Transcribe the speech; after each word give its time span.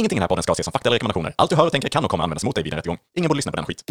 Ingenting 0.00 0.16
i 0.16 0.20
den 0.20 0.22
här 0.22 0.28
podden 0.28 0.42
ska 0.42 0.52
ses 0.52 0.64
som 0.64 0.72
fakta 0.72 0.88
eller 0.88 0.94
rekommendationer. 0.94 1.34
Allt 1.38 1.50
du 1.50 1.56
hör 1.56 1.66
och 1.66 1.72
tänker 1.72 1.88
kan 1.88 2.04
och 2.04 2.10
kommer 2.10 2.24
användas 2.24 2.44
mot 2.44 2.54
dig 2.54 2.64
vid 2.64 2.72
en 2.72 2.76
rättegång. 2.76 2.98
Ingen 3.16 3.28
borde 3.28 3.36
lyssna 3.38 3.52
på 3.52 3.56
den 3.56 3.64
skit. 3.66 3.84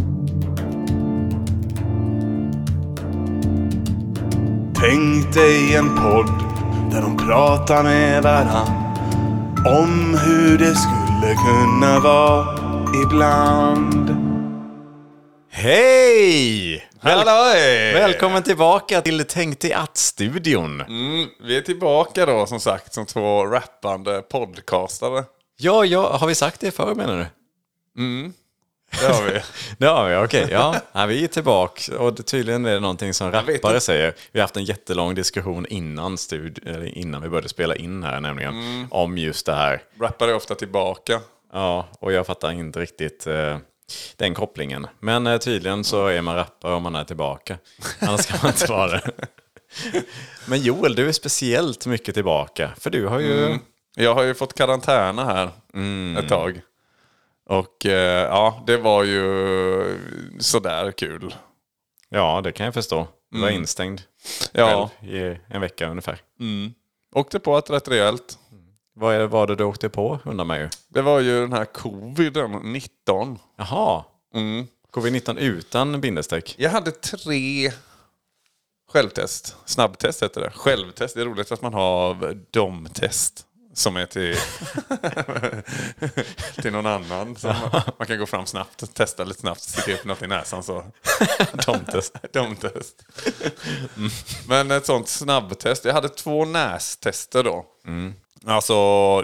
Tänk 4.79 5.33
dig 5.33 5.75
en 5.75 5.95
podd 5.95 6.27
där 6.91 7.01
de 7.01 7.17
pratar 7.17 7.83
med 7.83 8.23
varann 8.23 8.67
om 9.67 10.17
hur 10.25 10.57
det 10.57 10.75
skulle 10.75 11.35
kunna 11.35 11.99
vara 11.99 12.57
ibland. 13.05 14.09
Hej! 15.51 16.85
Väl- 17.01 17.17
Halloj! 17.27 17.93
Välkommen 17.93 18.43
tillbaka 18.43 19.01
till 19.01 19.25
Tänk 19.29 19.59
dig 19.61 19.73
att-studion. 19.73 20.81
Mm, 20.81 21.27
vi 21.43 21.57
är 21.57 21.61
tillbaka 21.61 22.25
då 22.25 22.45
som 22.45 22.59
sagt 22.59 22.93
som 22.93 23.05
två 23.05 23.45
rappande 23.45 24.21
podcastare. 24.21 25.23
Ja, 25.61 25.85
ja, 25.85 26.17
har 26.17 26.27
vi 26.27 26.35
sagt 26.35 26.61
det 26.61 26.71
förr 26.71 26.95
menar 26.95 27.17
du? 27.17 27.25
Det 28.99 29.05
har 29.07 29.23
vi. 29.23 29.41
Det 29.77 29.85
har 29.85 30.09
vi, 30.09 30.15
okej. 30.15 30.47
Ja. 30.51 30.75
ja, 30.91 31.05
vi 31.05 31.23
är 31.23 31.27
tillbaka 31.27 31.99
och 31.99 32.25
tydligen 32.25 32.65
är 32.65 32.73
det 32.73 32.79
någonting 32.79 33.13
som 33.13 33.31
rappare 33.31 33.79
säger. 33.79 34.13
Vi 34.31 34.39
har 34.39 34.43
haft 34.43 34.57
en 34.57 34.63
jättelång 34.63 35.15
diskussion 35.15 35.65
innan, 35.65 36.15
stud- 36.17 36.67
eller 36.67 36.97
innan 36.97 37.21
vi 37.21 37.29
började 37.29 37.49
spela 37.49 37.75
in 37.75 38.03
här 38.03 38.21
nämligen. 38.21 38.87
Om 38.91 39.17
just 39.17 39.45
det 39.45 39.53
här. 39.53 39.81
Rappare 40.01 40.31
är 40.31 40.35
ofta 40.35 40.55
tillbaka. 40.55 41.21
Ja, 41.53 41.87
och 41.99 42.11
jag 42.13 42.25
fattar 42.25 42.51
inte 42.51 42.79
riktigt 42.79 43.27
eh, 43.27 43.57
den 44.15 44.33
kopplingen. 44.33 44.87
Men 44.99 45.27
eh, 45.27 45.37
tydligen 45.37 45.83
så 45.83 46.07
är 46.07 46.21
man 46.21 46.35
rappare 46.35 46.73
om 46.73 46.83
man 46.83 46.95
är 46.95 47.03
tillbaka. 47.03 47.57
Annars 47.99 48.25
kan 48.25 48.39
man 48.43 48.51
inte 48.51 48.65
vara 48.71 48.91
det. 48.91 49.11
Men 50.45 50.59
Joel, 50.61 50.95
du 50.95 51.07
är 51.07 51.11
speciellt 51.11 51.85
mycket 51.85 52.15
tillbaka. 52.15 52.71
För 52.79 52.89
du 52.89 53.05
har 53.07 53.19
ju... 53.19 53.57
Jag 53.95 54.15
har 54.15 54.23
ju 54.23 54.33
fått 54.33 54.53
karantäna 54.53 55.25
här 55.25 55.51
ett 56.19 56.29
tag. 56.29 56.61
Och 57.45 57.85
eh, 57.85 58.23
ja, 58.23 58.63
det 58.67 58.77
var 58.77 59.03
ju 59.03 59.99
sådär 60.39 60.91
kul. 60.91 61.35
Ja, 62.09 62.41
det 62.43 62.51
kan 62.51 62.65
jag 62.65 62.73
förstå. 62.73 63.07
Du 63.31 63.41
var 63.41 63.49
instängd 63.49 64.01
Ja, 64.51 64.89
i 65.01 65.37
en 65.47 65.61
vecka 65.61 65.89
ungefär. 65.89 66.21
åkte 67.15 67.39
på 67.39 67.57
ett 67.57 67.69
rätt 67.69 67.87
rejält. 67.87 68.37
Vad 68.93 69.29
var 69.29 69.47
det 69.47 69.55
du 69.55 69.63
åkte 69.63 69.89
på, 69.89 70.19
undrar 70.25 70.45
man 70.45 70.59
ju. 70.59 70.69
Det 70.87 71.01
var 71.01 71.19
ju 71.19 71.41
den 71.41 71.53
här 71.53 71.65
coviden 71.65 72.51
19. 72.63 73.39
Jaha. 73.57 74.03
Covid-19 74.93 75.37
utan 75.37 76.01
bindestreck? 76.01 76.55
Jag 76.57 76.69
hade 76.69 76.91
tre 76.91 77.71
självtest. 78.91 79.55
Snabbtest 79.65 80.23
heter 80.23 80.41
det. 80.41 80.51
Självtest. 80.51 81.15
Det 81.15 81.21
är 81.21 81.25
roligt 81.25 81.51
att 81.51 81.61
man 81.61 81.73
har 81.73 82.33
domtest. 82.51 83.45
Som 83.79 83.97
är 83.97 84.05
till, 84.05 84.35
till 86.61 86.71
någon 86.71 86.85
annan. 86.85 87.35
Som 87.35 87.55
man 87.97 88.07
kan 88.07 88.19
gå 88.19 88.25
fram 88.25 88.45
snabbt, 88.45 88.93
testa 88.93 89.23
lite 89.23 89.39
snabbt, 89.39 89.61
sticka 89.61 89.93
upp 89.93 90.05
något 90.05 90.21
i 90.21 90.27
näsan. 90.27 90.63
Så. 90.63 90.83
Domtest. 91.65 92.15
domtest. 92.33 93.03
Men 94.47 94.71
ett 94.71 94.85
sånt 94.85 95.09
snabbtest. 95.09 95.85
Jag 95.85 95.93
hade 95.93 96.09
två 96.09 96.45
nästester 96.45 97.43
då. 97.43 97.65
Alltså 98.45 98.73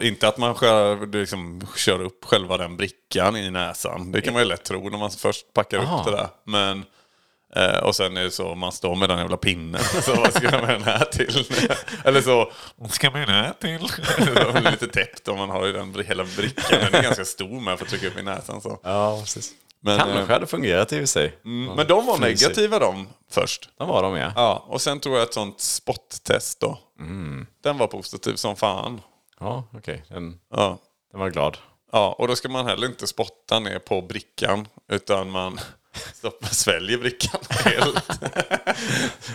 inte 0.02 0.28
att 0.28 0.38
man 0.38 0.56
själv, 0.56 1.12
liksom, 1.12 1.68
kör 1.76 2.02
upp 2.02 2.26
själva 2.26 2.58
den 2.58 2.78
brickan 2.78 3.36
i 3.38 3.52
näsan. 3.52 4.12
Det 4.12 4.22
kan 4.22 4.34
man 4.34 4.42
ju 4.42 4.48
lätt 4.48 4.64
tro 4.64 4.90
när 4.90 4.98
man 4.98 5.12
först 5.12 5.54
packar 5.54 5.80
Aha. 5.80 6.00
upp 6.00 6.06
det 6.06 6.12
där. 6.12 6.28
Men, 6.44 6.84
eh, 7.56 7.78
och 7.84 7.96
sen 7.96 8.18
är 8.18 8.24
det 8.24 8.32
så, 8.32 8.56
man 8.56 8.72
står 8.72 8.96
med 8.96 9.10
den 9.10 9.18
jävla 9.20 9.38
pinnen. 9.38 9.82
Så 10.02 10.16
vad 10.16 10.34
ska 10.34 10.44
jag 10.44 10.62
med 10.62 10.70
den 10.70 10.84
här 10.84 11.06
till? 11.06 11.46
Eller 12.04 12.22
så, 12.22 12.52
vad 12.76 12.92
ska 12.92 13.08
jag 13.08 13.14
med 13.14 13.28
den 13.28 13.36
här 13.36 13.54
till? 13.62 13.90
Så, 14.54 14.70
lite 14.72 14.88
täppt 14.88 15.28
om 15.28 15.38
man 15.38 15.50
har 15.50 15.66
ju 15.66 15.74
den 15.74 16.04
hela 16.08 16.24
brickan. 16.24 16.80
Den 16.82 16.94
är 16.96 17.04
ganska 17.04 17.26
stor 17.26 17.60
med 17.62 17.78
för 17.78 17.86
att 17.86 17.90
trycka 17.92 18.08
upp 18.08 18.18
i 18.18 18.24
näsan. 18.24 18.62
Så. 18.62 18.80
Ja, 18.84 19.20
precis. 19.22 19.52
Men, 19.80 19.98
Kanske 20.00 20.20
eh, 20.20 20.28
hade 20.28 20.48
fungerat 20.48 20.94
i 20.94 20.96
och 20.96 21.00
för 21.00 21.06
sig. 21.06 21.38
men 21.44 21.88
de 21.88 22.06
var 22.06 22.18
Fryser. 22.18 22.48
negativa 22.48 22.80
de 22.80 23.08
först. 23.32 23.70
De 23.78 23.88
var 23.90 24.04
de 24.04 24.16
ja. 24.16 24.32
Ja, 24.36 24.66
och 24.68 24.82
sen 24.82 25.00
tror 25.00 25.16
jag 25.18 25.24
ett 25.24 25.34
sånt 25.34 25.62
spottest 25.62 26.60
då. 26.60 26.80
Mm. 27.00 27.46
Den 27.64 27.78
var 27.78 27.88
positiv 27.88 28.36
som 28.36 28.56
fan. 28.56 29.02
Ja, 29.40 29.64
okej. 29.78 30.04
Den, 30.10 30.40
Ja. 30.56 30.78
den 31.12 31.20
var 31.20 31.30
glad. 31.30 31.58
ja, 31.92 32.16
och 32.20 32.28
då 32.28 32.36
ska 32.36 32.50
man 32.50 32.66
heller 32.68 32.88
inte 32.88 33.08
spotta 33.08 33.60
ner 33.60 33.80
på 33.80 34.02
brickan. 34.02 34.68
Utan 34.92 35.30
man 35.30 35.60
stoppar, 36.14 36.48
sväljer 36.48 36.98
brickan 36.98 37.42
helt. 37.50 38.06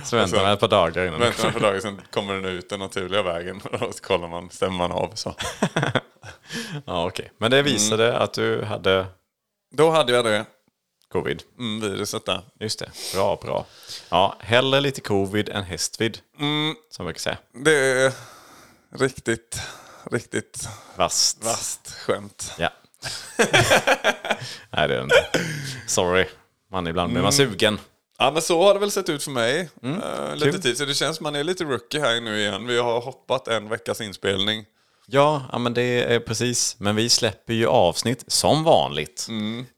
Så 0.05 0.17
väntar 0.17 0.43
man 0.43 0.53
ett 0.53 0.61
par 0.61 0.69
dagar 0.69 1.07
innan. 1.07 1.21
Väntar 1.21 1.45
man 1.45 1.53
på 1.53 1.59
dagen, 1.59 1.83
sen 1.83 2.01
kommer 2.11 2.35
den 2.35 2.45
ut 2.45 2.69
den 2.69 2.81
naturliga 2.81 3.23
vägen. 3.23 3.61
Och 3.81 3.95
så 3.95 4.03
kollar 4.03 4.29
man, 4.29 4.51
stämmer 4.51 4.77
man 4.79 4.93
av. 4.93 5.13
Så. 5.15 5.35
Ja, 6.87 7.07
okej. 7.07 7.33
Men 7.39 7.51
det 7.51 7.63
visade 7.63 8.19
att 8.19 8.33
du 8.35 8.63
hade 8.65 9.07
Då 9.75 9.91
hade 9.91 10.13
jag 10.13 10.25
det 10.25 10.45
covid. 11.13 11.43
mm, 11.59 11.81
viruset 11.81 12.27
där. 12.27 12.43
Just 12.61 12.79
det. 12.79 12.91
Bra, 13.15 13.37
bra. 13.43 13.67
Ja, 14.09 14.37
hellre 14.41 14.81
lite 14.81 15.01
covid 15.01 15.49
än 15.49 15.65
hästvid. 15.65 16.19
Som 16.91 17.07
vi 17.07 17.13
kan 17.13 17.21
säga. 17.21 17.37
Det 17.65 17.75
är 17.77 18.13
riktigt, 18.99 19.61
riktigt 20.11 20.69
Vasst. 20.97 21.45
vasst 21.45 21.95
skämt. 21.95 22.53
Ja. 22.59 22.71
Nej, 23.37 23.49
det 24.71 24.77
är 24.81 24.89
det 24.89 25.03
inte. 25.03 25.29
Sorry. 25.87 26.27
Man 26.71 26.87
ibland 26.87 27.13
blir 27.13 27.23
man 27.23 27.33
sugen. 27.33 27.79
Ja 28.19 28.31
men 28.31 28.43
så 28.43 28.63
har 28.63 28.75
det 28.75 28.81
väl 28.81 28.91
sett 28.91 29.09
ut 29.09 29.23
för 29.23 29.31
mig. 29.31 29.69
Eh, 29.83 30.35
lite 30.35 30.51
kul. 30.51 30.63
tid. 30.63 30.79
Så 30.79 30.85
det 30.85 30.95
känns 30.95 31.17
som 31.17 31.25
man 31.25 31.35
är 31.35 31.45
lite 31.45 31.65
rookie 31.65 32.01
här 32.01 32.21
nu 32.21 32.41
igen. 32.41 32.67
Vi 32.67 32.79
har 32.79 33.01
hoppat 33.01 33.49
en 33.49 33.69
veckas 33.69 34.01
inspelning. 34.01 34.65
Ja, 35.07 35.43
ja, 35.53 35.59
men 35.59 35.75
det 35.75 36.15
är 36.15 36.21
precis. 36.21 36.77
Men 36.79 36.97
vi 36.97 37.09
släpper 37.09 37.55
ju 37.55 37.67
avsnitt 37.67 38.25
som 38.27 38.65
vanligt. 38.65 39.27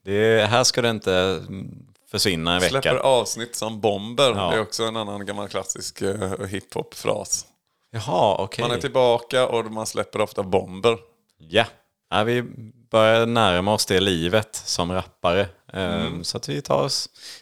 Det, 0.05 0.49
här 0.49 0.63
ska 0.63 0.81
det 0.81 0.89
inte 0.89 1.13
mm, 1.47 1.85
försvinna 2.11 2.53
en 2.53 2.59
vecka. 2.59 2.81
Släpper 2.81 2.95
avsnitt 2.97 3.55
som 3.55 3.81
bomber. 3.81 4.33
Ja. 4.35 4.49
Det 4.49 4.55
är 4.55 4.61
också 4.61 4.83
en 4.83 4.97
annan 4.97 5.25
gammal 5.25 5.47
klassisk 5.47 6.01
uh, 6.01 6.45
hiphop-fras. 6.45 7.45
Jaha, 7.91 8.35
okej. 8.39 8.61
Man 8.61 8.71
är 8.71 8.81
tillbaka 8.81 9.47
och 9.47 9.71
man 9.71 9.85
släpper 9.85 10.21
ofta 10.21 10.43
bomber. 10.43 10.97
Ja. 11.37 11.65
ja, 12.09 12.23
vi 12.23 12.43
börjar 12.91 13.25
närma 13.25 13.73
oss 13.73 13.85
det 13.85 13.99
livet 13.99 14.55
som 14.55 14.91
rappare. 14.91 15.47
Ehm, 15.73 16.23
Så 16.23 16.37
att 16.37 16.49
vi 16.49 16.61
tar 16.61 16.89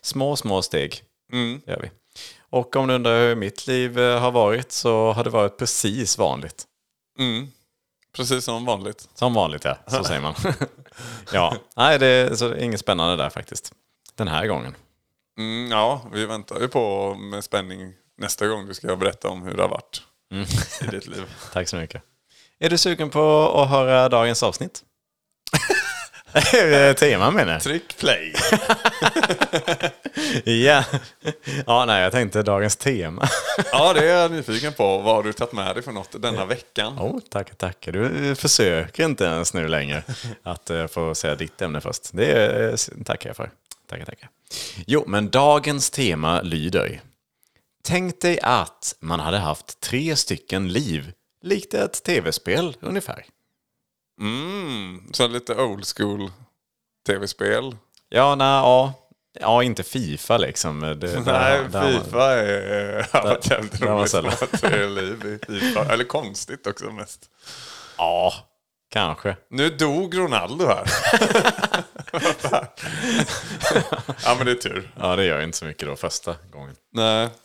små, 0.02 0.36
små 0.36 0.62
steg. 0.62 1.04
Gör 1.66 1.80
vi. 1.82 1.92
Och 2.50 2.76
om 2.76 2.88
du 2.88 2.94
undrar 2.94 3.20
hur 3.28 3.36
mitt 3.36 3.68
liv 3.68 4.00
eh, 4.00 4.20
har 4.20 4.32
varit 4.32 4.72
så 4.72 5.12
har 5.12 5.24
det 5.24 5.30
varit 5.30 5.58
precis 5.58 6.18
vanligt. 6.18 6.66
Precis 8.16 8.46
som 8.46 8.66
vanligt. 8.66 9.10
Som 9.16 9.34
vanligt 9.34 9.64
ja, 9.64 9.78
så 9.88 10.04
säger 10.04 10.22
man. 10.22 10.36
ja, 11.34 11.56
nej 11.76 12.00
det 12.00 12.08
är, 12.08 12.36
så 12.36 12.56
inget 12.56 12.80
spännande 12.80 13.24
där 13.24 13.30
faktiskt. 13.30 13.74
Den 14.16 14.28
här 14.28 14.48
gången. 14.48 14.76
Mm, 15.38 15.72
ja, 15.72 16.02
vi 16.14 16.26
väntar 16.26 16.60
ju 16.60 16.68
på 16.68 17.14
med 17.16 17.44
spänning 17.44 17.94
nästa 18.18 18.48
gång 18.48 18.68
du 18.68 18.74
ska 18.74 18.96
berätta 18.96 19.30
om 19.30 19.42
hur 19.42 19.54
det 19.54 19.62
har 19.62 19.70
varit 19.70 20.02
i 20.82 20.86
ditt 20.86 21.08
liv. 21.08 21.24
Tack 21.54 21.70
så 21.70 21.76
mycket. 21.76 22.04
Är 22.60 22.70
du 22.70 22.78
sugen 22.78 23.10
på 23.10 23.52
att 23.56 23.70
höra 23.70 24.10
dagens 24.10 24.44
avsnitt? 24.44 24.84
Tema 27.00 27.32
menar 27.32 27.54
jag. 27.54 27.62
Tryck 27.62 27.98
play. 27.98 28.34
Ja. 30.46 30.84
ja, 31.66 31.86
nej 31.86 32.04
jag 32.04 32.12
tänkte 32.12 32.44
dagens 32.44 32.76
tema. 32.76 33.30
Ja, 33.72 33.94
det 33.94 34.00
är 34.00 34.22
jag 34.22 34.32
nyfiken 34.32 34.74
på. 34.74 34.98
Vad 34.98 35.16
har 35.16 35.24
du 35.24 35.34
tagit 35.34 35.54
med 35.54 35.76
dig 35.76 35.84
för 35.84 35.92
något 35.92 36.22
denna 36.22 36.46
veckan? 36.46 37.00
Oh, 37.00 37.20
tackar, 37.30 37.56
tackar. 37.56 37.92
Du 37.92 38.36
försöker 38.36 39.06
inte 39.06 39.26
ens 39.26 39.54
nu 39.54 39.68
längre 39.68 40.04
att 40.44 40.70
eh, 40.70 40.88
få 40.88 41.16
säga 41.16 41.36
ditt 41.36 41.62
ämne 41.62 41.82
först. 41.82 42.10
Det 42.14 42.48
eh, 42.70 43.04
tackar 43.06 43.30
jag 43.30 43.38
för. 43.38 43.52
Tackar, 43.90 44.06
tackar. 44.06 44.30
Jo, 44.88 45.04
men 45.08 45.30
dagens 45.30 45.90
tema 45.90 46.42
lyder. 46.42 47.02
Tänk 47.84 48.22
dig 48.22 48.40
att 48.44 48.96
man 49.00 49.20
hade 49.20 49.38
haft 49.38 49.82
tre 49.82 50.16
stycken 50.16 50.68
liv, 50.68 51.12
likt 51.44 51.74
ett 51.74 52.04
tv-spel 52.04 52.78
ungefär. 52.80 53.26
Mm, 54.22 55.04
så 55.14 55.28
lite 55.28 55.56
old 55.56 55.86
school 55.98 56.32
tv-spel. 57.08 57.76
Ja, 58.10 58.36
nej, 58.36 58.48
ja. 58.48 58.94
Ja, 59.40 59.64
inte 59.64 59.84
Fifa 59.84 60.38
liksom. 60.38 60.80
Det, 60.82 60.94
där- 60.94 61.22
Nej, 61.26 61.60
där- 61.72 62.00
Fifa 62.04 62.34
är... 62.34 63.08
har 63.14 63.24
varit 63.24 63.50
jävligt 63.52 63.82
roligt 63.82 64.62
det 64.62 64.68
är 64.68 64.90
liv 64.90 65.40
i 65.50 65.60
Fifa. 65.60 65.94
Eller 65.94 66.04
konstigt 66.04 66.68
också 66.68 66.86
mest. 66.92 67.30
Ja, 67.98 68.34
kanske. 68.92 69.36
Nu 69.50 69.70
dog 69.70 70.18
Ronaldo 70.18 70.68
här. 70.68 70.84
ja, 74.26 74.36
men 74.38 74.46
det 74.46 74.52
är 74.52 74.56
tur. 74.56 74.92
Ja, 75.00 75.16
det 75.16 75.26
gör 75.26 75.42
inte 75.42 75.58
så 75.58 75.66
mycket 75.66 75.88
då 75.88 75.96
första 75.96 76.36
gången. 76.52 76.76
Nej. 76.94 77.30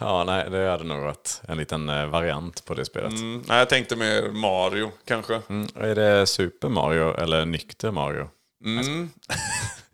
Ja, 0.00 0.24
nej, 0.24 0.50
det 0.50 0.70
hade 0.70 0.84
nog 0.84 1.00
varit 1.00 1.42
en 1.48 1.58
liten 1.58 1.88
eh, 1.88 2.06
variant 2.06 2.64
på 2.64 2.74
det 2.74 2.84
spelet. 2.84 3.12
Mm, 3.12 3.42
nej, 3.46 3.58
jag 3.58 3.68
tänkte 3.68 3.96
mer 3.96 4.30
Mario 4.30 4.90
kanske. 5.04 5.40
Mm. 5.48 5.68
Är 5.74 5.94
det 5.94 6.26
Super 6.26 6.68
Mario 6.68 7.14
eller 7.16 7.46
Nykter 7.46 7.90
Mario? 7.90 8.28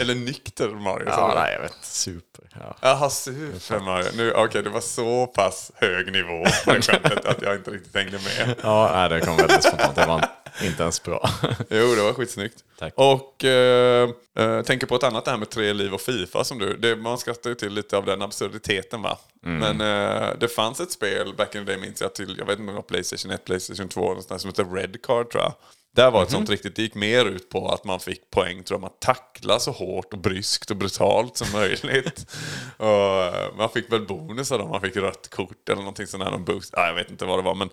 Eller 0.00 0.14
nykter 0.14 0.68
Mario. 0.68 1.08
Ja, 1.08 1.32
nej, 1.34 1.52
jag 1.52 1.62
vet. 1.62 1.76
Super. 1.82 2.44
Ja. 2.60 2.76
Jaha, 2.80 3.10
Super 3.10 3.80
Mario. 3.80 4.06
Nu, 4.16 4.32
Okej, 4.32 4.62
det 4.62 4.70
var 4.70 4.80
så 4.80 5.26
pass 5.26 5.72
hög 5.74 6.12
nivå 6.12 6.44
på 6.64 6.70
skämtet 6.82 7.24
att 7.24 7.42
jag 7.42 7.54
inte 7.56 7.70
riktigt 7.70 7.94
hängde 7.94 8.18
med. 8.18 8.54
Ja, 8.62 8.90
nej, 8.94 9.08
det 9.08 9.26
kom 9.26 9.36
väldigt 9.36 9.62
spontant. 9.64 9.96
Det 9.96 10.06
var, 10.06 10.28
Inte 10.62 10.82
ens 10.82 11.02
bra. 11.02 11.30
Jo, 11.70 11.94
det 11.94 12.02
var 12.02 12.12
skitsnyggt. 12.12 12.64
Tack. 12.78 12.92
Och 12.96 13.44
eh, 13.44 14.08
eh, 14.38 14.62
tänker 14.62 14.86
på 14.86 14.96
ett 14.96 15.02
annat 15.02 15.24
det 15.24 15.30
här 15.30 15.38
med 15.38 15.50
tre 15.50 15.72
liv 15.72 15.94
och 15.94 16.00
Fifa 16.00 16.44
som 16.44 16.58
du. 16.58 16.76
Det, 16.76 16.96
man 16.96 17.18
skrattar 17.18 17.50
ju 17.50 17.56
till 17.56 17.72
lite 17.72 17.96
av 17.96 18.04
den 18.04 18.22
absurditeten 18.22 19.02
va. 19.02 19.18
Men 19.40 19.80
eh, 19.80 20.28
det 20.40 20.48
fanns 20.48 20.80
ett 20.80 20.92
spel 20.92 21.34
back 21.36 21.54
in 21.54 21.66
the 21.66 21.72
day 21.72 21.80
minns 21.80 22.00
jag 22.00 22.14
till, 22.14 22.34
jag 22.38 22.46
vet 22.46 22.52
inte 22.52 22.60
om 22.60 22.66
det 22.66 22.72
var 22.72 22.82
Playstation 22.82 23.30
1, 23.30 23.44
Playstation 23.44 23.88
2 23.88 24.04
eller 24.12 24.14
sånt 24.20 24.28
där, 24.28 24.38
som 24.38 24.50
heter 24.50 24.64
Red 24.64 25.02
Card 25.02 25.30
tror 25.30 25.42
jag. 25.42 25.52
Där 25.98 26.10
var 26.10 26.22
ett 26.22 26.30
sånt 26.30 26.50
riktigt, 26.50 26.76
det 26.76 26.82
gick 26.82 26.94
mer 26.94 27.24
ut 27.24 27.48
på 27.48 27.68
att 27.68 27.84
man 27.84 28.00
fick 28.00 28.30
poäng 28.30 28.64
tror 28.64 28.76
jag, 28.76 28.80
man 28.80 28.90
tackla 29.00 29.58
så 29.58 29.70
hårt 29.70 30.12
och 30.12 30.18
bryskt 30.18 30.70
och 30.70 30.76
brutalt 30.76 31.36
som 31.36 31.52
möjligt. 31.52 32.26
och, 32.76 32.86
eh, 32.86 33.56
man 33.56 33.70
fick 33.70 33.92
väl 33.92 34.06
bonusar 34.06 34.58
då, 34.58 34.66
man 34.66 34.80
fick 34.80 34.96
rött 34.96 35.30
kort 35.30 35.68
eller 35.68 35.82
någonting 35.82 36.06
sånt 36.06 36.24
där, 36.24 36.30
någon 36.30 36.44
boost. 36.44 36.70
Ja, 36.76 36.86
jag 36.86 36.94
vet 36.94 37.10
inte 37.10 37.24
vad 37.24 37.38
det 37.38 37.42
var 37.42 37.54
men 37.54 37.70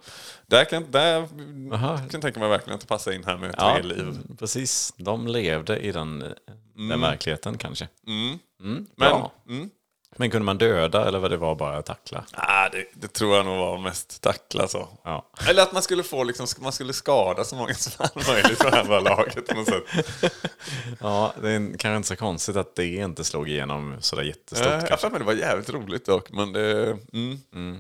där 0.47 0.65
kan, 0.65 0.91
där 0.91 1.27
Aha. 1.73 1.97
kan 1.97 2.09
jag 2.11 2.21
tänka 2.21 2.39
mig 2.39 2.49
verkligen 2.49 2.75
att 2.75 2.81
det 2.81 2.87
passar 2.87 3.11
in 3.11 3.23
här 3.23 3.37
med 3.37 3.55
Ja, 3.57 3.73
tre 3.73 3.83
liv. 3.83 4.17
precis. 4.39 4.93
De 4.97 5.27
levde 5.27 5.79
i 5.79 5.91
den, 5.91 6.33
den 6.89 7.01
verkligheten 7.01 7.57
kanske. 7.57 7.87
Mm, 8.07 8.39
Men, 8.59 8.87
bra. 8.95 9.31
Men 10.17 10.31
kunde 10.31 10.45
man 10.45 10.57
döda 10.57 11.07
eller 11.07 11.19
var 11.19 11.29
det 11.29 11.37
var 11.37 11.55
bara 11.55 11.81
tackla? 11.81 12.23
Ah, 12.33 12.69
det, 12.69 12.85
det 12.93 13.07
tror 13.07 13.35
jag 13.35 13.45
nog 13.45 13.57
var 13.57 13.77
mest 13.77 14.21
tackla 14.21 14.67
så. 14.67 14.87
Ja. 15.03 15.29
Eller 15.49 15.63
att 15.63 15.73
man 15.73 15.81
skulle 15.81 16.03
få 16.03 16.23
liksom, 16.23 16.47
man 16.59 16.71
skulle 16.71 16.93
skada 16.93 17.43
så 17.43 17.55
många 17.55 17.73
som 17.73 18.07
möjligt 18.27 18.59
det 18.59 18.75
här 18.75 18.83
laget 19.01 19.47
på 19.47 19.55
något 19.55 19.67
sätt. 19.67 19.83
Ja, 20.99 21.33
det 21.41 21.49
är 21.51 21.77
kanske 21.77 21.95
inte 21.95 22.07
så 22.07 22.15
konstigt 22.15 22.55
att 22.55 22.75
det 22.75 22.85
inte 22.85 23.23
slog 23.23 23.49
igenom 23.49 23.95
sådär 23.99 24.23
jättestort. 24.23 24.67
Eh, 24.67 24.83
Jag 24.89 24.99
mig 25.09 25.19
det 25.19 25.25
var 25.25 25.33
jävligt 25.33 25.69
roligt 25.69 26.05
dock, 26.05 26.31
men 26.31 26.53
det... 26.53 26.97
Mm. 27.53 27.79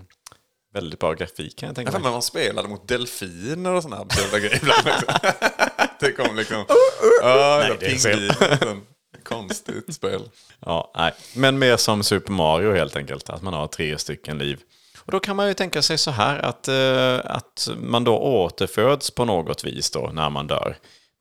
Väldigt 0.73 0.99
bra 0.99 1.13
grafik 1.13 1.57
kan 1.57 1.67
jag 1.67 1.75
tänka 1.75 1.91
mig. 1.91 2.01
mig 2.01 2.11
man 2.11 2.21
spelade 2.21 2.67
mot 2.67 2.87
delfiner 2.87 3.73
och 3.73 3.83
sådana 3.83 4.01
absurda 4.01 4.39
grejer 4.39 4.55
ibland. 4.55 4.87
det 5.99 6.11
kom 6.11 6.35
liksom... 6.35 6.65
Ja, 7.21 7.57
Nej, 7.61 7.69
nej, 7.69 7.77
det 7.79 7.85
är 7.85 8.57
fel. 8.57 8.79
Konstigt 9.23 9.93
spel. 9.93 10.21
Ja, 10.59 10.91
nej. 10.95 11.13
Men 11.35 11.59
mer 11.59 11.77
som 11.77 12.03
Super 12.03 12.31
Mario 12.31 12.73
helt 12.73 12.95
enkelt, 12.95 13.29
att 13.29 13.41
man 13.41 13.53
har 13.53 13.67
tre 13.67 13.97
stycken 13.97 14.37
liv. 14.37 14.59
Och 15.05 15.11
då 15.11 15.19
kan 15.19 15.35
man 15.35 15.47
ju 15.47 15.53
tänka 15.53 15.81
sig 15.81 15.97
så 15.97 16.11
här 16.11 16.39
att, 16.39 16.67
eh, 16.67 17.35
att 17.35 17.67
man 17.77 18.03
då 18.03 18.17
återföds 18.17 19.11
på 19.11 19.25
något 19.25 19.63
vis 19.63 19.91
då 19.91 20.09
när 20.13 20.29
man 20.29 20.47
dör. 20.47 20.77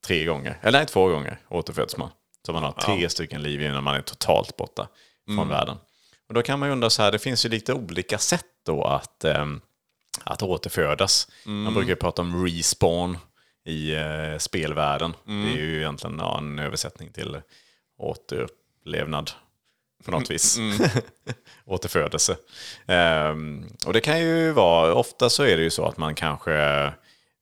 Tre 0.06 0.24
gånger, 0.24 0.58
eller 0.62 0.78
nej, 0.78 0.86
två 0.86 1.08
gånger 1.08 1.38
återföds 1.48 1.96
man. 1.96 2.10
Så 2.46 2.52
man 2.52 2.62
har 2.62 2.72
tre 2.72 3.08
stycken 3.08 3.42
liv 3.42 3.62
innan 3.62 3.84
man 3.84 3.94
är 3.94 4.02
totalt 4.02 4.56
borta 4.56 4.88
från 5.36 5.48
världen. 5.48 5.76
Och 6.28 6.34
då 6.34 6.42
kan 6.42 6.58
man 6.58 6.68
ju 6.68 6.72
undra 6.72 6.90
så 6.90 7.02
här, 7.02 7.12
det 7.12 7.18
finns 7.18 7.44
ju 7.44 7.48
lite 7.48 7.72
olika 7.72 8.18
sätt 8.18 8.46
då 8.66 8.84
att, 8.84 9.24
ehm, 9.24 9.60
att 10.24 10.42
återfödas. 10.42 11.28
Man 11.44 11.74
brukar 11.74 11.88
ju 11.88 11.96
prata 11.96 12.22
om 12.22 12.46
respawn 12.46 13.18
i 13.64 13.94
eh, 13.94 14.38
spelvärlden. 14.38 15.14
Det 15.24 15.32
är 15.32 15.56
ju 15.56 15.78
egentligen 15.78 16.18
ja, 16.18 16.38
en 16.38 16.58
översättning 16.58 17.12
till 17.12 17.40
återupplevnad 17.98 19.30
på 20.04 20.10
något 20.10 20.30
vis. 20.30 20.58
Återfödelse. 21.64 22.36
Ehm, 22.86 23.66
och 23.86 23.92
det 23.92 24.00
kan 24.00 24.20
ju 24.20 24.52
vara, 24.52 24.94
ofta 24.94 25.30
så 25.30 25.42
är 25.42 25.56
det 25.56 25.62
ju 25.62 25.70
så 25.70 25.86
att 25.86 25.96
man 25.96 26.14
kanske 26.14 26.92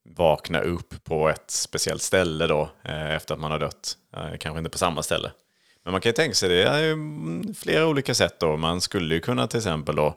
vaknar 0.05 0.63
upp 0.63 1.05
på 1.05 1.29
ett 1.29 1.51
speciellt 1.51 2.03
ställe 2.03 2.47
då 2.47 2.71
eh, 2.83 3.11
efter 3.11 3.35
att 3.35 3.41
man 3.41 3.51
har 3.51 3.59
dött. 3.59 3.97
Eh, 4.17 4.39
kanske 4.39 4.59
inte 4.59 4.71
på 4.71 4.79
samma 4.79 5.03
ställe. 5.03 5.33
Men 5.85 5.93
man 5.93 6.01
kan 6.01 6.11
ju 6.11 6.15
tänka 6.15 6.35
sig 6.35 6.49
det 6.49 6.63
är 6.63 6.93
mm, 6.93 7.55
flera 7.55 7.87
olika 7.87 8.15
sätt 8.15 8.41
då. 8.41 8.57
Man 8.57 8.81
skulle 8.81 9.15
ju 9.15 9.21
kunna 9.21 9.47
till 9.47 9.59
exempel 9.59 9.97
då 9.97 10.17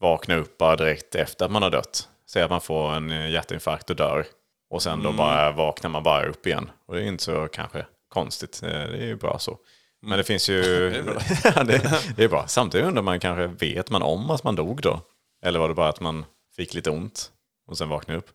vakna 0.00 0.36
upp 0.36 0.58
bara 0.58 0.76
direkt 0.76 1.14
efter 1.14 1.44
att 1.44 1.50
man 1.50 1.62
har 1.62 1.70
dött. 1.70 2.08
Säg 2.26 2.42
att 2.42 2.50
man 2.50 2.60
får 2.60 2.92
en 2.92 3.30
hjärtinfarkt 3.30 3.90
och 3.90 3.96
dör. 3.96 4.26
Och 4.70 4.82
sen 4.82 5.02
då 5.02 5.12
bara 5.12 5.52
vaknar 5.52 5.90
man 5.90 6.02
bara 6.02 6.26
upp 6.26 6.46
igen. 6.46 6.70
Och 6.86 6.94
det 6.94 7.02
är 7.02 7.06
inte 7.06 7.24
så 7.24 7.48
kanske 7.48 7.86
konstigt. 8.10 8.62
Eh, 8.62 8.68
Det 8.68 8.76
är 8.98 9.06
ju 9.06 9.16
bra 9.16 9.38
så. 9.38 9.58
Men 10.02 10.18
det 10.18 10.24
finns 10.24 10.48
ju... 10.48 10.62
Ja, 11.44 11.64
det, 11.64 12.02
det 12.16 12.24
är 12.24 12.28
bra. 12.28 12.46
Samtidigt 12.46 12.86
undrar 12.86 13.02
man 13.02 13.20
kanske, 13.20 13.46
vet 13.46 13.90
man 13.90 14.02
om 14.02 14.30
att 14.30 14.44
man 14.44 14.56
dog 14.56 14.80
då? 14.82 15.00
Eller 15.44 15.58
var 15.58 15.68
det 15.68 15.74
bara 15.74 15.88
att 15.88 16.00
man 16.00 16.24
fick 16.56 16.74
lite 16.74 16.90
ont 16.90 17.30
och 17.68 17.78
sen 17.78 17.88
vaknade 17.88 18.18
upp? 18.18 18.28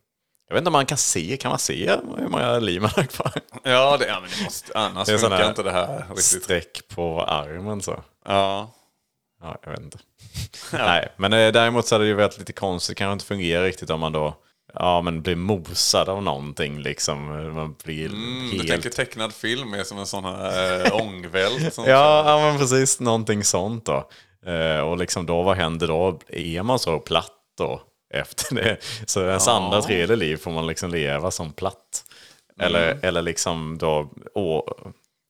Jag 0.48 0.56
vet 0.56 0.62
inte 0.62 0.70
om 0.70 0.74
man 0.74 0.86
kan 0.86 0.98
se, 0.98 1.38
kan 1.38 1.50
man 1.50 1.60
se 1.60 1.90
hur 2.18 2.28
många 2.28 2.60
liv 2.60 2.82
man 2.82 2.92
har 2.96 3.04
kvar? 3.04 3.32
Ja, 3.64 3.98
det, 3.98 4.08
ja 4.08 4.20
men 4.22 4.30
det 4.38 4.44
måste, 4.44 4.78
annars 4.78 5.08
Det 5.08 5.14
är 5.14 5.18
funkar 5.18 5.50
inte 5.50 5.64
det 5.64 5.72
här 5.72 6.06
riktigt. 6.10 6.44
Streck 6.44 6.82
på 6.96 7.22
armen 7.24 7.82
så. 7.82 8.04
Ja. 8.26 8.72
Ja, 9.42 9.58
jag 9.64 9.72
vet 9.72 9.80
inte. 9.80 9.98
Nej, 10.74 11.10
men 11.18 11.34
eh, 11.34 11.52
däremot 11.52 11.86
så 11.88 11.96
hade 11.96 12.04
det 12.06 12.08
ju 12.10 12.14
varit 12.14 12.38
lite 12.40 12.54
konstigt, 12.54 12.98
det 12.98 13.00
kanske 13.00 13.14
inte 13.14 13.26
fungerar 13.26 13.64
riktigt 13.64 13.90
om 13.90 14.00
man 14.00 14.12
då 14.12 14.36
ja, 14.80 15.02
men 15.02 15.22
blir 15.22 15.36
mosad 15.36 16.10
av 16.10 16.24
någonting 16.24 16.80
liksom. 16.82 17.26
Man 17.56 17.76
blir 17.84 18.06
Mm, 18.10 18.50
Du 18.52 18.58
helt... 18.58 18.68
tänker 18.70 18.90
tecknad 18.90 19.34
film 19.34 19.74
är 19.74 19.84
som 19.84 19.98
en 20.00 20.06
sån 20.06 20.24
här 20.26 20.86
äh, 20.86 20.96
ångvält. 20.96 21.78
Ja, 21.78 22.24
ja, 22.26 22.40
men 22.52 22.58
precis. 22.60 23.00
Någonting 23.00 23.44
sånt 23.44 23.86
då. 23.86 24.10
Eh, 24.52 24.80
och 24.80 24.98
liksom 24.98 25.26
då, 25.26 25.44
vad 25.44 25.58
händer 25.58 25.88
då? 25.88 26.20
Är 26.28 26.64
man 26.64 26.80
så 26.80 27.00
platt 27.00 27.32
då? 27.58 27.82
Efter 28.14 28.56
det? 28.56 28.78
Så 29.06 29.22
ens 29.28 29.48
andra 29.48 29.82
tredje 29.82 30.16
liv 30.16 30.38
får 30.38 30.52
man 30.52 30.68
liksom 30.68 30.90
leva 30.90 31.32
som 31.32 31.54
platt. 31.54 32.04
Eller, 32.60 32.92
Mm. 32.92 33.00
eller 33.04 33.22
liksom 33.22 33.78
då 33.78 34.10
å, 34.36 34.64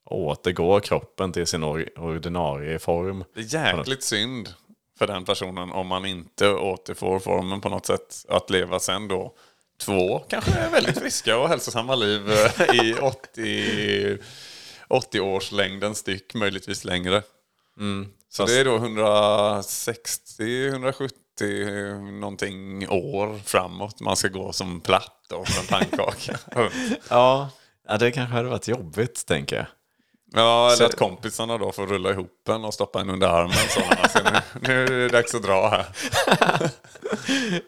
återgår 0.10 0.80
kroppen 0.80 1.32
till 1.32 1.48
sin 1.48 1.64
or, 1.64 2.00
ordinarie 2.00 2.80
form. 2.80 3.24
Det 3.36 3.40
är 3.42 3.76
jäkligt 3.78 4.04
synd 4.04 4.50
för 4.98 5.08
den 5.08 5.26
personen 5.26 5.72
om 5.72 5.88
man 5.88 6.06
inte 6.06 6.50
återfår 6.50 7.20
formen 7.20 7.62
på 7.62 7.70
något 7.70 7.86
sätt. 7.86 8.26
Att 8.30 8.50
leva 8.50 8.80
sen 8.80 9.08
då 9.08 9.34
två, 9.82 10.20
kanske 10.20 10.70
väldigt 10.70 11.00
friska 11.00 11.38
och 11.38 11.50
hälsosamma 11.50 11.96
liv 11.96 12.32
eh, 12.32 12.76
i 12.76 12.94
80, 13.02 14.18
80 14.88 15.20
års 15.20 15.52
längden 15.52 15.96
styck, 15.96 16.34
möjligtvis 16.34 16.86
längre. 16.86 17.22
Så 18.30 18.44
Fast- 18.44 18.54
det 18.54 18.60
är 18.60 18.66
då 18.66 18.76
160, 18.76 20.68
170 20.68 21.16
någonting 22.20 22.90
år 22.90 23.40
framåt. 23.46 24.00
Man 24.00 24.16
ska 24.16 24.28
gå 24.28 24.54
som 24.54 24.82
platt 24.82 25.26
då, 25.30 25.46
som 25.46 25.62
en 25.62 25.68
pannkaka. 25.68 26.38
Ja, 27.10 27.50
ja, 27.88 27.98
det 27.98 28.12
kanske 28.12 28.36
hade 28.36 28.50
varit 28.50 28.68
jobbigt 28.68 29.26
tänker 29.26 29.56
jag. 29.56 29.66
Ja, 30.36 30.68
eller 30.68 30.76
Så- 30.76 30.86
att 30.86 30.96
kompisarna 30.96 31.58
då 31.58 31.72
får 31.72 31.88
rulla 31.88 32.10
ihop 32.12 32.50
en 32.50 32.66
och 32.66 32.74
stoppa 32.74 33.02
en 33.02 33.10
under 33.10 33.28
armen. 33.28 33.56
Så, 33.70 33.82
alltså, 34.02 34.20
nu, 34.24 34.40
nu 34.62 34.84
är 34.84 34.90
det 35.00 35.08
dags 35.10 35.36
att 35.36 35.44
dra 35.44 35.70
här. 35.70 35.86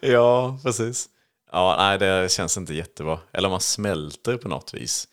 Ja, 0.00 0.58
precis. 0.62 1.08
Ja, 1.52 1.76
nej, 1.78 1.98
det 1.98 2.32
känns 2.32 2.56
inte 2.56 2.74
jättebra. 2.74 3.18
Eller 3.32 3.48
man 3.48 3.60
smälter 3.60 4.36
på 4.36 4.48
något 4.48 4.74
vis. 4.74 5.08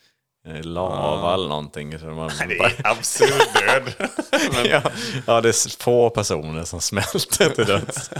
Eh, 0.46 0.62
Lava 0.64 1.34
eller 1.34 1.48
någonting. 1.48 1.98
Så 1.98 2.04
man 2.06 2.30
Det 2.48 2.54
är 2.58 2.86
absurd 2.86 3.42
död. 3.54 4.10
Men, 4.52 4.66
ja, 4.70 4.82
ja, 5.26 5.40
det 5.40 5.48
är 5.48 5.82
få 5.82 6.10
personer 6.10 6.64
som 6.64 6.80
smälter 6.80 7.50
till 7.54 7.64
döds. 7.64 8.10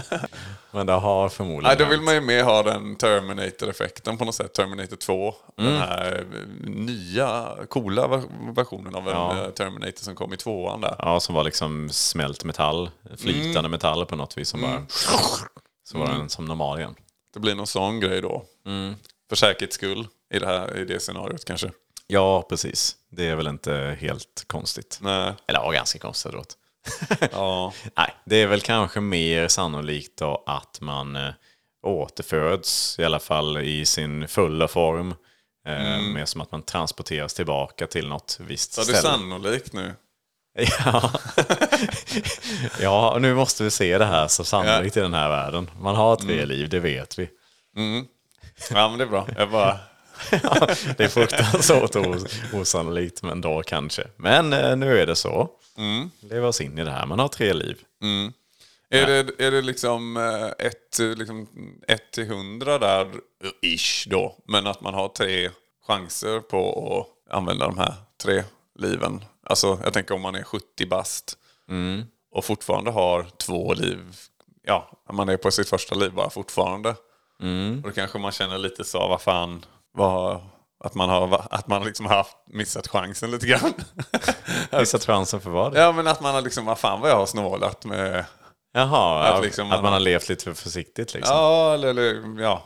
Men 0.71 0.85
det 0.85 0.93
har 0.93 1.29
förmodligen 1.29 1.63
nej, 1.63 1.75
då 1.77 1.85
vill 1.85 2.01
man 2.01 2.13
ju 2.13 2.21
mer 2.21 2.43
ha 2.43 2.63
den 2.63 2.95
Terminator-effekten 2.95 4.17
på 4.17 4.25
något 4.25 4.35
sätt. 4.35 4.53
Terminator 4.53 4.95
2. 4.95 5.33
Mm. 5.57 5.71
Den 5.71 5.81
här 5.81 6.25
eh, 6.33 6.69
nya, 6.69 7.55
coola 7.69 8.07
ver- 8.07 8.53
versionen 8.55 8.95
av 8.95 9.07
en 9.07 9.13
Ja. 9.13 9.43
eh, 9.43 9.49
Terminator 9.49 10.03
som 10.03 10.15
kom 10.15 10.33
i 10.33 10.37
tvåan 10.37 10.81
där. 10.81 10.95
Ja, 10.99 11.19
som 11.19 11.35
var 11.35 11.43
liksom 11.43 11.89
smält 11.91 12.43
metall. 12.43 12.89
Flytande 13.17 13.59
Mm. 13.59 13.71
metall 13.71 14.05
på 14.05 14.15
något 14.15 14.37
vis. 14.37 14.49
Som 14.49 14.61
bara... 14.61 14.85
Så 15.89 15.97
var 15.97 16.07
den 16.07 16.29
som 16.29 16.45
normal 16.45 16.79
igen. 16.79 16.95
Det 17.33 17.39
blir 17.39 17.55
någon 17.55 17.67
sån 17.67 17.99
grej 17.99 18.21
då. 18.21 18.43
Mm. 18.65 18.95
För 19.29 19.35
säkerhets 19.35 19.75
skull 19.75 20.07
i 20.33 20.39
det, 20.39 20.45
här, 20.45 20.77
i 20.77 20.85
det 20.85 20.99
scenariot 20.99 21.45
kanske. 21.45 21.71
Ja, 22.07 22.41
precis. 22.49 22.95
Det 23.11 23.27
är 23.27 23.35
väl 23.35 23.47
inte 23.47 23.97
helt 23.99 24.43
konstigt. 24.47 24.99
Nej. 25.01 25.33
Eller 25.47 25.59
ja, 25.59 25.71
ganska 25.71 25.99
konstigt 25.99 26.31
då. 26.31 26.43
Ja. 27.31 27.73
Nej, 27.97 28.13
det 28.25 28.35
är 28.35 28.47
väl 28.47 28.61
kanske 28.61 28.99
mer 28.99 29.47
sannolikt 29.47 30.17
då 30.19 30.43
att 30.45 30.81
man 30.81 31.15
eh, 31.15 31.29
återföds, 31.83 32.99
i 32.99 33.03
alla 33.03 33.19
fall 33.19 33.57
i 33.57 33.85
sin 33.85 34.27
fulla 34.27 34.67
form. 34.67 35.15
Eh, 35.67 35.99
Mer 36.01 36.25
som 36.25 36.41
att 36.41 36.51
man 36.51 36.61
transporteras 36.61 37.33
tillbaka 37.33 37.87
till 37.87 38.07
något 38.07 38.37
visst 38.41 38.73
Så 38.73 38.81
det 38.81 38.91
är 38.91 38.95
ställe. 38.97 39.13
sannolikt 39.17 39.73
nu. 39.73 39.95
Ja. 40.85 41.11
ja, 42.81 43.17
nu 43.19 43.35
måste 43.35 43.63
vi 43.63 43.71
se 43.71 43.97
det 43.97 44.05
här 44.05 44.27
så 44.27 44.43
sannolikt 44.43 44.97
i 44.97 44.99
den 44.99 45.13
här 45.13 45.29
världen. 45.29 45.69
Man 45.79 45.95
har 45.95 46.15
tre 46.15 46.33
Mm. 46.33 46.49
liv, 46.49 46.69
det 46.69 46.79
vet 46.79 47.19
vi. 47.19 47.29
Ja, 48.71 48.89
men 48.89 48.97
det 48.97 49.03
är 49.03 49.07
bra. 49.09 49.27
Jag 49.37 49.51
bara... 49.51 49.79
Det 50.97 51.03
är 51.03 51.07
fruktansvärt 51.07 51.95
os- 51.95 52.53
osannolikt, 52.53 53.23
men 53.23 53.41
då 53.41 53.63
kanske. 53.63 54.07
Men 54.17 54.53
eh, 54.53 54.75
nu 54.75 54.99
är 54.99 55.05
det 55.05 55.15
så. 55.15 55.49
Mm. 55.77 56.09
Leva 56.19 56.47
oss 56.47 56.61
in 56.61 56.77
i 56.77 56.83
det 56.83 56.91
här. 56.91 57.05
Man 57.05 57.19
har 57.19 57.27
tre 57.27 57.53
liv. 57.53 57.77
Är 58.89 59.05
det, 59.07 59.45
är 59.45 59.51
det 59.51 59.61
liksom 59.61 60.17
eh, 60.17 60.65
ett, 60.67 60.99
eh, 60.99 61.07
liksom 61.15 61.47
ett 61.87 62.11
till 62.11 62.27
hundra 62.27 62.79
där, 62.79 63.05
eh, 63.43 63.49
ish 63.73 64.07
då, 64.09 64.35
men 64.47 64.67
att 64.67 64.81
man 64.81 64.93
har 64.93 65.07
tre 65.09 65.49
chanser 65.87 66.39
på 66.39 67.07
att 67.27 67.35
använda 67.35 67.65
de 67.67 67.77
här 67.77 67.93
tre 68.23 68.43
liven? 68.79 69.23
Alltså, 69.43 69.79
jag 69.83 69.93
tänker 69.93 70.15
om 70.15 70.21
man 70.21 70.35
är 70.35 70.43
70 70.43 70.85
bast 70.89 71.37
och 72.31 72.45
fortfarande 72.45 72.91
har 72.91 73.27
två 73.37 73.73
liv. 73.73 73.99
Ja, 74.63 74.91
man 75.13 75.29
är 75.29 75.37
på 75.37 75.51
sitt 75.51 75.69
första 75.69 75.95
liv 75.95 76.11
bara 76.13 76.29
fortfarande. 76.29 76.89
Och 76.89 77.89
då 77.89 77.91
kanske 77.91 78.19
man 78.19 78.31
känner 78.31 78.57
lite 78.57 78.83
så, 78.83 78.99
vad 78.99 79.21
fan, 79.21 79.65
vad, 79.97 80.41
Att 80.83 80.95
man 80.95 81.09
har, 81.09 81.47
att 81.51 81.67
man 81.67 81.83
liksom 81.85 82.05
haft, 82.05 82.35
missat 82.47 82.87
chansen 82.87 83.31
lite 83.31 83.47
grann. 83.47 83.73
Missat 84.79 85.05
chansen 85.05 85.41
för 85.41 85.49
vad? 85.49 85.77
ja 85.77 85.91
men 85.91 86.07
att 86.07 86.21
man 86.21 86.33
har 86.35 86.41
liksom, 86.41 86.65
vad 86.65 86.77
fan 86.79 87.01
vad 87.01 87.09
jag 87.09 87.15
har 87.15 87.25
snålat 87.25 87.85
med... 87.85 88.25
Jaha, 88.73 89.23
Att 89.27 89.43
liksom 89.43 89.65
att 89.67 89.71
man 89.71 89.83
man 89.83 89.93
har- 89.93 89.99
levt 89.99 90.29
lite 90.29 90.43
för 90.43 90.53
försiktigt 90.53 91.13
liksom. 91.13 91.35
Ja, 91.35 91.73
eller, 91.73 91.87
eller 91.89 92.41
ja. 92.41 92.63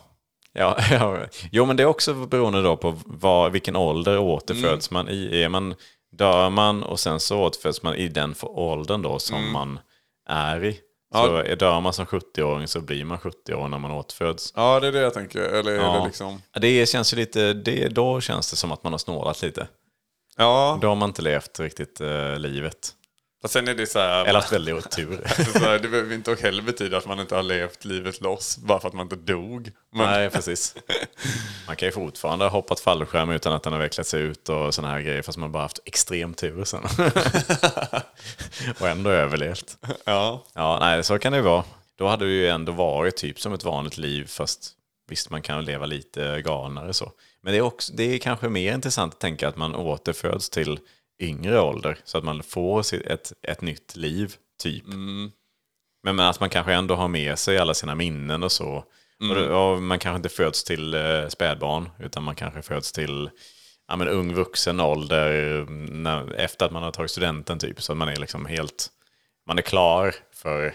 Ja, 0.53 0.77
ja. 0.91 1.17
Jo, 1.51 1.65
men 1.65 1.77
det 1.77 1.83
är 1.83 1.87
också 1.87 2.13
beroende 2.13 2.61
då 2.61 2.77
på 2.77 2.95
vad, 3.05 3.51
vilken 3.51 3.75
ålder 3.75 4.17
återföds 4.19 4.91
Mm. 4.91 5.05
man 5.05 5.13
i. 5.13 5.41
Är 5.43 5.49
man, 5.49 5.75
dör 6.17 6.49
man 6.49 6.83
och 6.83 6.99
sen 6.99 7.19
så 7.19 7.39
återföds 7.39 7.83
man 7.83 7.95
i 7.95 8.07
den 8.07 8.35
för 8.35 8.59
åldern 8.59 9.01
då 9.01 9.19
som 9.19 9.51
man 9.51 9.79
är 10.29 10.63
i. 10.65 10.79
Ja. 11.13 11.25
Så 11.25 11.35
är- 11.35 11.55
dör 11.55 11.79
man 11.81 11.93
som 11.93 12.05
70-åring 12.05 12.67
så 12.67 12.81
blir 12.81 13.05
man 13.05 13.19
70 13.19 13.53
år 13.53 13.67
när 13.67 13.77
man 13.77 13.91
återföds. 13.91 14.53
Ja, 14.55 14.79
det 14.79 14.87
är 14.87 14.91
det 14.91 14.99
jag 14.99 15.13
tänker. 15.13 15.39
Eller 15.41 15.71
är 15.71 15.75
Ja. 15.77 15.99
det 15.99 16.05
liksom... 16.05 16.41
Det 16.61 16.89
känns 16.89 17.13
ju 17.13 17.17
lite, 17.17 17.53
det, 17.53 17.87
då 17.87 18.21
känns 18.21 18.51
det 18.51 18.57
som 18.57 18.71
att 18.71 18.83
man 18.83 18.93
har 18.93 18.97
snålat 18.97 19.41
lite. 19.41 19.67
Ja, 20.37 20.79
Då 20.81 20.87
har 20.87 20.95
man 20.95 21.09
inte 21.09 21.21
levt 21.21 21.59
riktigt 21.59 22.01
eh, 22.01 22.37
livet. 22.39 22.91
Fast 23.41 23.53
sen 23.53 23.67
är 23.67 23.73
det 23.73 23.87
så 23.87 23.99
här... 23.99 24.25
Eller 24.25 24.39
haft 24.39 24.53
väldigt 24.53 24.75
otur. 24.75 25.21
här, 25.59 25.79
det 25.79 25.87
behöver 25.87 26.15
inte 26.15 26.35
heller 26.35 26.61
betyda 26.63 26.97
att 26.97 27.05
man 27.05 27.19
inte 27.19 27.35
har 27.35 27.43
levt 27.43 27.85
livet 27.85 28.21
loss 28.21 28.57
bara 28.57 28.79
för 28.79 28.87
att 28.87 28.93
man 28.93 29.05
inte 29.05 29.15
dog. 29.15 29.71
Men, 29.93 30.05
Nej, 30.05 30.29
precis. 30.29 30.75
Man 31.67 31.75
kan 31.75 31.87
ju 31.87 31.91
fortfarande 31.91 32.45
ha 32.45 32.49
hoppat 32.49 32.79
fallskärm 32.79 33.29
utan 33.31 33.53
att 33.53 33.63
den 33.63 33.73
har 33.73 33.79
vecklat 33.79 34.07
sig 34.07 34.21
ut 34.21 34.49
och 34.49 34.73
sådana 34.73 34.93
här 34.93 35.01
grejer. 35.01 35.21
Fast 35.21 35.37
man 35.37 35.51
bara 35.51 35.63
haft 35.63 35.79
extrem 35.85 36.33
tur 36.33 36.63
sen. 36.63 36.83
och 38.79 38.87
ändå 38.87 39.09
överlevt. 39.09 39.77
ja. 40.05 40.43
Ja, 40.53 40.77
nej, 40.81 41.03
så 41.03 41.19
kan 41.19 41.31
det 41.31 41.37
ju 41.37 41.43
vara. 41.43 41.63
Då 41.95 42.07
hade 42.07 42.25
det 42.25 42.31
ju 42.31 42.47
ändå 42.47 42.71
varit 42.71 43.17
typ 43.17 43.39
som 43.39 43.53
ett 43.53 43.63
vanligt 43.63 43.97
liv. 43.97 44.27
Fast 44.27 44.71
visst, 45.09 45.29
man 45.29 45.41
kan 45.41 45.65
leva 45.65 45.85
lite 45.85 46.41
galnare 46.41 46.93
så. 46.93 47.11
Men 47.41 47.53
det 47.53 47.57
är, 47.57 47.61
också, 47.61 47.93
det 47.93 48.03
är 48.03 48.17
kanske 48.17 48.49
mer 48.49 48.73
intressant 48.73 49.13
att 49.13 49.19
tänka 49.19 49.47
att 49.47 49.55
man 49.57 49.75
återföds 49.75 50.49
till 50.49 50.79
yngre 51.21 51.61
ålder. 51.61 51.97
Så 52.03 52.17
att 52.17 52.23
man 52.23 52.43
får 52.43 52.93
ett, 52.93 53.33
ett 53.41 53.61
nytt 53.61 53.95
liv, 53.95 54.35
typ. 54.63 54.83
Men, 54.87 56.15
men 56.15 56.19
att 56.19 56.39
man 56.39 56.49
kanske 56.49 56.73
ändå 56.73 56.95
har 56.95 57.07
med 57.07 57.39
sig 57.39 57.57
alla 57.57 57.73
sina 57.73 57.95
minnen 57.95 58.43
och 58.43 58.51
så. 58.51 58.83
Och, 59.29 59.35
det, 59.35 59.49
och 59.49 59.81
man 59.81 59.99
kanske 59.99 60.15
inte 60.15 60.29
föds 60.29 60.63
till 60.63 60.93
eh, 60.93 61.27
spädbarn, 61.27 61.89
utan 61.99 62.23
man 62.23 62.35
kanske 62.35 62.61
föds 62.61 62.91
till 62.91 63.29
ja, 63.87 63.95
men 63.95 64.07
ung 64.07 64.33
vuxen 64.33 64.79
ålder 64.79 65.61
mm, 65.61 66.03
när, 66.03 66.33
efter 66.33 66.65
att 66.65 66.71
man 66.71 66.83
har 66.83 66.91
tagit 66.91 67.11
studenten 67.11 67.59
typ. 67.59 67.81
Så 67.81 67.91
att 67.91 67.97
man 67.97 68.07
är 68.07 68.15
liksom 68.15 68.45
helt, 68.45 68.89
man 69.47 69.57
är 69.57 69.61
klar 69.61 70.15
för 70.33 70.73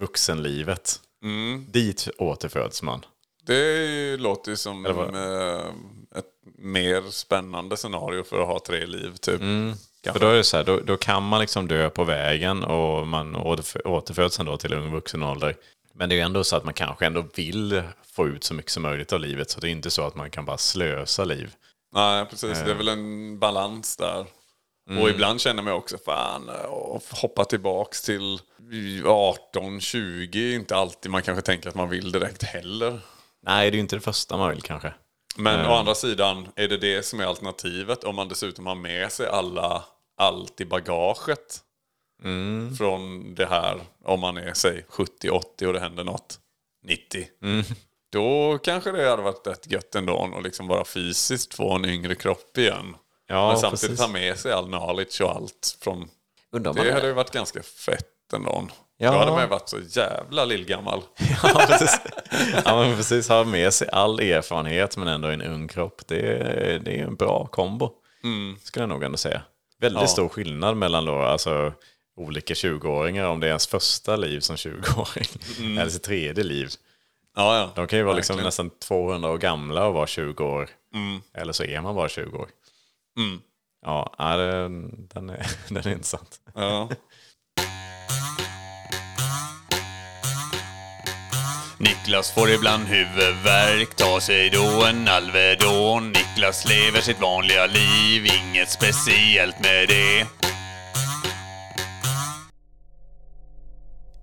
vuxenlivet. 0.00 1.00
Dit 1.66 2.08
återföds 2.18 2.82
man. 2.82 3.04
Det 3.46 4.16
låter 4.16 4.50
ju 4.50 4.56
som 4.56 4.86
ett 6.18 6.32
mer 6.58 7.10
spännande 7.10 7.76
scenario 7.76 8.24
för 8.24 8.40
att 8.40 8.46
ha 8.46 8.60
tre 8.66 8.86
liv 8.86 9.16
typ. 9.20 9.40
För 10.12 10.20
då 10.20 10.26
är 10.26 10.34
det 10.34 10.44
så 10.44 10.56
här, 10.56 10.64
då, 10.64 10.80
då 10.80 10.96
kan 10.96 11.22
man 11.22 11.40
liksom 11.40 11.68
dö 11.68 11.90
på 11.90 12.04
vägen 12.04 12.64
och 12.64 13.06
man 13.08 13.36
återf- 13.36 13.86
återföds 13.86 14.34
sen 14.36 14.46
då 14.46 14.56
till 14.56 14.74
ung 14.74 14.92
vuxen 14.92 15.22
ålder. 15.22 15.56
Men 15.94 16.08
det 16.08 16.14
är 16.14 16.16
ju 16.16 16.22
ändå 16.22 16.44
så 16.44 16.56
att 16.56 16.64
man 16.64 16.74
kanske 16.74 17.06
ändå 17.06 17.24
vill 17.34 17.82
få 18.12 18.26
ut 18.26 18.44
så 18.44 18.54
mycket 18.54 18.70
som 18.72 18.82
möjligt 18.82 19.12
av 19.12 19.20
livet. 19.20 19.50
Så 19.50 19.60
det 19.60 19.68
är 19.68 19.70
inte 19.70 19.90
så 19.90 20.02
att 20.02 20.14
man 20.14 20.30
kan 20.30 20.44
bara 20.44 20.58
slösa 20.58 21.24
liv. 21.24 21.54
Nej, 21.94 22.26
precis. 22.26 22.58
Det 22.64 22.70
är 22.70 22.74
väl 22.74 22.88
en 22.88 23.38
balans 23.38 23.96
där. 23.96 24.26
Och 25.00 25.10
ibland 25.10 25.40
känner 25.40 25.62
man 25.62 25.72
också, 25.72 25.98
fan, 26.04 26.50
hoppa 27.10 27.44
tillbaks 27.44 28.02
till 28.02 28.40
18, 29.06 29.80
20 29.80 30.54
inte 30.54 30.76
alltid 30.76 31.10
man 31.10 31.22
kanske 31.22 31.42
tänker 31.42 31.68
att 31.68 31.74
man 31.74 31.88
vill 31.88 32.12
direkt 32.12 32.42
heller. 32.42 33.00
Nej, 33.46 33.70
det 33.70 33.74
är 33.74 33.76
ju 33.76 33.80
inte 33.80 33.96
det 33.96 34.00
första 34.00 34.36
man 34.36 34.50
vill 34.50 34.62
kanske. 34.62 34.94
Men 35.38 35.66
å 35.66 35.72
andra 35.72 35.94
sidan, 35.94 36.48
är 36.56 36.68
det 36.68 36.76
det 36.76 37.02
som 37.02 37.20
är 37.20 37.24
alternativet 37.24 38.04
om 38.04 38.16
man 38.16 38.28
dessutom 38.28 38.66
har 38.66 38.74
med 38.74 39.12
sig 39.12 39.26
alla, 39.26 39.84
allt 40.16 40.60
i 40.60 40.64
bagaget? 40.64 41.62
Från 42.78 43.34
det 43.34 43.46
här, 43.46 43.80
om 44.04 44.20
man 44.20 44.36
är, 44.36 44.52
säg 44.54 44.84
70-80 44.88 45.66
och 45.66 45.72
det 45.72 45.80
händer 45.80 46.04
något 46.04 46.38
90. 46.84 47.26
Då 48.12 48.58
kanske 48.58 48.92
det 48.92 49.10
hade 49.10 49.22
varit 49.22 49.46
rätt 49.46 49.72
gött 49.72 49.94
ändå 49.94 50.32
att 50.36 50.44
liksom 50.44 50.68
bara 50.68 50.84
fysiskt 50.84 51.54
få 51.54 51.72
en 51.72 51.84
yngre 51.84 52.14
kropp 52.14 52.58
igen. 52.58 52.96
Ja, 53.26 53.48
Men 53.48 53.58
samtidigt 53.58 53.80
precis. 53.80 54.00
ha 54.00 54.12
med 54.12 54.38
sig 54.38 54.52
all 54.52 54.66
knowledge 54.66 55.20
och 55.20 55.30
allt 55.30 55.76
från... 55.80 56.08
Undrar 56.52 56.74
Det 56.74 56.92
hade 56.92 57.06
ju 57.06 57.12
varit 57.12 57.30
ganska 57.30 57.62
fett 57.62 58.17
ändå. 58.32 58.68
Ja. 58.96 59.10
Då 59.12 59.18
hade 59.18 59.30
man 59.30 59.40
ju 59.42 59.46
varit 59.48 59.68
så 59.68 59.78
jävla 59.88 60.44
lillgammal. 60.44 61.02
Ja, 61.42 61.64
precis. 61.68 62.00
Ja, 62.64 62.80
men 62.80 62.96
precis. 62.96 63.28
Ha 63.28 63.44
med 63.44 63.74
sig 63.74 63.88
all 63.92 64.20
erfarenhet 64.20 64.96
men 64.96 65.08
ändå 65.08 65.28
en 65.28 65.42
ung 65.42 65.68
kropp. 65.68 66.02
Det 66.06 66.20
är, 66.20 66.78
det 66.78 67.00
är 67.00 67.04
en 67.04 67.14
bra 67.16 67.46
kombo. 67.46 67.90
Skulle 68.62 68.82
jag 68.82 68.88
nog 68.88 69.02
ändå 69.02 69.18
säga. 69.18 69.42
Väldigt 69.80 70.00
Ja. 70.02 70.06
stor 70.08 70.28
skillnad 70.28 70.76
mellan 70.76 71.04
då, 71.04 71.14
alltså, 71.18 71.72
olika 72.16 72.54
20-åringar. 72.54 73.26
Om 73.26 73.40
det 73.40 73.46
är 73.46 73.48
ens 73.48 73.66
första 73.66 74.16
liv 74.16 74.40
som 74.40 74.56
20-åring. 74.56 75.78
Eller 75.78 75.90
sitt 75.90 76.02
tredje 76.02 76.44
liv. 76.44 76.68
Ja, 77.36 77.58
ja. 77.58 77.70
De 77.74 77.86
kan 77.86 77.98
ju 77.98 78.04
vara 78.04 78.16
liksom 78.16 78.36
nästan 78.36 78.70
200 78.70 79.30
år 79.30 79.38
gamla 79.38 79.86
och 79.86 79.94
vara 79.94 80.06
20 80.06 80.44
år. 80.44 80.68
Eller 81.34 81.52
så 81.52 81.64
är 81.64 81.80
man 81.80 81.94
bara 81.94 82.08
20 82.08 82.38
år. 82.38 82.48
Ja, 83.84 84.14
ja 84.18 84.36
den, 84.36 85.30
är, 85.30 85.46
den 85.68 85.76
är 85.76 85.88
intressant. 85.88 86.40
Ja. 86.54 86.88
Niklas 91.80 92.30
får 92.30 92.50
ibland 92.50 92.84
huvudvärk, 92.84 93.96
tar 93.96 94.20
sig 94.20 94.50
då 94.50 94.86
en 94.86 95.08
Alvedon. 95.08 96.08
Niklas 96.08 96.68
lever 96.68 97.00
sitt 97.00 97.20
vanliga 97.20 97.66
liv, 97.66 98.26
inget 98.26 98.70
speciellt 98.70 99.60
med 99.60 99.88
det. 99.88 100.26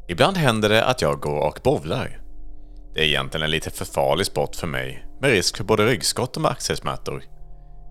Ibland 0.08 0.38
händer 0.38 0.70
det 0.70 0.86
att 0.86 1.02
jag 1.02 1.20
går 1.20 1.48
och 1.48 1.60
bowlar. 1.64 2.20
Det 2.94 3.00
är 3.00 3.06
egentligen 3.06 3.44
en 3.44 3.52
lite 3.52 3.72
för 3.72 3.86
farlig 3.86 4.26
sport 4.26 4.56
för 4.56 4.68
mig, 4.68 5.06
med 5.22 5.30
risk 5.30 5.58
för 5.58 5.64
både 5.64 5.86
ryggskott 5.86 6.38
och 6.38 6.52
axelsmärtor. 6.52 7.24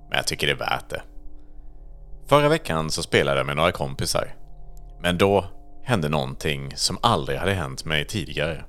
Men 0.09 0.16
jag 0.16 0.26
tycker 0.26 0.47
det 0.47 0.52
är 0.52 0.56
värt 0.56 0.90
det. 0.90 1.02
Förra 2.28 2.49
veckan 2.49 2.90
så 2.90 3.02
spelade 3.02 3.40
jag 3.40 3.47
med 3.47 3.56
några 3.56 3.73
kompisar. 3.73 4.35
Men 5.02 5.18
då 5.18 5.44
hände 5.85 6.09
någonting 6.09 6.73
som 6.76 6.99
aldrig 7.02 7.38
hade 7.38 7.54
hänt 7.54 7.85
mig 7.85 8.04
tidigare. 8.06 8.64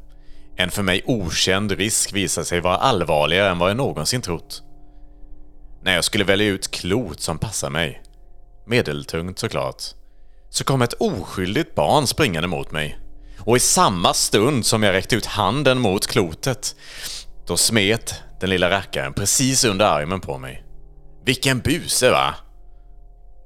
En 0.57 0.71
för 0.71 0.83
mig 0.83 1.03
okänd 1.05 1.71
risk 1.71 2.13
visade 2.13 2.45
sig 2.45 2.61
vara 2.61 2.77
allvarligare 2.77 3.49
än 3.49 3.57
vad 3.57 3.69
jag 3.69 3.77
någonsin 3.77 4.21
trott. 4.21 4.63
När 5.83 5.95
jag 5.95 6.03
skulle 6.03 6.23
välja 6.23 6.47
ut 6.47 6.71
klot 6.71 7.21
som 7.21 7.37
passar 7.37 7.69
mig, 7.69 8.01
medeltungt 8.65 9.39
såklart, 9.39 9.83
så 10.49 10.63
kom 10.63 10.81
ett 10.81 10.93
oskyldigt 10.93 11.75
barn 11.75 12.07
springande 12.07 12.47
mot 12.47 12.71
mig. 12.71 12.99
Och 13.39 13.57
i 13.57 13.59
samma 13.59 14.13
stund 14.13 14.65
som 14.65 14.83
jag 14.83 14.93
räckte 14.93 15.15
ut 15.15 15.25
handen 15.25 15.79
mot 15.79 16.07
klotet, 16.07 16.75
då 17.47 17.57
smet 17.57 18.13
den 18.39 18.49
lilla 18.49 18.69
rackaren 18.69 19.13
precis 19.13 19.65
under 19.65 19.85
armen 19.85 20.21
på 20.21 20.37
mig. 20.37 20.63
Vilken 21.25 21.59
buse 21.59 22.11
va? 22.11 22.35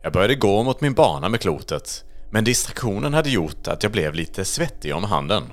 Jag 0.04 0.14
började 0.14 0.36
gå 0.36 0.64
mot 0.64 0.82
min 0.82 0.94
bana 0.94 1.30
med 1.30 1.42
klotet, 1.42 2.04
men 2.32 2.44
distraktionen 2.44 3.14
hade 3.14 3.30
gjort 3.30 3.68
att 3.68 3.84
jag 3.84 3.92
blev 3.92 4.14
lite 4.14 4.46
svettig 4.46 4.96
om 4.96 5.04
handen. 5.04 5.44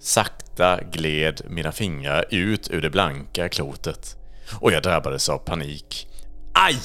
Sakta 0.00 0.80
gled 0.92 1.40
mina 1.48 1.72
fingrar 1.72 2.24
ut 2.30 2.70
ur 2.70 2.80
det 2.80 2.90
blanka 2.90 3.48
klotet 3.48 4.16
och 4.60 4.72
jag 4.72 4.82
drabbades 4.82 5.28
av 5.28 5.38
panik. 5.38 6.08
Aj! 6.54 6.78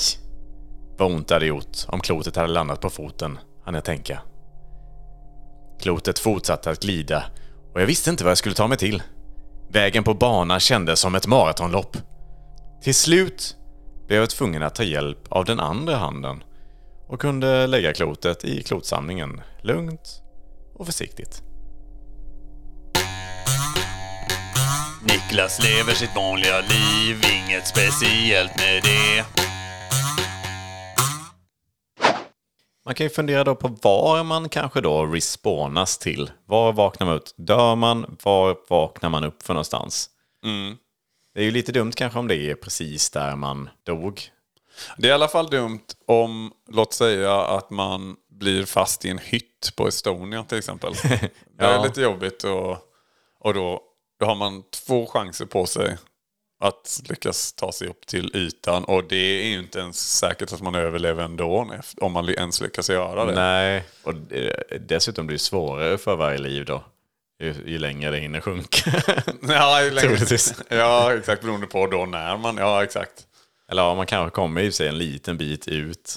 Vad 0.98 1.12
ont 1.12 1.28
det 1.28 1.34
hade 1.34 1.46
gjort 1.46 1.78
om 1.88 2.00
klotet 2.00 2.36
hade 2.36 2.48
landat 2.48 2.82
på 2.82 2.90
foten, 2.90 3.40
hann 3.66 3.74
jag 3.74 3.86
tänka. 3.86 4.22
Klotet 5.82 6.20
fortsatte 6.20 6.72
att 6.72 6.82
glida 6.82 7.26
och 7.74 7.82
jag 7.82 7.86
visste 7.86 8.10
inte 8.10 8.24
vad 8.24 8.32
jag 8.32 8.38
skulle 8.38 8.56
ta 8.56 8.68
mig 8.68 8.78
till. 8.78 9.04
Vägen 9.70 10.04
på 10.04 10.14
banan 10.14 10.60
kändes 10.60 11.00
som 11.00 11.16
ett 11.16 11.28
maratonlopp. 11.28 11.98
Till 12.82 12.96
slut 12.96 13.56
blev 14.08 14.20
jag 14.20 14.30
tvungen 14.30 14.64
att 14.64 14.76
ta 14.76 14.84
hjälp 14.84 15.28
av 15.30 15.46
den 15.46 15.60
andra 15.60 15.96
handen 15.96 16.44
och 17.08 17.22
kunde 17.22 17.68
lägga 17.68 17.94
klotet 17.94 18.46
i 18.46 18.64
klotsamlingen 18.64 19.42
lugnt 19.62 20.22
och 20.76 20.86
försiktigt. 20.86 21.44
Niklas 25.08 25.64
lever 25.64 25.94
sitt 25.94 26.16
vanliga 26.16 26.60
liv, 26.62 27.22
inget 27.34 27.68
speciellt 27.68 28.58
med 28.58 28.84
det. 28.84 29.26
Man 32.86 32.96
kan 32.96 33.06
ju 33.06 33.10
fundera 33.10 33.44
då 33.44 33.56
på 33.56 33.68
var 33.82 34.24
man 34.24 34.50
kanske 34.50 34.82
då 34.82 35.06
respawnas 35.06 35.98
till. 35.98 36.32
Var 36.46 36.74
vaknar 36.74 37.08
man 37.08 37.16
ut? 37.16 37.34
Dör 37.38 37.76
man? 37.76 38.18
Var 38.24 38.58
vaknar 38.70 39.10
man 39.10 39.24
upp 39.24 39.44
för 39.44 39.54
någonstans? 39.54 40.10
Det 41.34 41.40
är 41.40 41.44
ju 41.44 41.52
lite 41.52 41.72
dumt 41.72 41.92
kanske 41.96 42.20
om 42.20 42.28
det 42.28 42.36
är 42.36 42.56
precis 42.56 43.10
där 43.10 43.36
man 43.36 43.70
dog. 43.86 44.22
Det 44.98 45.08
är 45.08 45.10
i 45.10 45.14
alla 45.14 45.28
fall 45.28 45.48
dumt 45.50 45.80
om, 46.08 46.52
låt 46.72 46.94
säga 46.94 47.36
att 47.42 47.70
man 47.70 48.16
blir 48.32 48.66
fast 48.66 49.06
i 49.06 49.10
en 49.10 49.18
hytt 49.18 49.74
på 49.76 49.88
Estonia 49.88 50.44
till 50.44 50.58
exempel. 50.58 50.94
Det 51.04 51.66
är 51.66 51.74
Ja. 51.74 51.84
lite 51.84 52.02
jobbigt 52.02 52.44
och, 52.44 52.78
och 53.40 53.54
då, 53.54 53.82
då 54.24 54.28
har 54.28 54.36
man 54.36 54.64
två 54.72 55.08
chanser 55.08 55.46
på 55.46 55.66
sig 55.66 55.98
att 56.60 57.02
lyckas 57.10 57.54
ta 57.54 57.72
sig 57.72 57.88
upp 57.88 58.08
till 58.08 58.32
ytan. 58.36 58.84
Och 58.84 59.04
det 59.04 59.16
är 59.16 59.48
ju 59.48 59.60
inte 59.60 59.80
ens 59.80 60.18
säkert 60.18 60.54
att 60.54 60.62
man 60.62 60.76
överlever 60.76 61.24
ändå 61.24 61.68
om 61.98 62.12
man 62.12 62.30
ens 62.30 62.62
lyckas 62.62 62.90
göra 62.90 63.26
det. 63.26 63.36
Nej, 63.36 63.84
och 64.04 64.14
dessutom 64.80 65.28
blir 65.28 65.36
det 65.36 65.44
svårare 65.44 65.98
för 65.98 66.16
varje 66.16 66.38
liv 66.38 66.66
då. 66.66 66.84
Ju, 67.40 67.56
ju 67.66 67.78
längre 67.78 68.12
det 68.12 68.18
hinner 68.18 68.42
sjunka. 68.42 68.92
Ja, 69.48 69.84
ju 69.84 69.92
längre, 69.92 70.38
ja, 70.70 71.14
exakt. 71.14 71.42
Beroende 71.42 71.68
på 71.68 71.88
då 71.88 72.06
när 72.06 72.38
man... 72.38 72.58
Ja, 72.58 72.84
exakt. 72.84 73.28
Eller 73.72 73.82
ja, 73.82 73.96
man 73.96 74.06
kanske 74.06 74.36
kommer 74.36 74.62
i 74.62 74.72
sig 74.72 74.88
en 74.88 74.98
liten 74.98 75.38
bit 75.38 75.68
ut 75.68 76.16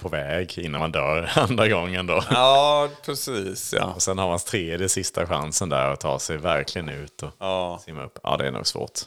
på 0.00 0.08
väg 0.08 0.58
innan 0.58 0.80
man 0.80 0.92
dör 0.92 1.30
andra 1.36 1.68
gången 1.68 2.06
då. 2.06 2.22
Ja, 2.30 2.88
precis. 3.04 3.72
Ja. 3.78 3.84
Och 3.94 4.02
sen 4.02 4.18
har 4.18 4.28
man 4.28 4.38
tredje 4.38 4.88
sista 4.88 5.26
chansen 5.26 5.68
där 5.68 5.88
att 5.92 6.00
ta 6.00 6.18
sig 6.18 6.36
verkligen 6.36 6.88
ut 6.88 7.22
och 7.22 7.30
Ja, 7.38 7.80
simma 7.84 8.04
upp. 8.04 8.18
Ja, 8.22 8.36
det 8.36 8.46
är 8.46 8.50
nog 8.50 8.66
svårt. 8.66 9.00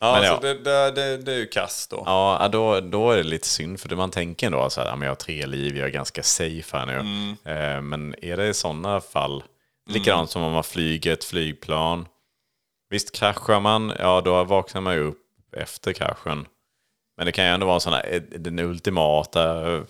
ja, 0.00 0.12
Men 0.12 0.22
så 0.22 0.28
ja. 0.28 0.38
Det, 0.40 0.54
det, 0.64 0.90
det, 0.90 1.16
det 1.16 1.32
är 1.32 1.38
ju 1.38 1.46
kast 1.46 1.90
då. 1.90 2.02
Ja, 2.06 2.48
då, 2.52 2.80
då 2.80 3.10
är 3.10 3.16
det 3.16 3.22
lite 3.22 3.46
synd 3.48 3.80
för 3.80 3.96
man 3.96 4.10
tänker 4.10 4.46
ändå 4.46 4.70
så 4.70 4.80
här, 4.80 4.98
jag 5.02 5.10
har 5.10 5.14
tre 5.14 5.46
liv, 5.46 5.76
jag 5.76 5.86
är 5.86 5.92
ganska 5.92 6.22
safe 6.22 6.76
här 6.76 6.86
nu. 6.86 6.96
Eh, 7.52 7.80
men 7.82 8.14
är 8.24 8.36
det 8.36 8.48
i 8.48 8.54
sådana 8.54 9.00
fall, 9.00 9.42
likadant 9.90 10.30
som 10.30 10.42
om 10.42 10.52
man 10.52 10.64
flyger 10.64 11.12
ett 11.12 11.24
flygplan. 11.24 12.08
Visst 12.90 13.12
kraschar 13.12 13.60
man, 13.60 13.92
ja 13.98 14.20
då 14.20 14.44
vaknar 14.44 14.80
man 14.80 14.94
ju 14.94 15.00
upp 15.00 15.18
efter 15.56 15.92
kraschen. 15.92 16.46
Men 17.16 17.26
det 17.26 17.32
kan 17.32 17.44
ju 17.44 17.50
ändå 17.50 17.66
vara 17.66 17.80
såna, 17.80 18.00
eh, 18.00 18.22
den 18.22 18.58
ultimata 18.58 19.72
eh, 19.74 19.82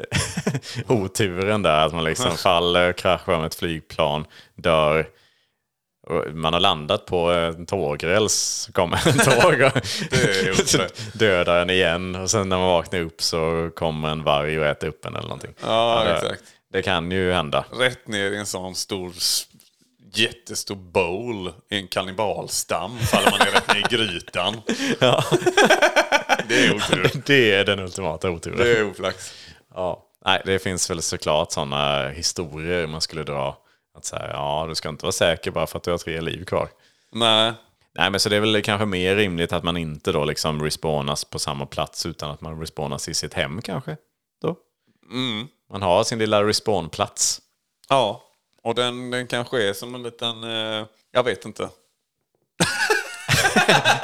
oturen 0.88 1.62
där, 1.62 1.86
att 1.86 1.92
man 1.92 2.04
liksom 2.04 2.36
faller, 2.36 2.92
kraschar 2.92 3.36
med 3.36 3.46
ett 3.46 3.54
flygplan, 3.54 4.26
dör. 4.54 5.06
Man 6.32 6.52
har 6.52 6.60
landat 6.60 7.06
på 7.06 7.30
en 7.30 7.66
tågräls, 7.66 8.32
så 8.32 8.72
kommer 8.72 9.08
en 9.08 9.18
tåg 9.40 9.62
och 9.62 9.82
dödar 11.18 11.62
en 11.62 11.70
igen. 11.70 12.14
Och 12.16 12.30
sen 12.30 12.48
när 12.48 12.58
man 12.58 12.68
vaknar 12.68 13.00
upp 13.00 13.22
så 13.22 13.70
kommer 13.76 14.08
en 14.08 14.22
varg 14.22 14.58
och 14.58 14.66
äter 14.66 14.88
upp 14.88 15.04
en 15.04 15.16
eller 15.16 15.28
någonting. 15.28 15.54
Ja, 15.60 16.04
det, 16.04 16.14
exakt. 16.14 16.42
det 16.72 16.82
kan 16.82 17.10
ju 17.10 17.32
hända. 17.32 17.64
Rätt 17.72 18.08
ner 18.08 18.30
i 18.30 18.36
en 18.36 18.46
sån 18.46 18.74
stor, 18.74 19.12
jättestor 20.14 20.76
bowl 20.76 21.52
i 21.70 21.76
en 21.76 21.88
kannibalstam 21.88 22.98
faller 22.98 23.30
man 23.30 23.38
ner 23.38 23.52
rätt 23.52 23.68
ner 23.68 23.78
i 23.78 23.96
grytan. 23.96 24.60
Ja. 25.00 25.24
Det 26.48 26.64
är 26.64 26.76
otur. 26.76 27.10
Det 27.26 27.52
är 27.52 27.64
den 27.64 27.78
ultimata 27.78 28.30
oturen. 28.30 28.58
Det 28.58 28.78
är 28.78 28.90
oflax. 28.90 29.32
Ja. 29.74 30.08
Nej, 30.24 30.42
det 30.44 30.58
finns 30.58 30.90
väl 30.90 31.02
såklart 31.02 31.52
sådana 31.52 32.08
historier 32.08 32.86
man 32.86 33.00
skulle 33.00 33.22
dra. 33.22 33.56
Att 33.94 34.04
säga, 34.04 34.30
ja, 34.32 34.66
du 34.68 34.74
ska 34.74 34.88
inte 34.88 35.04
vara 35.04 35.12
säker 35.12 35.50
bara 35.50 35.66
för 35.66 35.78
att 35.78 35.84
du 35.84 35.90
har 35.90 35.98
tre 35.98 36.20
liv 36.20 36.44
kvar. 36.44 36.68
Nej. 37.12 37.52
Nej, 37.94 38.10
men 38.10 38.20
så 38.20 38.28
det 38.28 38.36
är 38.36 38.40
väl 38.40 38.62
kanske 38.62 38.86
mer 38.86 39.16
rimligt 39.16 39.52
att 39.52 39.64
man 39.64 39.76
inte 39.76 40.12
då 40.12 40.24
liksom 40.24 40.62
respawnas 40.62 41.24
på 41.24 41.38
samma 41.38 41.66
plats 41.66 42.06
utan 42.06 42.30
att 42.30 42.40
man 42.40 42.60
respawnas 42.60 43.08
i 43.08 43.14
sitt 43.14 43.34
hem 43.34 43.62
kanske. 43.62 43.96
Då. 44.42 44.56
Man 45.70 45.82
har 45.82 46.04
sin 46.04 46.18
lilla 46.18 46.44
respawnplats. 46.44 47.40
Ja, 47.88 48.22
och 48.62 48.74
den, 48.74 49.10
den 49.10 49.26
kanske 49.26 49.68
är 49.68 49.72
som 49.72 49.94
en 49.94 50.02
liten... 50.02 50.44
Eh, 50.44 50.86
jag 51.12 51.22
vet 51.22 51.44
inte. 51.44 51.68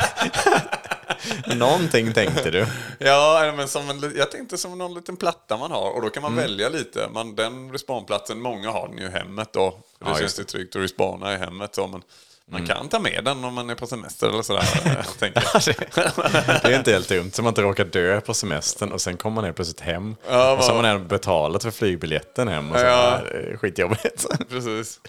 Någonting 1.56 2.12
tänkte 2.12 2.50
du. 2.50 2.66
Ja, 2.98 3.52
men 3.56 3.68
som 3.68 3.90
en, 3.90 4.12
jag 4.16 4.30
tänkte 4.30 4.58
som 4.58 4.78
någon 4.78 4.94
liten 4.94 5.16
platta 5.16 5.56
man 5.56 5.70
har. 5.70 5.90
Och 5.90 6.02
då 6.02 6.10
kan 6.10 6.22
man 6.22 6.36
välja 6.36 6.68
lite. 6.68 7.08
Man, 7.12 7.34
den 7.34 7.72
respawnplatsen, 7.72 8.40
många 8.40 8.70
har 8.70 8.88
den 8.88 8.98
ju 8.98 9.04
i 9.06 9.10
hemmet 9.10 9.52
då. 9.52 9.70
Det 9.98 10.06
Ja, 10.10 10.18
känns 10.18 10.40
ju 10.40 10.44
tryggt 10.44 10.76
att 10.76 10.82
respawna 10.82 11.34
i 11.34 11.36
hemmet. 11.36 11.74
Så, 11.74 11.86
men 11.86 12.02
man 12.50 12.66
kan 12.66 12.88
ta 12.88 12.98
med 12.98 13.24
den 13.24 13.44
om 13.44 13.54
man 13.54 13.70
är 13.70 13.74
på 13.74 13.86
semester 13.86 14.28
eller 14.28 14.42
sådär. 14.42 14.62
tänker. 15.18 16.62
Det 16.62 16.74
är 16.74 16.78
inte 16.78 16.92
helt 16.92 17.08
dumt, 17.08 17.30
så 17.32 17.42
man 17.42 17.50
inte 17.50 17.62
råkar 17.62 17.84
dö 17.84 18.20
på 18.20 18.34
semestern 18.34 18.92
och 18.92 19.00
sen 19.00 19.16
kommer 19.16 19.34
man 19.34 19.44
helt 19.44 19.56
plötsligt 19.56 19.80
hem. 19.80 20.16
Ja, 20.30 20.52
och 20.56 20.64
så 20.64 20.70
har 20.70 20.76
man 20.82 20.84
ändå 20.84 21.04
betalat 21.08 21.62
för 21.62 21.70
flygbiljetten 21.70 22.48
hem. 22.48 22.72
Och 22.72 22.78
så, 22.78 22.84
Ja. 22.84 23.18
är 23.18 23.56
skitjobbigt. 23.56 24.26
Precis. 24.50 25.00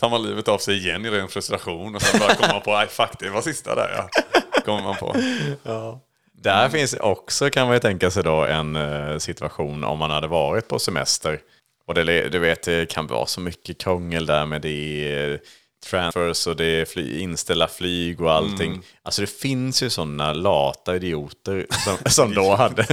Tar 0.00 0.08
man 0.10 0.22
livet 0.22 0.48
av 0.48 0.58
sig 0.58 0.76
igen 0.76 1.04
i 1.06 1.10
ren 1.10 1.28
frustration 1.28 1.94
och 1.94 2.02
sen 2.02 2.20
bara 2.20 2.34
kommer 2.34 2.52
man 2.54 2.62
på, 2.62 2.72
nej 2.72 2.86
fuck 2.88 3.10
det 3.18 3.30
var 3.30 3.42
sista 3.42 3.74
där 3.74 3.94
ja. 3.96 4.22
Kommer 4.68 4.82
man 4.82 4.96
på. 4.96 5.16
Där 6.42 6.68
finns 6.68 6.94
också, 6.94 7.50
kan 7.50 7.66
man 7.66 7.76
ju 7.76 7.80
tänka 7.80 8.10
sig 8.10 8.22
då, 8.22 8.44
en 8.44 8.76
eh, 8.76 9.18
situation 9.18 9.84
om 9.84 9.98
man 9.98 10.10
hade 10.10 10.26
varit 10.26 10.68
på 10.68 10.78
semester. 10.78 11.40
Och 11.86 11.94
det, 11.94 12.28
du 12.28 12.38
vet, 12.38 12.62
det 12.62 12.90
kan 12.90 13.06
vara 13.06 13.26
så 13.26 13.40
mycket 13.40 13.78
krångel 13.80 14.26
där 14.26 14.46
med 14.46 14.62
det 14.62 15.12
är 15.14 15.40
transfers 15.86 16.46
och 16.46 16.56
det 16.56 16.64
är 16.64 16.84
fly, 16.84 17.20
inställa 17.20 17.68
flyg 17.68 18.20
och 18.20 18.32
allting. 18.32 18.82
Alltså 19.02 19.20
det 19.20 19.26
finns 19.26 19.82
ju 19.82 19.90
sådana 19.90 20.32
lata 20.32 20.96
idioter 20.96 21.66
som, 21.70 21.96
som, 22.10 22.34
då 22.34 22.54
hade, 22.54 22.86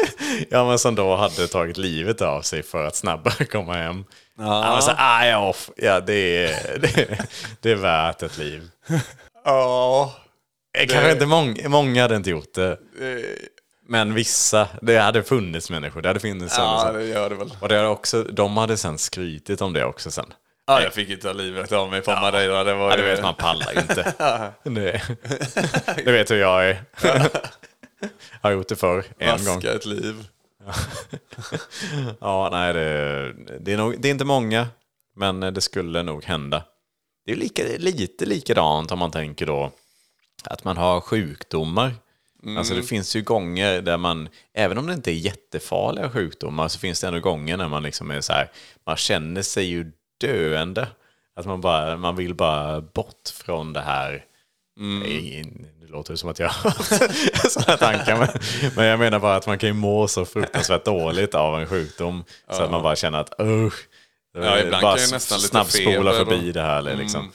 ja, 0.50 0.66
men 0.66 0.78
som 0.78 0.94
då 0.94 1.16
hade 1.16 1.46
tagit 1.46 1.76
livet 1.76 2.22
av 2.22 2.42
sig 2.42 2.62
för 2.62 2.86
att 2.86 2.96
snabbare 2.96 3.44
komma 3.44 3.74
hem. 3.74 4.04
Ja. 4.38 4.72
men 4.72 4.82
så, 4.82 4.92
ah, 4.96 5.26
ja, 5.26 5.54
ja 5.76 6.00
det, 6.00 6.44
är, 6.44 6.78
det, 6.78 7.26
det 7.60 7.70
är 7.70 7.76
värt 7.76 8.22
ett 8.22 8.38
liv. 8.38 8.70
Ja. 9.44 10.12
Eh, 10.78 10.86
Kanske 10.86 11.12
inte 11.12 11.26
många, 11.26 11.68
många 11.68 12.02
hade 12.02 12.16
inte 12.16 12.30
gjort 12.30 12.54
det. 12.54 12.78
Men 13.90 14.14
vissa, 14.14 14.68
det 14.82 14.96
hade 14.98 15.22
funnits 15.22 15.70
människor. 15.70 16.02
Det 16.02 16.08
hade 16.08 16.20
funnits 16.20 16.54
sådana 16.54 16.72
Ja, 16.72 16.80
som- 16.86 16.94
det 16.96 17.04
gör 17.06 17.30
det 17.30 17.36
väl. 17.36 17.52
Och 17.60 17.68
det 17.68 17.76
hade 17.76 17.88
också, 17.88 18.22
de 18.22 18.56
hade 18.56 18.76
sen 18.76 18.98
skrytit 18.98 19.60
om 19.60 19.72
det 19.72 19.84
också 19.84 20.10
sen. 20.10 20.32
Ja, 20.66 20.82
jag 20.82 20.92
fick 20.94 21.08
ju 21.08 21.16
ta 21.16 21.32
livet 21.32 21.72
av 21.72 21.90
mig 21.90 22.00
på 22.02 22.10
Madeira. 22.10 22.64
Det 22.64 22.74
var 22.74 22.90
Ja, 22.90 22.96
du 22.96 23.02
ju- 23.02 23.08
vet, 23.08 23.22
man 23.22 23.34
pallar 23.34 23.72
ju 23.72 23.80
inte. 23.80 24.14
det, 24.64 25.02
det 26.04 26.12
vet 26.12 26.30
hur 26.30 26.36
jag 26.36 26.70
är. 26.70 26.84
har 28.40 28.50
gjort 28.50 28.68
det 28.68 28.76
förr, 28.76 29.04
en 29.18 29.44
gång. 29.44 29.54
Vaska 29.54 29.72
ett 29.72 29.86
liv. 29.86 30.14
Ja, 32.20 32.48
nej, 32.52 32.72
det, 32.72 33.32
det, 33.60 33.72
är 33.72 33.76
nog, 33.76 34.00
det 34.00 34.08
är 34.08 34.10
inte 34.10 34.24
många, 34.24 34.66
men 35.16 35.40
det 35.40 35.60
skulle 35.60 36.02
nog 36.02 36.24
hända. 36.24 36.64
Det 37.26 37.32
är 37.32 37.36
lika, 37.36 37.62
lite 37.78 38.26
likadant 38.26 38.92
om 38.92 38.98
man 38.98 39.10
tänker 39.10 39.46
då 39.46 39.72
att 40.44 40.64
man 40.64 40.76
har 40.76 41.00
sjukdomar. 41.00 41.94
Alltså 42.58 42.74
det 42.74 42.82
finns 42.82 43.16
ju 43.16 43.22
gånger 43.22 43.80
där 43.82 43.96
man, 43.98 44.28
även 44.54 44.78
om 44.78 44.86
det 44.86 44.92
inte 44.92 45.10
är 45.10 45.14
jättefarliga 45.14 46.10
sjukdomar, 46.10 46.68
så 46.68 46.78
finns 46.78 47.00
det 47.00 47.06
ändå 47.06 47.20
gånger 47.20 47.56
när 47.56 47.68
man 47.68 47.82
liksom 47.82 48.10
är 48.10 48.20
så 48.20 48.32
här, 48.32 48.50
man 48.86 48.96
känner 48.96 49.42
sig 49.42 49.64
ju 49.64 49.92
döende. 50.20 50.88
Att 51.36 51.46
man, 51.46 51.60
bara, 51.60 51.96
man 51.96 52.16
vill 52.16 52.34
bara 52.34 52.80
bort 52.80 53.28
från 53.44 53.72
det 53.72 53.80
här. 53.80 54.24
Nej, 54.80 55.44
Det 55.80 55.86
låter 55.92 56.16
som 56.16 56.30
att 56.30 56.38
jag 56.38 56.48
har 56.48 56.70
sådana 57.48 57.76
tankar. 57.76 58.16
Men, 58.18 58.28
men 58.76 58.84
jag 58.86 58.98
menar 58.98 59.18
bara 59.18 59.36
att 59.36 59.46
man 59.46 59.58
kan 59.58 59.68
ju 59.68 59.72
må 59.72 60.08
så 60.08 60.24
fruktansvärt 60.24 60.84
dåligt 60.84 61.34
av 61.34 61.60
en 61.60 61.66
sjukdom. 61.66 62.24
Så 62.50 62.62
att 62.62 62.70
man 62.70 62.82
bara 62.82 62.96
känner 62.96 63.18
att 63.18 63.40
usch. 63.40 63.88
Ja, 64.34 64.58
ibland 64.58 64.82
bara 64.82 64.96
kan 64.96 65.04
ju 65.06 65.10
nästan 65.12 65.38
lite 65.38 65.48
snabbspola 65.48 65.90
feber 65.90 66.08
och- 66.10 66.14
Mm. 66.14 66.26
förbi 66.26 66.52
det 66.52 66.62
här. 66.62 66.82
Liksom. 66.96 67.20
Eh, 67.24 67.30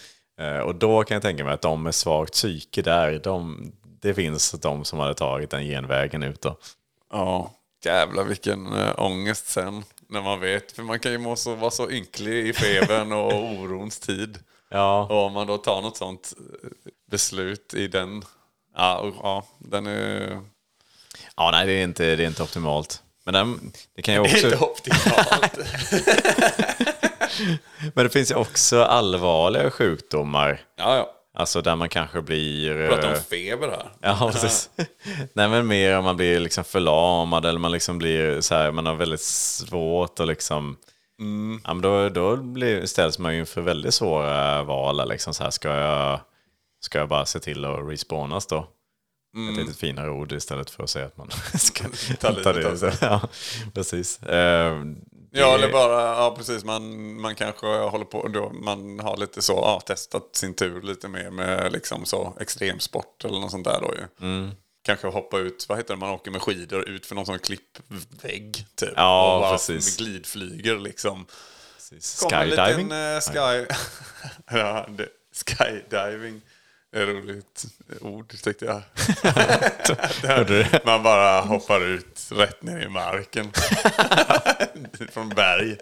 Och 0.66 0.76
då 0.76 1.04
kan 1.04 1.16
jag 1.16 1.22
tänka 1.22 1.44
mig 1.44 1.54
att 1.54 1.62
de 1.62 1.84
med 1.84 1.96
svagt 1.96 2.34
psyke 2.34 2.82
där, 2.82 3.20
de, 3.24 3.72
det 4.02 4.14
finns 4.14 4.52
de 4.52 4.86
som 4.86 5.00
hade 5.00 5.14
tagit 5.14 5.50
den 5.50 5.64
genvägen 5.64 6.24
ut. 6.24 6.42
Då. 6.42 6.58
Ja, 7.12 7.52
jävlar 7.86 8.24
vilken 8.24 8.74
äh, 8.74 8.94
ångest 8.98 9.48
sen. 9.48 9.84
När 10.10 10.22
man 10.22 10.40
vet, 10.40 10.72
för 10.72 10.84
man 10.84 11.00
kan 11.00 11.12
ju 11.12 11.18
må 11.18 11.36
så, 11.36 11.56
vara 11.56 11.72
så 11.72 11.90
ynklig 11.92 12.48
i 12.48 12.54
febern 12.54 13.12
och 13.12 13.34
orons 13.60 14.00
tid. 14.00 14.40
Ja, 14.70 15.08
Och 15.10 15.26
om 15.26 15.34
man 15.34 15.48
då 15.48 15.58
tar 15.58 15.82
något 15.82 15.98
sånt 15.98 16.34
eh, 16.64 16.70
beslut 17.12 17.74
i 17.74 17.88
den, 17.88 18.24
ja, 18.76 18.98
och, 18.98 19.16
ja 19.22 19.46
den 19.60 19.88
är 19.88 20.42
ja 21.36 21.52
nej, 21.52 21.66
det 21.68 21.74
är 21.74 21.84
inte, 21.84 22.16
det 22.16 22.24
är 22.24 22.28
inte 22.28 22.44
optimalt. 22.44 23.04
Men 23.26 23.34
den, 23.34 23.72
det 23.96 24.02
kan 24.02 24.14
ju 24.14 24.20
också... 24.24 24.38
inte 24.38 24.58
optimalt. 24.58 25.58
Men 27.94 28.04
det 28.04 28.10
finns 28.10 28.32
ju 28.32 28.36
också 28.36 28.84
allvarliga 28.84 29.72
sjukdomar. 29.72 30.62
ja, 30.78 30.96
ja. 30.96 31.10
Alltså 31.36 31.62
där 31.62 31.76
man 31.76 31.90
kanske 31.90 32.22
blir... 32.22 32.88
Pratar 32.88 33.08
om 33.08 33.14
eh, 33.14 33.20
feber 33.20 33.68
här. 33.68 33.92
Ja, 34.02 34.30
precis. 34.32 34.70
Nej, 35.34 35.50
men 35.50 35.68
mer 35.68 35.98
om 35.98 36.04
man 36.04 36.18
blir 36.18 36.40
liksom 36.40 36.64
förlamad 36.64 37.46
eller 37.46 37.60
man 37.60 37.72
liksom 37.72 37.98
blir 37.98 38.42
så 38.42 38.56
här, 38.56 38.72
man 38.72 38.86
har 38.86 38.96
väldigt 38.96 39.22
svårt 39.22 40.20
att 40.20 40.28
liksom... 40.28 40.78
Ja, 41.64 41.74
men 41.74 41.82
då, 41.82 42.10
då 42.10 42.36
blir, 42.38 42.86
ställs 42.86 43.20
man 43.20 43.34
ju 43.34 43.40
inför 43.40 43.62
väldigt 43.62 43.94
svåra 43.94 44.64
val. 44.64 45.10
Liksom 45.10 45.34
så 45.34 45.44
här, 45.44 45.52
ska, 45.52 45.70
jag, 45.70 46.20
ska 46.82 47.00
jag 47.00 47.10
bara 47.10 47.26
se 47.26 47.40
till 47.40 47.66
att 47.66 47.90
respawnas 47.90 48.48
då? 48.48 48.68
Ett 49.52 49.58
lite 49.58 49.80
finare 49.80 50.10
ord 50.10 50.32
istället 50.32 50.70
för 50.70 50.84
att 50.84 50.90
säga 50.90 51.06
att 51.06 51.18
man 51.18 51.30
ska 51.54 51.84
Ta 52.20 52.30
livet 52.30 52.66
av 52.66 52.76
sig. 52.76 52.94
Ja, 53.02 53.22
precis. 53.74 54.20
Ja, 55.36 55.56
eller 55.56 55.72
bara, 55.72 56.02
ja 56.02 56.36
precis, 56.38 56.64
man, 56.64 57.14
man 57.22 57.36
kanske 57.36 57.68
håller 57.68 58.06
på, 58.06 58.28
då, 58.28 58.50
man 58.50 59.00
har 59.00 59.18
lite 59.18 59.42
så, 59.42 59.54
ja, 59.54 59.82
testat 59.86 60.30
sin 60.36 60.54
tur 60.54 60.82
lite 60.82 61.08
mer 61.08 61.30
med 61.30 61.72
liksom 61.72 62.06
så 62.06 62.38
extremsport 62.40 63.26
eller 63.26 63.40
något 63.40 63.52
sånt 63.52 63.66
där 63.66 63.82
då 63.82 63.94
ju. 63.96 64.28
Mm. 64.28 64.52
Kanske 64.84 65.08
hoppa 65.08 65.40
ut, 65.40 65.66
vad 65.70 65.78
heter 65.78 65.94
det, 65.94 66.00
man 66.00 66.10
åker 66.10 66.32
med 66.32 66.42
skidor 66.42 66.90
ut 66.90 67.06
för 67.06 67.16
någon 67.16 67.26
sån 67.26 67.40
klippvägg 67.40 68.66
typ. 68.76 68.94
Ja, 68.96 69.36
och 69.36 69.42
bara 69.42 69.52
precis. 69.52 69.98
glidflyger 69.98 70.80
liksom. 70.80 71.26
precis. 71.76 72.26
Skydiving? 72.32 72.90
Liten, 72.90 73.16
eh, 73.16 73.20
sky... 73.20 73.76
ja, 74.58 74.88
det, 74.90 75.08
skydiving. 75.46 76.42
Ett 76.94 77.08
roligt 77.08 77.66
ord 78.02 78.34
tyckte 78.44 78.66
jag. 78.66 78.82
Man 80.86 81.04
bara 81.04 81.42
hoppar 81.42 81.82
ut 81.86 82.30
rätt 82.32 82.64
ner 82.64 82.80
i 82.86 82.90
marken. 82.90 83.52
Från 85.12 85.30
berg. 85.30 85.78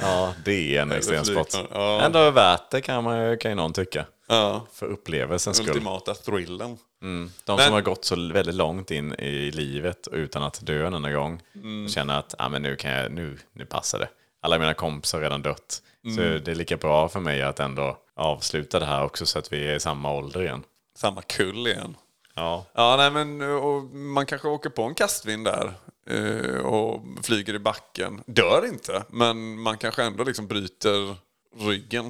Ja, 0.00 0.34
det 0.44 0.76
är 0.76 0.82
en 0.82 0.92
extremsport. 0.92 1.52
flygplan, 1.52 1.82
ja. 1.82 2.00
Ändå 2.02 2.30
värt 2.30 2.70
det 2.70 2.80
kan, 2.80 3.04
man, 3.04 3.38
kan 3.38 3.50
ju 3.50 3.54
någon 3.54 3.72
tycka. 3.72 4.06
Ja. 4.28 4.66
För 4.72 4.86
upplevelsens 4.86 5.56
skull. 5.56 5.68
Ultimata 5.68 6.14
thrillen. 6.14 6.78
Mm. 7.02 7.30
De 7.44 7.56
Men- 7.56 7.64
som 7.64 7.74
har 7.74 7.80
gått 7.80 8.04
så 8.04 8.16
väldigt 8.32 8.54
långt 8.54 8.90
in 8.90 9.12
i 9.12 9.50
livet 9.50 10.08
utan 10.12 10.42
att 10.42 10.66
dö 10.66 10.86
enda 10.86 11.12
gång. 11.12 11.40
Mm. 11.54 11.88
Känner 11.88 12.18
att 12.18 12.34
ah, 12.38 12.48
men 12.48 12.62
nu, 12.62 12.76
kan 12.76 12.90
jag, 12.90 13.12
nu, 13.12 13.38
nu 13.52 13.64
passar 13.66 13.98
det. 13.98 14.08
Alla 14.42 14.58
mina 14.58 14.74
kompisar 14.74 15.18
har 15.18 15.22
redan 15.22 15.42
dött. 15.42 15.82
Mm. 16.04 16.16
Så 16.16 16.22
det 16.44 16.50
är 16.50 16.54
lika 16.54 16.76
bra 16.76 17.08
för 17.08 17.20
mig 17.20 17.42
att 17.42 17.60
ändå 17.60 17.98
avsluta 18.16 18.78
det 18.78 18.86
här 18.86 19.04
också 19.04 19.26
så 19.26 19.38
att 19.38 19.52
vi 19.52 19.68
är 19.68 19.74
i 19.74 19.80
samma 19.80 20.12
ålder 20.12 20.42
igen. 20.42 20.64
Samma 20.96 21.22
kull 21.22 21.66
igen. 21.66 21.96
Ja, 22.34 22.64
Ja, 22.72 22.96
nej, 22.96 23.10
men 23.10 23.42
och 23.42 23.82
man 23.84 24.26
kanske 24.26 24.48
åker 24.48 24.70
på 24.70 24.82
en 24.82 24.94
kastvind 24.94 25.44
där 25.44 25.72
eh, 26.06 26.56
och 26.56 27.00
flyger 27.22 27.54
i 27.54 27.58
backen. 27.58 28.22
Dör 28.26 28.66
inte, 28.66 29.04
men 29.08 29.60
man 29.60 29.78
kanske 29.78 30.02
ändå 30.04 30.24
liksom 30.24 30.46
bryter 30.46 31.16
ryggen 31.58 32.08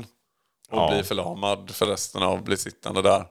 och 0.71 0.79
Ja. 0.79 0.91
blir 0.91 1.03
förlamad 1.03 1.71
för 1.71 1.87
resten 1.87 2.23
av 2.23 2.43
bli 2.45 2.57
sittande 2.57 3.03
där. 3.03 3.25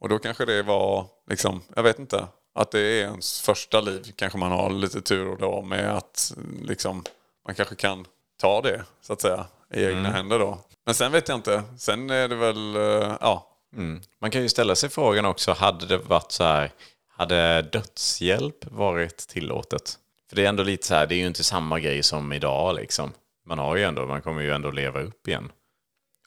Och 0.00 0.08
då 0.08 0.18
kanske 0.18 0.44
det 0.44 0.62
var, 0.62 1.06
liksom, 1.30 1.62
jag 1.76 1.82
vet 1.82 1.98
inte, 1.98 2.26
att 2.54 2.70
det 2.70 2.80
är 2.80 3.04
ens 3.04 3.40
första 3.40 3.80
liv. 3.80 4.12
Kanske 4.16 4.38
man 4.38 4.52
har 4.52 4.70
lite 4.70 5.00
tur 5.00 5.36
då 5.40 5.62
med 5.62 5.96
att 5.96 6.34
liksom, 6.62 7.04
man 7.46 7.54
kanske 7.54 7.74
kan 7.74 8.06
ta 8.40 8.60
det, 8.60 8.84
så 9.00 9.12
att 9.12 9.20
säga, 9.20 9.46
i 9.74 9.84
egna 9.84 10.10
händer 10.10 10.38
då. 10.38 10.58
Men 10.86 10.94
sen 10.94 11.12
vet 11.12 11.28
jag 11.28 11.38
inte. 11.38 11.62
Sen 11.78 12.10
är 12.10 12.28
det 12.28 12.34
väl, 12.36 12.76
eh, 12.76 13.16
ja, 13.20 13.50
Mm. 13.76 14.00
Man 14.20 14.30
kan 14.30 14.42
ju 14.42 14.48
ställa 14.48 14.74
sig 14.74 14.90
frågan 14.90 15.24
också, 15.24 15.52
hade 15.52 15.86
det 15.86 15.98
varit 15.98 16.32
så 16.32 16.44
här, 16.44 16.70
hade 17.08 17.62
dödshjälp 17.62 18.64
varit 18.64 19.16
tillåtet? 19.16 19.98
För 20.28 20.36
det 20.36 20.44
är 20.44 20.48
ändå 20.48 20.62
lite 20.62 20.86
så 20.86 20.94
här, 20.94 21.06
det 21.06 21.14
är 21.14 21.16
ju 21.16 21.26
inte 21.26 21.44
samma 21.44 21.80
grej 21.80 22.02
som 22.02 22.32
idag 22.32 22.74
liksom. 22.74 23.12
Man 23.46 23.58
har 23.58 23.76
ju 23.76 23.82
ändå, 23.84 24.06
man 24.06 24.22
kommer 24.22 24.42
ju 24.42 24.52
ändå 24.52 24.70
leva 24.70 25.00
upp 25.00 25.28
igen. 25.28 25.52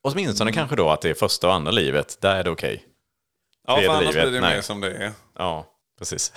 Åtminstone 0.01 0.51
kanske 0.51 0.75
då 0.75 0.89
att 0.89 1.01
det 1.01 1.09
är 1.09 1.13
första 1.13 1.47
och 1.47 1.53
andra 1.53 1.71
livet, 1.71 2.17
där 2.21 2.35
är 2.35 2.43
det 2.43 2.49
okej. 2.49 2.83
ja 3.67 3.75
för 3.75 3.87
annars 3.87 3.99
livet, 3.99 4.23
blir 4.23 4.31
det 4.31 4.47
nej. 4.47 4.55
mer 4.55 4.61
som 4.61 4.81
det 4.81 4.91
är. 4.93 5.11
Ja, 5.37 5.65
precis. 5.99 6.33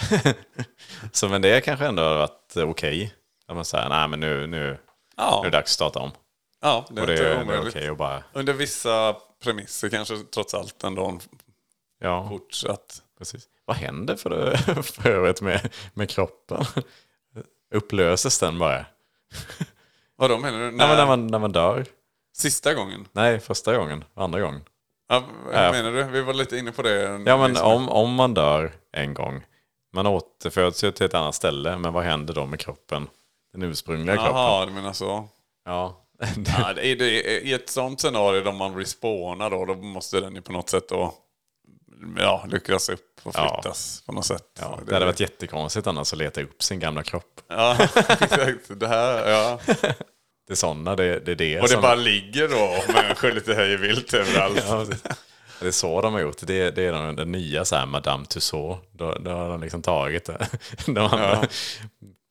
så 1.13 1.29
men 1.29 1.43
det 1.43 1.65
kanske 1.65 1.87
ändå 1.87 2.03
har 2.03 2.17
varit 2.17 2.57
okej. 2.57 3.15
Att 3.47 3.57
man 3.57 3.65
säger, 3.65 3.89
nej 3.89 4.09
men 4.09 4.21
nu, 4.21 4.47
nu, 4.47 4.79
Ja. 5.17 5.41
nu 5.43 5.49
är 5.49 5.51
det 5.51 5.59
dags 5.59 5.71
att 5.71 5.75
starta 5.75 5.99
om. 5.99 6.11
Ja, 6.61 6.87
det 6.91 7.01
är 7.01 7.03
Och 7.03 7.07
det 7.07 7.19
är 7.19 7.31
ändå 7.35 7.43
omöjligt. 7.53 7.77
okej 7.77 7.89
att 7.89 7.97
bara, 7.99 8.23
Under 8.33 8.53
vissa 8.53 9.17
premisser 9.43 9.89
kanske 9.89 10.17
trots 10.19 10.55
allt 10.55 10.85
ändå 10.85 11.19
ja, 12.01 12.29
fortsatt. 12.29 13.03
precis. 13.19 13.49
Vad 13.65 13.77
händer 13.77 14.17
för, 14.17 14.31
det, 14.31 14.59
för 14.83 15.09
övrigt 15.11 15.41
med, 15.41 15.73
med 15.95 16.11
kroppen? 16.11 16.65
Upplöses 17.75 18.39
den 18.39 18.59
bara? 18.59 18.87
Vadå 20.17 20.39
menar 20.39 20.59
du? 20.59 20.65
Nej, 20.65 20.73
men 20.73 20.89
när, 20.89 20.97
När, 20.97 21.07
man, 21.07 21.27
när 21.27 21.39
man 21.39 21.53
dör? 21.53 21.87
Sista 22.37 22.75
gången? 22.75 23.09
Nej, 23.13 23.41
första 23.41 23.77
gången. 23.77 24.05
Andra 24.15 24.41
gången. 24.41 24.61
Ja, 25.09 25.23
vad 25.45 25.55
Ja. 25.67 25.73
menar 25.73 25.93
du? 25.93 26.05
Vi 26.05 26.23
var 26.23 26.35
lite 26.35 26.59
inne 26.59 26.73
på 26.73 26.83
det. 26.83 27.23
Ja, 27.27 27.37
men 27.37 27.57
om, 27.57 27.89
om 27.89 28.15
man 28.15 28.35
dör 28.35 28.73
en 28.93 29.15
gång. 29.15 29.47
Man 29.93 30.07
återföds 30.07 30.85
ju 30.85 30.91
till 30.93 31.07
ett 31.07 31.15
annat 31.15 31.35
ställe, 31.35 31.79
men 31.79 31.93
vad 31.93 32.05
händer 32.05 32.35
då 32.35 32.47
med 32.47 32.61
kroppen? 32.61 33.09
Den 33.53 33.63
ursprungliga 33.63 34.17
kroppen? 34.17 34.35
Jaha, 34.35 34.67
du 34.67 34.73
menar 34.73 34.93
så. 34.93 35.29
Ja. 35.65 35.97
Ja, 36.59 36.73
det 36.75 36.87
är, 36.87 36.97
det 36.97 37.37
är, 37.37 37.41
I 37.41 37.53
ett 37.53 37.71
sånt 37.71 38.01
scenario 38.01 38.41
där 38.43 38.53
man 38.53 38.77
respawnar 38.77 39.51
då, 39.51 39.65
då 39.65 39.75
måste 39.75 40.21
den 40.21 40.35
ju 40.35 40.43
på 40.43 40.53
något 40.53 40.69
sätt 40.69 40.89
då 40.89 41.15
ja, 42.19 42.45
luckras 42.49 42.89
upp 42.89 43.21
och 43.23 43.35
Ja. 43.39 43.61
flyttas 43.63 44.03
på 44.07 44.13
något 44.13 44.27
sätt. 44.27 44.45
ja, 44.61 44.79
det 44.87 44.95
hade 44.95 45.07
varit 45.07 45.21
jättekonstigt 45.21 45.87
annars 45.87 46.13
att 46.13 46.19
leta 46.19 46.43
upp 46.43 46.63
sin 46.63 46.81
gamla 46.81 47.03
kropp. 47.03 47.41
Ja, 47.49 47.77
exakt. 48.21 48.81
Det 48.81 48.89
här, 48.89 49.31
ja. 49.31 49.61
Det 50.47 50.55
är 50.55 50.57
sådana, 50.57 50.97
det, 50.97 51.21
det 51.21 51.33
är 51.33 51.37
det 51.37 51.57
Och 51.61 51.67
det 51.69 51.73
som... 51.73 51.83
bara 51.83 51.95
ligger 51.95 52.49
då 52.49 52.93
människor 52.93 53.33
lite 53.33 53.55
hej 53.55 53.77
vilt 53.77 54.15
överallt. 54.15 54.65
Ja, 54.69 54.87
det 55.61 55.67
är 55.67 55.71
så 55.71 56.01
de 56.01 56.13
har 56.13 56.21
gjort. 56.21 56.37
Det, 56.41 56.71
det 56.71 56.83
är 56.87 56.93
den, 56.93 57.17
den 57.17 57.33
nya 57.33 57.65
så 57.65 57.77
här, 57.77 57.87
Madame 57.87 58.27
Tussauds. 58.27 58.81
Då, 58.93 59.13
då 59.15 59.31
har 59.31 59.49
de 59.49 59.61
liksom 59.61 59.83
tagit 59.83 60.25
det. 60.25 60.49
De 60.87 60.99
andra 60.99 61.45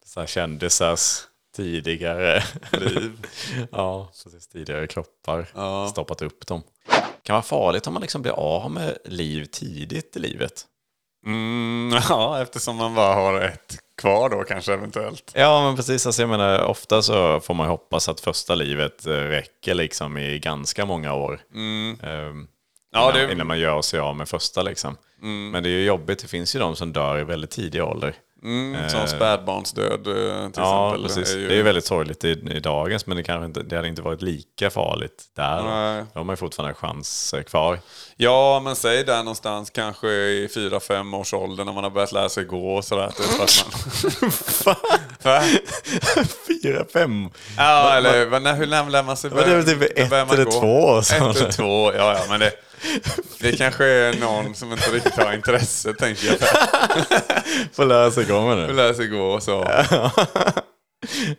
så 0.05 0.19
här, 0.19 0.27
kändisars 0.27 1.21
tidigare 1.63 2.43
liv. 2.71 3.11
ja, 3.71 4.09
precis. 4.23 4.47
Tidigare 4.47 4.87
kroppar. 4.87 5.45
Stoppat 5.89 6.21
upp 6.21 6.47
dem. 6.47 6.61
kan 7.23 7.33
vara 7.33 7.43
farligt 7.43 7.87
om 7.87 7.93
man 7.93 8.01
liksom 8.01 8.21
blir 8.21 8.31
av 8.31 8.71
med 8.71 8.97
liv 9.05 9.45
tidigt 9.45 10.15
i 10.15 10.19
livet. 10.19 10.65
Mm, 11.25 11.99
ja, 12.09 12.41
eftersom 12.41 12.75
man 12.75 12.95
bara 12.95 13.13
har 13.13 13.41
ett 13.41 13.77
kvar 13.97 14.29
då 14.29 14.43
kanske 14.43 14.73
eventuellt. 14.73 15.31
Ja, 15.35 15.63
men 15.63 15.75
precis. 15.75 16.05
Alltså, 16.05 16.21
jag 16.21 16.29
menar, 16.29 16.63
ofta 16.63 17.01
så 17.01 17.39
får 17.39 17.53
man 17.53 17.67
hoppas 17.67 18.09
att 18.09 18.19
första 18.19 18.55
livet 18.55 19.05
eh, 19.05 19.11
räcker 19.11 19.73
liksom 19.73 20.17
i 20.17 20.39
ganska 20.39 20.85
många 20.85 21.13
år. 21.13 21.39
Ehm, 21.55 22.47
Ja, 22.91 23.09
innan, 23.11 23.13
det- 23.27 23.31
innan 23.33 23.47
man 23.47 23.59
gör 23.59 23.81
sig 23.81 23.99
av 23.99 24.15
med 24.15 24.29
första 24.29 24.61
liksom. 24.61 24.97
Men 25.51 25.63
det 25.63 25.69
är 25.69 25.71
ju 25.71 25.85
jobbigt. 25.85 26.19
Det 26.19 26.27
finns 26.27 26.55
ju 26.55 26.59
de 26.59 26.75
som 26.75 26.93
dör 26.93 27.19
i 27.19 27.23
väldigt 27.23 27.51
tidig 27.51 27.83
ålder. 27.83 28.15
Mm, 28.43 28.89
som 28.89 29.07
spädbarnsdöd 29.07 29.91
eh, 29.91 30.03
till 30.03 30.11
Ja, 30.55 30.95
exempel. 30.95 31.01
precis. 31.03 31.35
är 31.35 31.39
ju- 31.39 31.47
Det 31.47 31.53
är 31.53 31.57
ju 31.57 31.63
väldigt 31.63 31.85
sorgligt 31.85 32.23
i, 32.23 32.29
i 32.29 32.59
dagens, 32.59 33.05
men 33.05 33.17
det, 33.17 33.23
kanske 33.23 33.45
inte, 33.45 33.63
det 33.63 33.75
hade 33.75 33.87
inte 33.87 34.01
varit 34.01 34.21
lika 34.21 34.69
farligt 34.69 35.23
där. 35.35 35.63
Nej. 35.63 36.05
Då 36.13 36.19
har 36.19 36.23
man 36.23 36.33
ju 36.33 36.37
fortfarande 36.37 36.75
chans 36.75 37.33
eh, 37.33 37.43
kvar. 37.43 37.79
Ja, 38.17 38.61
men 38.63 38.75
säg 38.75 39.03
där 39.03 39.17
någonstans 39.17 39.69
kanske 39.69 40.07
i 40.09 40.47
4-5 40.55 41.15
års 41.17 41.33
ålder 41.33 41.65
när 41.65 41.73
man 41.73 41.83
har 41.83 41.91
börjat 41.91 42.11
lära 42.11 42.29
sig 42.29 42.43
gå 42.43 42.75
och 42.75 42.85
sådär. 42.85 43.11
Typ 43.17 43.39
man... 43.39 43.47
Fyra, 46.47 46.85
fem? 46.93 47.29
Ja, 47.57 47.93
eller 47.93 48.25
vad- 48.25 48.41
när, 48.41 48.53
hur 48.55 48.65
lär 48.65 49.03
man 49.03 49.17
sig 49.17 49.29
det 49.29 49.41
är 49.43 49.55
väl 49.55 49.65
typ 49.65 49.99
ett 49.99 50.09
man 50.11 50.29
eller 50.29 50.45
två. 50.45 50.99
Ett 50.99 51.11
eller 51.39 51.51
två, 51.51 51.93
ja, 51.93 52.13
ja, 52.17 52.19
men 52.29 52.39
det, 52.39 52.51
det 53.39 53.57
kanske 53.57 53.85
är 53.85 54.13
någon 54.19 54.55
som 54.55 54.71
inte 54.71 54.91
riktigt 54.91 55.13
har 55.13 55.33
intresse, 55.33 55.93
tänker 55.93 56.27
jag. 56.27 56.37
Får 57.73 57.85
lära 57.85 58.11
sig 58.11 58.25
gå 58.25 58.41
med 58.45 58.63
Att 58.63 58.69
nu. 58.69 58.75
lära 58.75 58.93
sig 58.93 59.07
gå 59.07 59.21
och 59.23 59.43
så. 59.43 59.63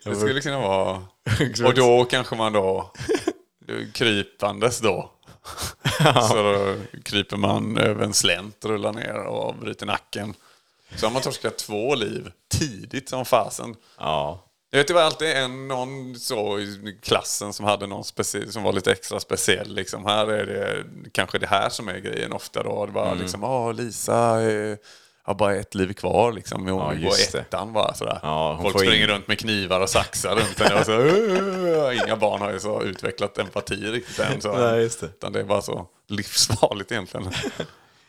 Det 0.04 0.16
skulle 0.16 0.40
kunna 0.40 0.58
vara... 0.60 1.02
Och 1.66 1.74
då 1.74 2.04
kanske 2.04 2.36
man 2.36 2.52
då 2.52 2.92
krypandes 3.94 4.78
då. 4.80 5.10
Så 6.28 6.34
då 6.34 6.74
kryper 7.02 7.36
man 7.36 7.78
över 7.78 8.04
en 8.04 8.12
slänt, 8.12 8.64
rullar 8.64 8.92
ner 8.92 9.14
och 9.16 9.54
bryter 9.54 9.86
nacken. 9.86 10.34
Så 10.96 11.06
har 11.06 11.12
man 11.12 11.22
torskat 11.22 11.58
två 11.58 11.94
liv 11.94 12.30
tidigt 12.58 13.08
som 13.08 13.24
fasen. 13.24 13.74
Ja. 13.98 14.44
Jag 14.70 14.78
vet 14.78 14.88
det 14.88 14.94
var 14.94 15.02
alltid 15.02 15.28
en, 15.28 15.68
någon 15.68 16.14
så 16.18 16.58
i 16.58 16.98
klassen 17.02 17.52
som 17.52 17.64
hade 17.66 17.86
någon 17.86 18.04
specie- 18.04 18.50
som 18.50 18.62
var 18.62 18.72
lite 18.72 18.92
extra 18.92 19.20
speciell. 19.20 19.74
Liksom. 19.74 20.06
Här 20.06 20.26
är 20.26 20.46
det 20.46 20.84
kanske 21.12 21.38
det 21.38 21.46
här 21.46 21.68
som 21.68 21.88
är 21.88 21.98
grejen 21.98 22.32
ofta 22.32 22.62
då. 22.62 22.86
Det 22.86 22.92
var 22.92 23.06
Mm. 23.06 23.18
liksom, 23.18 23.44
åh 23.44 23.74
Lisa 23.74 24.42
eh, 24.50 24.76
har 25.22 25.34
bara 25.34 25.54
ett 25.56 25.74
liv 25.74 25.92
kvar 25.92 26.32
liksom. 26.32 26.68
Hon 26.68 26.78
Ja, 27.00 27.08
går 27.08 27.38
ettan 27.40 27.72
bara 27.72 27.94
sådär. 27.94 28.18
Ja, 28.22 28.58
Folk 28.62 28.76
springer 28.78 29.02
in- 29.04 29.08
runt 29.14 29.28
med 29.28 29.38
knivar 29.38 29.80
och 29.80 29.88
saxar 29.90 30.36
runt 30.36 30.58
henne. 30.60 30.80
Och 30.80 30.86
så! 30.86 32.02
Inga 32.06 32.16
barn 32.16 32.40
har 32.40 32.52
ju 32.52 32.60
så 32.60 32.82
utvecklat 32.82 33.38
empati 33.38 33.74
riktigt 33.76 34.18
än. 34.18 34.40
Så. 34.40 34.52
Nej, 34.58 34.80
just 34.82 35.00
det. 35.00 35.06
Utan 35.06 35.32
det 35.32 35.40
är 35.40 35.44
bara 35.44 35.62
så 35.62 35.86
livsfarligt 36.08 36.92
egentligen. 36.92 37.30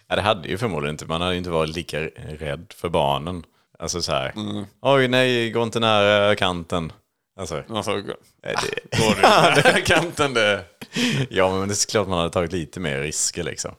Ja, 0.07 0.15
det 0.15 0.21
hade 0.21 0.47
ju 0.47 0.57
förmodligen 0.57 0.93
inte. 0.93 1.05
Man 1.05 1.21
hade 1.21 1.35
inte 1.35 1.49
varit 1.49 1.75
lika 1.75 1.99
rädd 2.39 2.65
för 2.75 2.89
barnen. 2.89 3.43
Alltså 3.81 4.01
så 4.01 4.11
här. 4.11 4.33
Mm. 4.35 4.65
Oj, 4.81 5.07
nej, 5.07 5.49
gå 5.51 5.63
inte 5.63 5.79
nära 5.79 6.35
kanten. 6.35 6.91
Alltså, 7.39 7.63
Alltså, 7.69 7.91
nej, 7.91 8.03
det, 8.91 8.97
går 8.97 9.15
du 9.15 9.21
nära 9.21 9.81
kanten 9.85 10.33
det, 10.33 10.63
ja, 11.29 11.59
men 11.59 11.67
det 11.67 11.73
är 11.73 11.91
klart 11.91 12.07
man 12.07 12.17
hade 12.17 12.29
tagit 12.29 12.51
lite 12.51 12.79
mer 12.79 12.99
risker 12.99 13.43
liksom. 13.43 13.71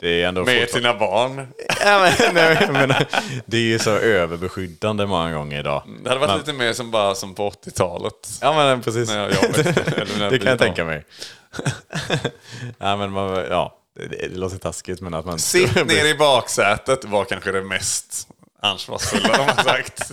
Det 0.00 0.22
är 0.22 0.28
ändå 0.28 0.44
med 0.44 0.68
sina 0.70 0.94
barn. 0.94 1.46
Ja, 1.84 2.12
men, 2.20 2.34
nej, 2.34 2.68
menar, 2.72 3.06
det 3.46 3.56
är 3.56 3.60
ju 3.60 3.78
så 3.78 3.90
överbeskyddande 3.90 5.06
många 5.06 5.32
gånger 5.32 5.58
idag. 5.60 5.82
Det 6.02 6.08
hade 6.08 6.20
varit 6.20 6.30
Men- 6.30 6.38
lite 6.38 6.52
mer 6.52 6.72
som 6.72 6.90
bara 6.90 7.14
som 7.14 7.34
på 7.34 7.50
80-talet. 7.50 8.28
Ja, 8.40 8.52
men 8.54 8.82
precis. 8.82 9.08
När 9.08 9.18
jag 9.18 9.32
jobbade. 9.34 9.62
Det 10.18 10.28
vi 10.30 10.38
kan 10.38 10.48
jag 10.48 10.58
tänka 10.58 10.84
mig. 10.84 11.04
ja, 12.78 12.96
men 12.96 13.10
man, 13.12 13.34
ja, 13.36 13.78
det, 13.96 14.06
det, 14.06 14.28
det 14.28 14.36
låter 14.38 14.58
taskigt, 14.58 15.00
men 15.00 15.14
att 15.14 15.24
man... 15.26 15.38
Sitt 15.38 15.74
ner 15.86 16.04
i 16.06 16.14
baksätet 16.14 17.04
var 17.04 17.24
kanske 17.24 17.52
det 17.52 17.62
mest 17.62 18.28
ansvarsfulla 18.58 19.36
de 19.36 19.42
har 19.42 19.62
sagt 19.62 20.10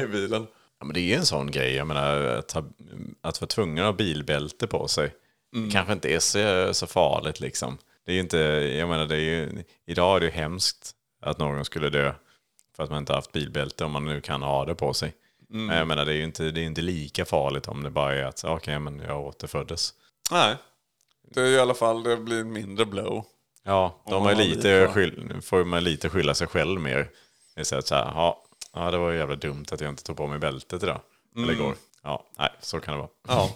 i 0.02 0.06
bilen. 0.06 0.46
Ja, 0.78 0.84
men 0.84 0.94
det 0.94 1.00
är 1.00 1.04
ju 1.04 1.14
en 1.14 1.26
sån 1.26 1.50
grej. 1.50 1.74
Jag 1.74 1.86
menar, 1.86 2.20
att, 2.20 2.52
ha, 2.52 2.64
att 3.20 3.40
vara 3.40 3.48
tvungen 3.48 3.84
att 3.84 3.88
ha 3.88 3.92
bilbälte 3.92 4.66
på 4.66 4.88
sig. 4.88 5.14
Mm. 5.54 5.68
Det 5.68 5.72
kanske 5.72 5.92
inte 5.92 6.08
är 6.08 6.18
så, 6.18 6.74
så 6.74 6.86
farligt 6.86 7.40
liksom. 7.40 7.78
Det 8.06 8.12
är 8.12 8.14
ju 8.14 8.20
inte, 8.20 8.38
jag 8.78 8.88
menar, 8.88 9.06
det 9.06 9.16
är 9.16 9.20
ju, 9.20 9.64
idag 9.86 10.16
är 10.16 10.20
det 10.20 10.26
ju 10.26 10.32
hemskt 10.32 10.92
att 11.22 11.38
någon 11.38 11.64
skulle 11.64 11.90
dö 11.90 12.12
för 12.76 12.82
att 12.82 12.90
man 12.90 12.98
inte 12.98 13.12
haft 13.12 13.32
bilbälte 13.32 13.84
om 13.84 13.92
man 13.92 14.04
nu 14.04 14.20
kan 14.20 14.42
ha 14.42 14.64
det 14.64 14.74
på 14.74 14.94
sig. 14.94 15.14
Mm. 15.50 15.66
Men 15.66 15.76
jag 15.76 15.86
menar, 15.86 16.04
det 16.04 16.12
är 16.12 16.16
ju 16.16 16.24
inte, 16.24 16.50
det 16.50 16.60
är 16.60 16.64
inte 16.64 16.82
lika 16.82 17.24
farligt 17.24 17.68
om 17.68 17.82
det 17.82 17.90
bara 17.90 18.14
är 18.14 18.24
att, 18.24 18.44
okej, 18.44 18.78
men 18.78 18.98
jag 18.98 19.20
återföddes. 19.20 19.94
Nej. 20.30 20.56
Det 21.30 21.40
är 21.40 21.46
i 21.46 21.58
alla 21.58 21.74
fall, 21.74 22.02
det 22.02 22.16
blir 22.16 22.44
mindre 22.44 22.86
blow. 22.86 23.24
Ja, 23.64 24.02
de 24.06 24.22
har 24.22 24.34
lite. 24.34 24.88
skyll, 24.88 25.40
får 25.42 25.64
man 25.64 25.84
lite 25.84 26.08
skylla 26.08 26.34
sig 26.34 26.46
själv 26.46 26.80
mer. 26.80 27.08
Det 27.56 27.62
är 27.62 27.64
så 27.64 27.78
att 27.78 27.86
så 27.86 27.94
här, 27.94 28.04
ja, 28.04 28.42
ja, 28.74 28.90
det 28.90 28.98
var 28.98 29.10
ju 29.10 29.18
jävla 29.18 29.36
dumt 29.36 29.66
att 29.70 29.80
jag 29.80 29.90
inte 29.90 30.02
tog 30.02 30.16
på 30.16 30.26
mig 30.26 30.38
bältet 30.38 30.82
idag. 30.82 31.00
Eller 31.36 31.52
igår. 31.52 31.74
Ja, 32.02 32.24
nej, 32.38 32.50
så 32.60 32.80
kan 32.80 32.94
det 32.94 32.98
vara. 32.98 33.08
Ja. 33.28 33.50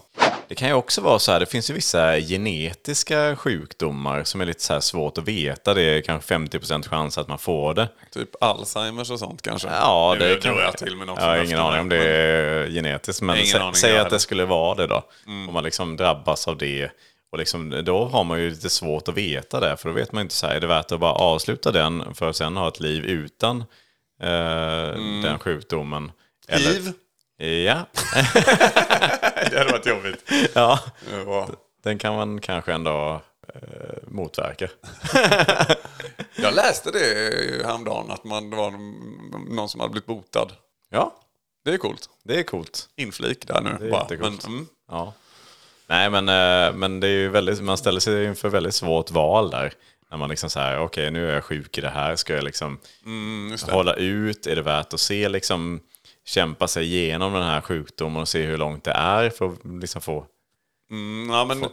Det 0.49 0.55
kan 0.55 0.69
ju 0.69 0.75
också 0.75 1.01
vara 1.01 1.19
så 1.19 1.33
här, 1.33 1.41
det 1.41 1.47
finns 1.47 1.71
ju 1.71 1.75
vissa 1.75 2.21
genetiska 2.21 3.37
sjukdomar 3.37 4.25
som 4.25 4.41
är 4.41 4.45
lite 4.45 4.63
så 4.63 4.81
svårt 4.81 5.19
att 5.19 5.25
veta. 5.29 5.75
Det 5.75 5.83
är 5.83 6.01
kanske 6.01 6.35
50% 6.35 6.89
chans 6.89 7.19
att 7.19 7.29
man 7.29 7.39
får 7.39 7.75
det. 7.75 7.89
Typ 8.13 8.43
Alzheimers 8.43 9.11
och 9.11 9.19
sånt 9.19 9.43
kanske. 9.43 9.69
Ja, 9.69 10.17
det, 10.19 10.29
Nu 10.29 10.37
kan 10.37 10.57
jag 10.57 10.79
till 10.79 10.97
med 10.97 11.07
något 11.07 11.21
Jag 11.21 11.27
har 11.27 11.45
ingen 11.45 11.59
aning 11.59 11.81
om 11.81 11.89
det 11.89 11.97
är 11.97 12.71
genetiskt, 12.71 13.23
men 13.23 13.47
sä, 13.47 13.73
säg 13.75 13.99
att 13.99 14.11
det 14.11 14.19
skulle 14.19 14.45
vara 14.45 14.75
det 14.75 14.87
då. 14.87 15.03
Om 15.27 15.55
man 15.55 15.65
liksom 15.65 15.97
drabbas 15.97 16.49
av 16.49 16.57
det. 16.57 16.91
Och 17.33 17.39
liksom, 17.39 17.83
då 17.85 18.05
har 18.05 18.25
man 18.25 18.41
ju 18.41 18.51
lite 18.51 18.71
svårt 18.71 19.09
att 19.09 19.15
veta 19.15 19.61
det, 19.61 19.77
för 19.77 19.89
då 19.89 19.95
vet 19.95 20.13
man 20.13 20.23
inte 20.23 20.35
så 20.35 20.47
här, 20.47 20.55
är 20.55 20.61
det 20.61 20.67
värt 20.67 20.93
att 20.93 21.01
bara 21.01 21.13
avsluta 21.13 21.73
den 21.73 22.15
för 22.15 22.31
att 22.31 22.37
sen 22.37 22.57
ha 22.57 22.69
ett 22.69 22.81
liv 22.81 23.05
utan 23.05 23.65
eh, 24.21 25.23
den 25.23 25.39
sjukdomen? 25.39 26.13
Hiv? 26.49 26.93
Ja. 27.67 27.87
Det 29.51 29.59
hade 29.59 29.73
varit 29.73 29.87
jobbigt. 29.87 30.25
ja, 30.55 30.81
Ja. 31.27 31.49
den 31.83 31.99
kan 31.99 32.15
man 32.15 32.41
kanske 32.41 32.73
ändå 32.73 33.21
eh, 33.55 33.99
motverka. 34.09 34.69
Jag 36.37 36.55
läste 36.55 36.91
det 36.91 37.67
häromdagen, 37.67 38.11
att 38.11 38.25
man, 38.25 38.51
det 38.51 38.57
var 38.57 38.71
någon 39.55 39.69
som 39.69 39.81
hade 39.81 39.91
blivit 39.93 40.07
botad. 40.07 40.53
Ja, 40.91 41.15
Det 41.65 41.71
är 41.73 41.79
coolt. 41.79 42.09
det 42.25 42.39
är 42.39 42.43
coolt. 42.43 42.89
Inflik 42.97 43.47
där 43.47 43.61
nu. 43.61 43.77
Det 43.81 43.87
är 43.87 43.91
bara. 43.91 44.03
jättecoolt. 44.03 44.47
Men, 44.47 44.55
mm, 44.57 44.67
Ja. 44.91 45.13
Nej, 45.87 46.11
men, 46.11 46.29
eh, 46.29 46.73
men 46.75 47.01
det 47.01 47.07
är 47.07 47.11
ju 47.19 47.29
väldigt, 47.29 47.63
man 47.63 47.77
ställer 47.79 48.01
sig 48.01 48.25
inför 48.25 48.49
väldigt 48.49 48.75
svårt 48.75 49.11
val 49.11 49.51
där. 49.51 49.73
När 50.11 50.17
man 50.19 50.31
liksom 50.31 50.51
så 50.51 50.61
här, 50.61 50.79
okej 50.81 51.11
nu 51.11 51.31
är 51.31 51.35
jag 51.35 51.45
sjuk 51.45 51.79
i 51.79 51.81
det 51.81 51.89
här, 51.89 52.17
ska 52.17 52.35
jag 52.35 52.45
liksom 52.45 52.79
mm, 53.05 53.57
hålla 53.71 53.95
ut? 53.95 54.47
Är 54.47 54.57
det 54.57 54.63
värt 54.63 54.95
att 54.95 55.01
se 55.01 55.29
liksom 55.29 55.81
kämpa 56.25 56.69
sig 56.69 56.85
igenom 56.85 57.33
den 57.33 57.43
här 57.43 57.61
sjukdomen 57.61 58.23
och 58.23 58.29
se 58.29 58.43
hur 58.43 58.59
långt 58.59 58.85
det 58.85 58.91
är 58.93 59.31
för 59.31 59.47
att 59.47 59.59
liksom 59.65 60.01
få, 60.03 60.27
Mm, 60.91 61.31
ja, 61.31 61.45
men, 61.45 61.65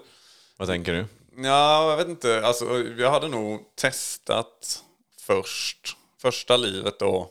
vad 0.58 0.68
tänker 0.68 0.94
du? 0.94 1.06
ja, 1.44 1.90
jag 1.90 1.98
vet 1.98 2.08
inte. 2.08 2.42
Alltså, 2.46 2.66
jag 2.98 3.12
hade 3.12 3.28
nog 3.28 3.62
testat 3.76 4.84
först. 5.22 5.98
Första 6.22 6.58
livet 6.58 7.00
då. 7.00 7.30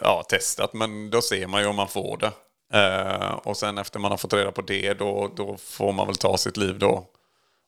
Ja, 0.00 0.22
testat, 0.28 0.72
men 0.72 1.10
då 1.10 1.22
ser 1.22 1.46
man 1.46 1.60
ju 1.60 1.66
om 1.66 1.76
man 1.76 1.88
får 1.88 2.16
det. 2.16 2.32
Eh, 2.78 3.30
och 3.32 3.56
sen 3.56 3.78
efter 3.78 3.98
man 3.98 4.10
har 4.10 4.18
fått 4.18 4.32
reda 4.32 4.52
på 4.52 4.62
det, 4.62 4.94
då, 4.94 5.30
då 5.36 5.56
får 5.56 5.92
man 5.92 6.06
väl 6.06 6.16
ta 6.16 6.36
sitt 6.36 6.56
liv 6.56 6.78
då. 6.78 7.06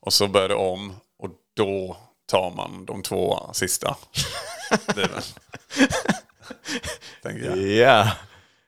Och 0.01 0.13
så 0.13 0.29
börjar 0.29 0.49
det 0.49 0.55
om. 0.55 0.97
Och 1.19 1.31
då 1.57 1.97
tar 2.31 2.51
man 2.51 2.85
de 2.85 3.03
två 3.03 3.51
sista. 3.53 3.97
Tänker 7.23 7.45
jag. 7.45 7.59
Ja, 7.59 8.13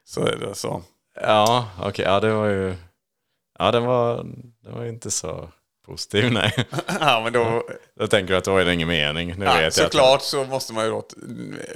Så 0.04 0.26
är 0.26 0.36
det 0.36 0.54
så. 0.54 0.82
ja 1.20 1.68
okej, 1.82 2.04
ja 2.04 2.20
det 2.20 2.32
var 2.34 2.46
ju, 2.46 2.74
ja 3.58 3.70
den 3.70 3.84
var, 3.84 4.16
den 4.64 4.74
var 4.74 4.84
inte 4.84 5.10
så 5.10 5.48
positiv 5.86 6.32
nej. 6.32 6.52
Ja, 7.00 7.20
men 7.24 7.32
då, 7.32 7.62
Då 7.98 8.06
tänker 8.06 8.34
att 8.34 8.44
då 8.44 8.56
är 8.58 8.64
det 8.64 8.74
ingen 8.74 8.88
mening. 8.88 9.34
Nu 9.38 9.44
ja, 9.44 9.52
vet 9.52 9.60
jag 9.60 9.66
att- 9.66 9.74
såklart 9.92 10.22
så 10.22 10.44
måste 10.44 10.72
man 10.72 10.84
ju 10.84 10.90
då 10.90 11.04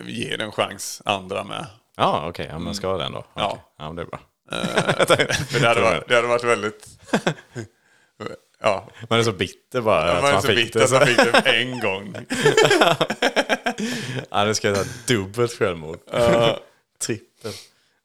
ge 0.07 0.31
den 0.37 0.41
en 0.47 0.53
chans, 0.53 1.03
andra 1.05 1.45
med. 1.45 1.67
Ja, 1.97 2.29
okej, 2.29 2.47
ja, 2.51 2.59
men 2.59 2.75
ska 2.75 2.97
den 2.97 3.13
då? 3.13 3.19
Mm. 3.19 3.29
Ja. 3.35 3.59
Ja, 3.79 3.87
men 3.87 3.97
det 3.97 4.03
är 4.03 4.07
bra. 4.07 4.21
För 5.47 5.61
det 5.61 5.69
hade 5.69 5.81
varit, 5.81 6.09
det 6.09 6.15
hade 6.15 6.29
varit 6.29 6.45
väldigt... 6.45 6.87
Ja, 8.61 8.89
Man 9.11 9.19
är 9.19 9.23
så 9.23 9.33
bitter 9.33 9.81
bara. 9.81 10.13
att 10.13 10.23
man 10.23 10.31
är 10.31 10.35
man 10.35 10.43
så 10.43 10.49
bitter 10.49 10.81
det. 10.81 10.89
så 10.89 11.01
fick 11.01 11.17
det 11.17 11.63
en 11.63 11.81
gång. 11.81 12.15
Ja, 14.31 14.45
nu 14.45 14.55
ska 14.55 14.69
jag 14.69 14.77
ta 14.77 14.85
dubbelt 15.07 15.53
självmord. 15.53 15.99
Trippel. 17.01 17.53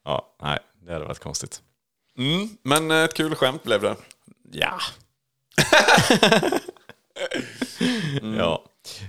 Ja, 0.06 0.36
nej, 0.42 0.60
det 0.86 0.94
hade 0.94 1.06
varit 1.06 1.20
konstigt. 1.20 1.62
Mm, 2.18 2.50
men 2.64 2.92
ett 2.92 3.14
kul 3.14 3.36
skämt 3.36 3.64
blev 3.64 3.82
det. 3.82 3.96
Ja. 4.52 4.80
Ja. 8.38 8.64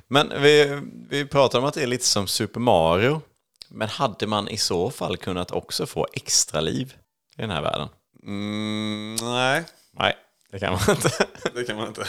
Men 0.09 0.43
vi, 0.43 0.81
vi 1.09 1.27
pratar 1.27 1.59
om 1.59 1.65
att 1.65 1.75
det 1.75 1.83
är 1.83 1.87
lite 1.87 2.05
som 2.07 2.27
Super 2.27 2.61
Mario. 2.61 3.21
Men 3.69 3.89
hade 3.89 4.27
man 4.27 4.49
i 4.49 4.57
så 4.57 4.91
fall 4.91 5.17
kunnat 5.17 5.51
också 5.51 5.87
få 5.87 6.07
extra 6.13 6.61
liv 6.61 6.95
i 7.37 7.41
den 7.41 7.51
här 7.51 7.63
världen? 7.63 7.89
Mm, 8.23 9.17
nej, 9.21 9.65
Nej, 9.99 10.17
det 10.53 10.59
kan 10.59 10.73
man 10.73 10.97
inte. 10.97 11.11
det 11.55 11.65
kan 11.65 11.77
man 11.77 11.89
inte. 11.89 12.07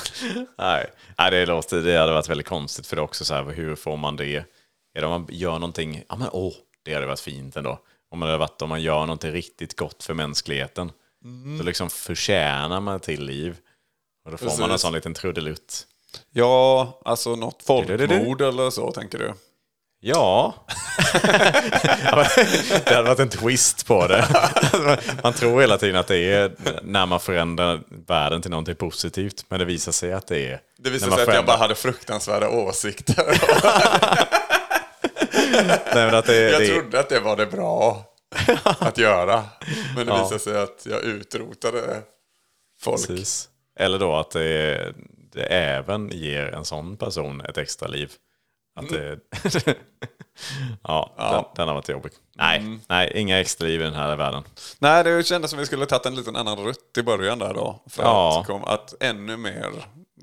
Nej, 0.58 0.92
Nej 1.18 1.32
det, 1.32 1.46
låter, 1.46 1.78
det 1.78 1.98
hade 1.98 2.14
varit 2.14 2.30
väldigt 2.30 2.48
konstigt 2.48 2.88
för 2.88 2.96
det 2.96 3.02
också 3.02 3.26
så 3.26 3.34
här, 3.34 3.44
hur 3.44 3.76
får 3.76 3.98
man 3.98 4.16
det? 4.16 4.36
Är 4.96 5.02
det 5.02 5.06
om 5.06 5.12
man 5.12 5.28
gör 5.30 5.54
någonting, 5.54 6.04
ja 6.10 6.16
men 6.16 6.30
åh, 6.32 6.54
det 6.84 6.94
hade 6.94 7.06
varit 7.06 7.20
fint 7.20 7.56
ändå. 7.56 7.80
Om 8.12 8.20
det 8.20 8.26
hade 8.26 8.38
varit 8.38 8.62
om 8.62 8.70
man 8.70 8.82
gör 8.82 9.00
någonting 9.00 9.32
riktigt 9.32 9.78
gott 9.78 10.04
för 10.04 10.14
mänskligheten. 10.14 10.92
Då 11.58 11.64
liksom 11.64 11.90
förtjänar 11.90 12.80
man 12.80 13.00
till 13.00 13.26
liv. 13.26 13.58
Och 14.26 14.32
då 14.32 14.38
får 14.38 14.46
man 14.46 14.62
en 14.62 14.68
Precis. 14.70 14.82
sån 14.82 14.94
liten 14.94 15.14
trudelutt. 15.14 15.88
Ja, 16.32 17.02
alltså 17.06 17.36
något 17.36 17.64
folkmord 17.64 18.42
eller 18.42 18.70
så 18.70 18.92
tänker 18.92 19.20
du? 19.20 19.34
Ja. 20.06 20.54
det 22.86 22.90
hade 22.96 23.04
varit 23.04 23.20
en 23.20 23.30
twist 23.30 23.88
på 23.88 24.08
det. 24.08 24.26
Man 25.24 25.34
tror 25.34 25.62
hela 25.62 25.78
tiden 25.78 25.96
att 25.96 26.08
det 26.08 26.18
är 26.18 26.52
när 26.84 27.06
man 27.06 27.20
förändrar 27.20 27.80
världen 28.08 28.42
till 28.42 28.52
någonting 28.52 28.76
positivt. 28.76 29.46
Men 29.50 29.60
det 29.60 29.66
visar 29.66 29.92
sig 29.92 30.14
att 30.14 30.28
det 30.28 30.48
är... 30.52 30.60
Det 30.78 30.90
man 30.90 31.00
sig 31.00 31.22
att 31.22 31.28
jag 31.28 31.28
förändrar- 31.28 31.44
bara 31.48 31.58
hade 31.58 31.76
fruktansvärda 31.76 32.50
åsikter. 32.50 33.26
Nej, 35.96 36.16
att 36.16 36.26
det, 36.26 36.36
Jag 36.52 36.62
det, 36.62 36.68
trodde 36.68 37.00
att 37.00 37.10
det 37.10 37.20
var 37.20 37.36
det 37.38 37.46
bra 37.46 38.06
att 38.64 38.98
göra. 38.98 39.44
Men 39.96 40.06
det 40.06 40.12
Ja. 40.14 40.24
visade 40.24 40.40
sig 40.40 40.62
att 40.64 40.86
jag 40.86 41.04
utrotade 41.04 42.02
folk. 42.82 43.08
Precis. 43.08 43.50
Eller 43.80 44.00
då 44.00 44.16
att 44.16 44.32
det, 44.32 44.94
det 45.34 45.44
även 45.44 46.10
ger 46.14 46.46
en 46.48 46.66
sån 46.66 46.98
person 46.98 47.42
ett 47.42 47.58
extra 47.58 47.88
liv. 47.88 48.12
Att 48.76 48.90
det, 48.90 49.20
ja, 50.84 51.14
Den, 51.18 51.44
den 51.56 51.68
har 51.68 51.76
varit 51.76 51.90
jobbig. 51.90 52.12
Nej, 52.36 52.80
nej, 52.90 53.12
inga 53.16 53.40
extra 53.40 53.68
liv 53.68 53.82
i 53.82 53.84
den 53.84 53.94
här 53.94 54.16
världen. 54.16 54.44
Nej, 54.80 55.04
det 55.04 55.24
kändes 55.28 55.52
som 55.52 55.60
vi 55.60 55.66
skulle 55.66 55.86
tagit 55.86 56.06
en 56.06 56.16
liten 56.16 56.36
annan 56.36 56.58
rutt 56.58 56.98
i 56.98 57.04
början 57.04 57.40
där 57.40 57.54
då. 57.54 57.84
För 57.90 58.04
Ja. 58.04 58.40
att, 58.42 58.48
kom, 58.48 58.64
att 58.64 58.94
ännu 59.00 59.38
mer 59.38 59.72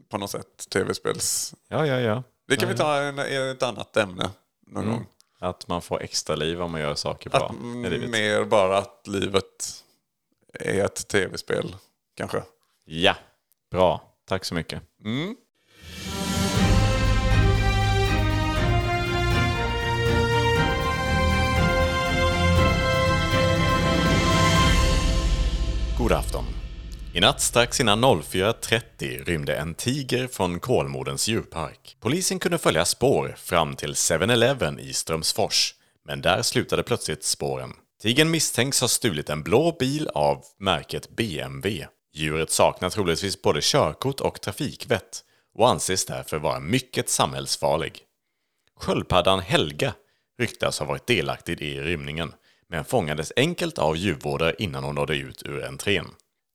på 0.08 0.18
något 0.18 0.30
sätt 0.30 0.66
tv-spels... 0.72 1.54
Ja, 1.68 1.86
ja, 1.86 2.00
ja. 2.00 2.22
Det 2.48 2.56
kan 2.56 2.68
vi 2.68 2.74
ta 2.76 2.96
en, 2.96 3.18
ett 3.18 3.62
annat 3.62 3.96
ämne 3.96 4.30
någon 4.66 4.86
gång. 4.90 5.06
Att 5.38 5.68
man 5.68 5.82
får 5.82 6.02
extra 6.02 6.36
liv 6.36 6.62
om 6.62 6.70
man 6.72 6.80
gör 6.80 6.94
saker 6.94 7.30
bra 7.30 7.46
Att, 7.46 7.52
i 7.86 7.90
livet. 7.90 7.98
mm, 7.98 8.10
mer 8.10 8.44
bara 8.44 8.78
att 8.78 9.06
livet 9.06 9.84
är 10.54 10.84
ett 10.84 11.08
tv-spel, 11.08 11.76
kanske. 12.16 12.42
Ja, 12.84 13.14
bra. 13.70 14.00
Tack 14.28 14.44
så 14.44 14.54
mycket. 14.54 14.82
Mm. 15.04 15.36
God 26.00 26.12
afton. 26.12 26.44
I 27.14 27.20
natt 27.20 27.40
strax 27.40 27.80
innan 27.80 28.04
04.30 28.04 29.24
rymde 29.24 29.56
en 29.56 29.74
tiger 29.74 30.26
från 30.26 30.60
Kolmårdens 30.60 31.28
djurpark. 31.28 31.96
Polisen 32.00 32.38
kunde 32.38 32.58
följa 32.58 32.84
spår 32.84 33.34
fram 33.38 33.76
till 33.76 33.92
7-Eleven 33.92 34.78
i 34.78 34.92
Strömsfors, 34.92 35.74
men 36.06 36.20
där 36.20 36.42
slutade 36.42 36.82
plötsligt 36.82 37.24
spåren. 37.24 37.72
Tigern 38.02 38.30
misstänks 38.30 38.80
ha 38.80 38.88
stulit 38.88 39.30
en 39.30 39.42
blå 39.42 39.76
bil 39.78 40.08
av 40.14 40.44
märket 40.58 41.16
BMW. 41.16 41.86
Djuret 42.14 42.50
saknar 42.50 42.90
troligtvis 42.90 43.42
både 43.42 43.60
körkort 43.62 44.20
och 44.20 44.40
trafikvett 44.40 45.24
och 45.54 45.68
anses 45.68 46.06
därför 46.06 46.38
vara 46.38 46.60
mycket 46.60 47.08
samhällsfarlig. 47.08 47.98
Sköldpaddan 48.80 49.40
Helga 49.40 49.94
ryktas 50.38 50.78
ha 50.78 50.86
varit 50.86 51.06
delaktig 51.06 51.60
i 51.60 51.80
rymningen, 51.80 52.32
men 52.70 52.84
fångades 52.84 53.32
enkelt 53.36 53.78
av 53.78 53.96
djurvårdare 53.96 54.54
innan 54.58 54.84
hon 54.84 54.94
nådde 54.94 55.16
ut 55.16 55.42
ur 55.46 55.64
entrén. 55.64 56.06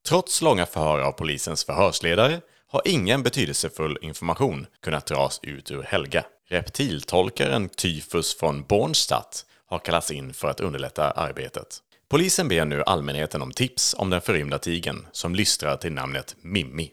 Trots 0.08 0.42
långa 0.42 0.66
förhör 0.66 1.00
av 1.00 1.12
polisens 1.12 1.64
förhörsledare 1.64 2.42
har 2.68 2.82
ingen 2.86 3.24
betydelsefull 3.24 3.98
information 4.02 4.68
kunnat 4.84 5.06
dras 5.06 5.40
ut 5.44 5.72
ur 5.72 5.84
Helga. 5.84 6.26
Reptiltolkaren 6.50 7.70
Tyfus 7.70 8.38
från 8.38 8.64
Bornstadt 8.64 9.46
har 9.68 9.80
kallats 9.80 10.12
in 10.12 10.34
för 10.34 10.48
att 10.48 10.60
underlätta 10.60 11.12
arbetet. 11.12 11.82
Polisen 12.10 12.48
ber 12.48 12.66
nu 12.66 12.84
allmänheten 12.84 13.42
om 13.42 13.52
tips 13.52 13.96
om 13.98 14.10
den 14.10 14.22
förrymda 14.22 14.58
tigern 14.58 15.08
som 15.12 15.36
lystrar 15.36 15.78
till 15.78 15.94
namnet 15.94 16.36
Mimmi. 16.42 16.92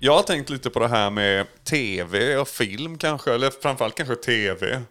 Jag 0.00 0.12
har 0.12 0.22
tänkt 0.22 0.50
lite 0.50 0.70
på 0.70 0.78
det 0.80 0.88
här 0.88 1.10
med 1.10 1.46
tv 1.64 2.36
och 2.36 2.48
film 2.48 2.98
kanske, 2.98 3.34
eller 3.34 3.50
framförallt 3.50 3.94
kanske 3.94 4.14
tv. 4.16 4.82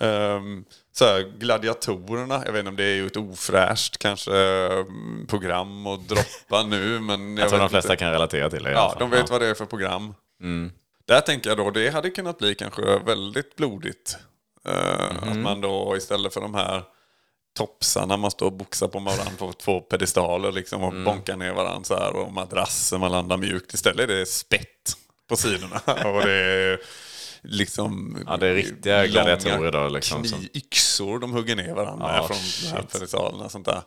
Ehm, 0.00 0.64
så 0.92 1.04
här, 1.04 1.32
gladiatorerna, 1.38 2.42
jag 2.46 2.52
vet 2.52 2.58
inte 2.58 2.68
om 2.68 2.76
det 2.76 2.84
är 2.84 2.94
ju 2.94 3.06
ett 3.06 3.16
ofräscht 3.16 3.98
kanske 3.98 4.36
mm, 4.36 5.26
program 5.28 5.86
att 5.86 6.08
droppa 6.08 6.62
nu. 6.66 7.00
Men 7.00 7.36
jag, 7.36 7.44
Jag 7.44 7.48
tror 7.50 7.58
de 7.60 7.68
flesta 7.68 7.92
inte. 7.92 8.04
kan 8.04 8.12
relatera 8.12 8.50
till 8.50 8.62
det 8.62 8.70
Ja, 8.72 8.96
de 8.98 9.10
vet 9.10 9.30
vad 9.30 9.40
det 9.40 9.46
är 9.46 9.54
för 9.54 9.66
program. 9.66 10.14
Där 11.08 11.20
tänker 11.20 11.50
jag 11.50 11.56
då, 11.58 11.70
det 11.70 11.90
hade 11.90 12.10
kunnat 12.10 12.38
bli 12.38 12.54
kanske 12.54 12.98
väldigt 12.98 13.56
blodigt. 13.56 14.18
Eh, 14.68 15.22
Att 15.30 15.36
man 15.36 15.60
då 15.60 15.94
istället 15.96 16.34
för 16.34 16.40
de 16.40 16.54
här 16.54 16.82
topsarna 17.56 18.16
man 18.16 18.30
står 18.30 18.46
och 18.46 18.52
boxar 18.52 18.88
på 18.88 18.98
varandra 18.98 19.32
på 19.38 19.52
två 19.52 19.80
pedestaler 19.80 20.52
liksom 20.52 20.82
och 20.82 20.92
bonkar 21.04 21.36
ner 21.36 21.52
varandra 21.52 21.84
så 21.84 21.94
här 21.94 22.16
och 22.16 22.32
madrasser 22.32 22.98
man 22.98 23.12
landar 23.12 23.36
mjukt. 23.36 23.74
Istället 23.74 24.10
är 24.10 24.16
det 24.16 24.26
spett 24.26 24.96
på 25.28 25.36
sidorna 25.36 25.80
och 25.86 26.26
det 26.26 26.32
är 26.32 26.80
liksom 27.42 28.18
Ja, 28.26 28.36
det 28.36 28.46
är 28.48 28.54
riktiga 28.54 29.06
gladiatorer 29.06 29.72
då, 29.72 29.88
liksom, 29.88 30.22
kniv, 30.22 30.48
yxor 30.54 31.18
de 31.18 31.32
hugger 31.32 31.56
ner 31.56 31.74
varandra 31.74 32.16
Ja, 32.16 32.28
från 32.28 32.86
pedestalerna 32.86 33.48
sånt 33.48 33.66
där. 33.66 33.82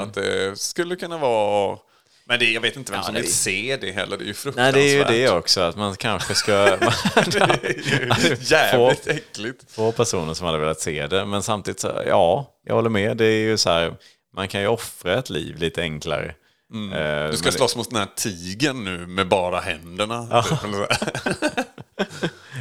Att 0.00 0.14
det 0.14 0.58
skulle 0.58 0.96
kunna 0.96 1.18
vara... 1.18 1.78
Men 2.26 2.38
det, 2.38 2.44
jag 2.52 2.60
vet 2.60 2.76
inte 2.76 2.92
vem 2.92 3.02
som 3.02 3.14
det- 3.14 3.20
vill 3.20 3.32
se 3.34 3.76
det 3.80 3.92
heller. 3.92 4.16
Det 4.16 4.22
är 4.22 4.26
ju 4.26 4.32
Nej, 4.32 4.34
fruktansvärt. 4.34 4.74
det 4.74 4.80
är 4.80 4.98
ju 4.98 5.04
det 5.26 5.30
också, 5.30 5.60
att 5.60 5.76
man 5.76 5.96
kanske 5.96 6.34
ska... 6.34 6.52
Det 7.14 7.40
är 7.40 8.28
ju 8.28 8.36
jävligt 8.40 9.04
Få- 9.04 9.10
äckligt. 9.10 9.64
Få 9.72 9.92
personer 9.92 10.34
som 10.34 10.46
hade 10.46 10.58
velat 10.58 10.80
se 10.80 11.06
det, 11.06 11.26
men 11.26 11.42
samtidigt 11.42 11.80
så, 11.80 12.02
ja, 12.06 12.50
jag 12.66 12.74
håller 12.74 12.90
med. 12.90 13.16
Det 13.16 13.24
är 13.26 13.38
ju 13.40 13.56
så 13.56 13.70
här, 13.70 13.94
man 14.36 14.48
kan 14.48 14.60
ju 14.60 14.66
offra 14.66 15.18
ett 15.18 15.30
liv 15.30 15.56
lite 15.58 15.82
enklare. 15.82 16.24
Eh, 16.26 16.34
Mm. 16.74 17.30
Du 17.30 17.36
ska 17.36 17.50
slåss 17.52 17.76
mot 17.76 17.90
den 17.90 17.98
här 17.98 18.08
tigern 18.16 18.84
nu 18.84 19.06
med 19.06 19.28
bara 19.28 19.60
händerna. 19.60 20.42
typ. 20.42 20.58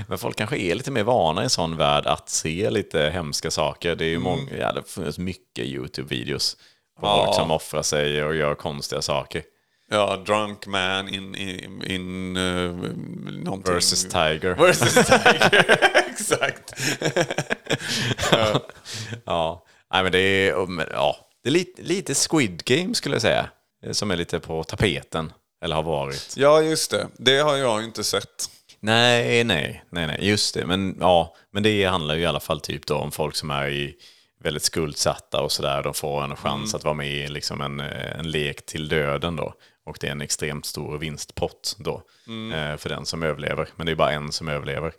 Men 0.08 0.18
folk 0.18 0.38
kanske 0.38 0.58
är 0.58 0.76
lite 0.76 0.92
mer 0.92 1.04
vana 1.04 1.42
i 1.42 1.44
en 1.44 1.50
sån 1.50 1.78
värld 1.78 2.06
att 2.06 2.30
se 2.30 2.70
lite 2.70 3.10
hemska 3.14 3.52
saker. 3.52 3.96
Det 3.96 4.06
är 4.06 4.10
ju 4.10 4.16
Mm. 4.16 4.24
många, 4.24 4.58
ja, 4.60 4.72
det 4.72 4.84
finns 4.90 5.18
mycket 5.18 5.66
YouTube-videos 5.66 6.58
på 7.00 7.08
Ja. 7.08 7.24
folk 7.26 7.36
som 7.36 7.52
offrar 7.52 7.82
sig 7.82 8.24
och 8.24 8.36
gör 8.36 8.56
konstiga 8.56 9.02
saker. 9.02 9.44
Ja, 9.94 10.16
drunk 10.26 10.68
man 10.68 11.10
in, 11.10 11.36
in, 11.36 11.84
in 11.84 12.38
uh, 12.38 12.72
någonting. 13.44 13.74
Versus 13.74 14.04
Tiger. 14.04 14.54
Versus 14.56 14.94
tiger. 15.08 15.80
Exakt. 16.10 16.74
Ja, 19.26 19.66
Nej, 19.94 20.04
men 20.04 20.12
det 20.12 20.20
är, 20.20 20.56
ja, 20.92 21.16
det 21.44 21.50
är 21.50 21.54
lite, 21.54 21.82
lite 21.82 22.14
Squid 22.14 22.64
Game 22.66 22.96
skulle 22.96 23.16
jag 23.16 23.22
säga. 23.22 23.50
eh, 23.86 23.92
Som 23.92 24.12
är 24.12 24.16
lite 24.16 24.40
på 24.40 24.64
tapeten. 24.64 25.34
Eller 25.64 25.76
har 25.76 25.84
varit. 25.84 26.34
Ja, 26.38 26.62
just 26.62 26.92
det. 26.92 27.08
Det 27.18 27.38
har 27.40 27.56
jag 27.56 27.84
inte 27.84 28.04
sett. 28.04 28.50
Nej, 28.80 29.44
nej, 29.44 29.84
nej, 29.90 30.08
nej, 30.08 30.18
just 30.22 30.54
det. 30.54 30.66
Men, 30.66 30.98
ja, 31.00 31.36
men 31.52 31.64
det 31.64 31.86
handlar 31.86 32.16
ju 32.16 32.22
i 32.22 32.26
alla 32.26 32.40
fall 32.40 32.60
typ 32.62 32.86
då 32.88 32.96
om 32.96 33.12
folk 33.12 33.36
som 33.36 33.50
är 33.50 33.68
i 33.70 33.96
väldigt 34.44 34.64
skuldsatta 34.64 35.42
och 35.42 35.52
sådär. 35.52 35.84
De 35.84 35.94
får 35.94 36.24
en 36.24 36.36
chans 36.36 36.76
att 36.76 36.84
vara 36.84 36.94
med 36.94 37.08
i 37.12 37.28
liksom 37.28 37.62
en, 37.62 37.80
eh, 37.80 38.20
en 38.20 38.32
lek 38.32 38.66
till 38.66 38.88
döden 38.88 39.36
då. 39.36 39.54
Och 39.86 39.98
det 40.00 40.08
är 40.08 40.12
en 40.12 40.22
extremt 40.22 40.66
stor 40.66 40.98
vinstpott 40.98 41.76
då 41.80 42.04
eh, 42.54 42.78
för 42.78 42.90
den 42.90 43.06
som 43.06 43.24
överlever. 43.24 43.70
Men 43.76 43.86
det 43.86 43.92
är 43.92 43.96
bara 43.96 44.12
en 44.12 44.32
som 44.32 44.48
överlever. 44.48 44.94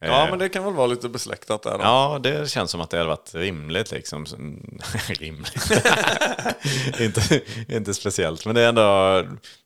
Ja, 0.00 0.26
men 0.30 0.38
det 0.38 0.48
kan 0.48 0.64
väl 0.64 0.74
vara 0.74 0.86
lite 0.86 1.08
besläktat 1.08 1.62
där 1.62 1.78
då. 1.78 1.84
Ja, 1.84 2.20
det 2.22 2.50
känns 2.50 2.70
som 2.70 2.80
att 2.80 2.90
det 2.90 2.96
hade 2.96 3.08
varit 3.08 3.34
rimligt. 3.34 3.90
Liksom. 3.90 4.26
rimligt. 5.08 5.70
inte, 7.00 7.40
inte 7.68 7.94
speciellt, 7.94 8.46
men 8.46 8.54
det 8.54 8.60
är 8.60 8.68
ändå... 8.68 8.82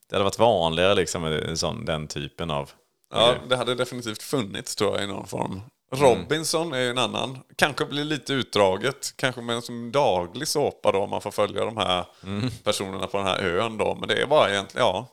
Det 0.09 0.17
hade 0.17 0.25
varit 0.25 0.39
vanligare, 0.39 0.95
liksom, 0.95 1.23
med 1.23 1.59
sån, 1.59 1.85
den 1.85 2.09
typen 2.09 2.51
av... 2.51 2.71
Ja, 3.15 3.35
det 3.49 3.57
hade 3.57 3.75
definitivt 3.75 4.23
funnits 4.23 4.77
tror 4.77 4.95
jag 4.95 5.05
i 5.05 5.07
någon 5.07 5.27
form. 5.27 5.61
Robinson 5.97 6.73
är 6.73 6.91
en 6.91 6.99
annan. 6.99 7.39
Kanske 7.57 7.85
blir 7.85 8.05
lite 8.05 8.33
utdraget. 8.33 9.13
Kanske 9.17 9.41
med 9.41 9.57
en 9.57 9.63
som 9.63 9.93
daglig 9.93 10.49
såpa 10.49 10.93
då. 10.93 10.99
om 10.99 11.11
Man 11.11 11.21
får 11.21 11.31
följa 11.31 11.65
de 11.65 11.77
här 11.77 12.05
personerna 12.65 13.07
på 13.07 13.17
den 13.19 13.27
här 13.27 13.39
ön 13.43 13.79
då. 13.79 13.95
Men 14.01 14.09
det 14.09 14.23
är 14.23 14.27
bara 14.27 14.51
egentligen, 14.51 14.87
ja. 14.87 15.09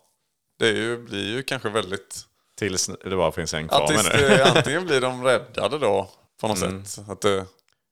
Det 0.59 0.67
ju, 0.69 0.97
blir 0.97 1.27
ju 1.35 1.43
kanske 1.43 1.69
väldigt... 1.69 2.19
Tills 2.57 2.89
det 3.03 3.15
bara 3.15 3.31
finns 3.31 3.53
en 3.53 3.67
kvar 3.67 3.87
det, 3.87 4.27
det. 4.27 4.45
antingen 4.45 4.85
blir 4.85 5.01
de 5.01 5.23
räddade 5.23 5.77
då 5.79 6.09
på 6.41 6.47
något 6.47 6.59
sätt. 6.59 7.09
Att 7.09 7.21
det, 7.21 7.45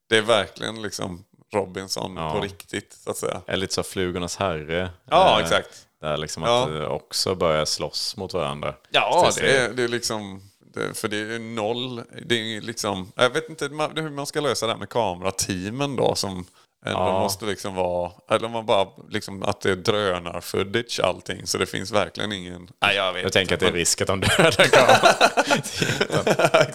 det 0.10 0.18
är 0.18 0.22
verkligen 0.22 0.82
liksom 0.82 1.26
Robinson 1.54 2.16
Ja. 2.18 2.34
på 2.34 2.40
riktigt 2.42 2.94
så 3.04 3.10
att 3.12 3.18
säga. 3.18 3.42
Eller 3.48 3.58
lite 3.58 3.74
så 3.74 3.84
Flugornas 3.84 4.38
herre. 4.38 4.90
Ja, 5.10 5.38
eh, 5.40 5.44
exakt. 5.46 5.86
Där 6.02 6.18
liksom 6.18 6.44
Ja. 6.44 6.64
att 6.64 6.70
eh, 6.70 6.84
också 6.84 7.36
börja 7.36 7.66
slåss 7.66 8.18
mot 8.18 8.34
varandra. 8.34 8.76
Ja, 8.90 9.32
det 9.38 9.58
är, 9.58 9.74
det 9.74 9.84
är 9.84 9.88
liksom... 9.88 10.49
Det, 10.74 10.98
för 10.98 11.08
det 11.08 11.18
är 11.18 11.40
noll. 11.40 12.04
Det 12.26 12.36
är 12.36 12.62
liksom... 12.62 13.12
Jag 13.16 13.30
vet 13.30 13.50
inte 13.50 13.66
hur 13.96 14.10
man 14.10 14.26
ska 14.26 14.42
lösa 14.42 14.66
det 14.66 14.72
här 14.72 14.80
med 14.80 14.90
kamerateamen 14.90 15.96
då 15.96 16.16
som 16.16 16.46
ändå 16.86 17.00
Ja. 17.00 17.20
måste 17.20 17.46
liksom 17.46 17.76
vara... 17.76 18.12
Eller 18.30 18.46
om 18.46 18.52
man 18.52 18.66
bara 18.66 18.88
liksom 19.10 19.44
att 19.44 19.62
det 19.62 19.72
är 19.72 19.76
drönar-footage 19.76 21.00
allting. 21.04 21.48
Så 21.48 21.58
det 21.58 21.66
finns 21.66 21.92
verkligen 21.92 22.32
ingen... 22.32 22.70
Nej, 22.82 22.96
jag 22.96 23.14
vet 23.14 23.24
Jag 23.24 23.34
tänker 23.34 23.54
att 23.54 23.60
det 23.60 23.68
är 23.68 23.72
risk 23.72 24.02
att 24.02 24.08
de 24.08 24.20
dödar 24.20 24.52
kameran. 24.52 25.16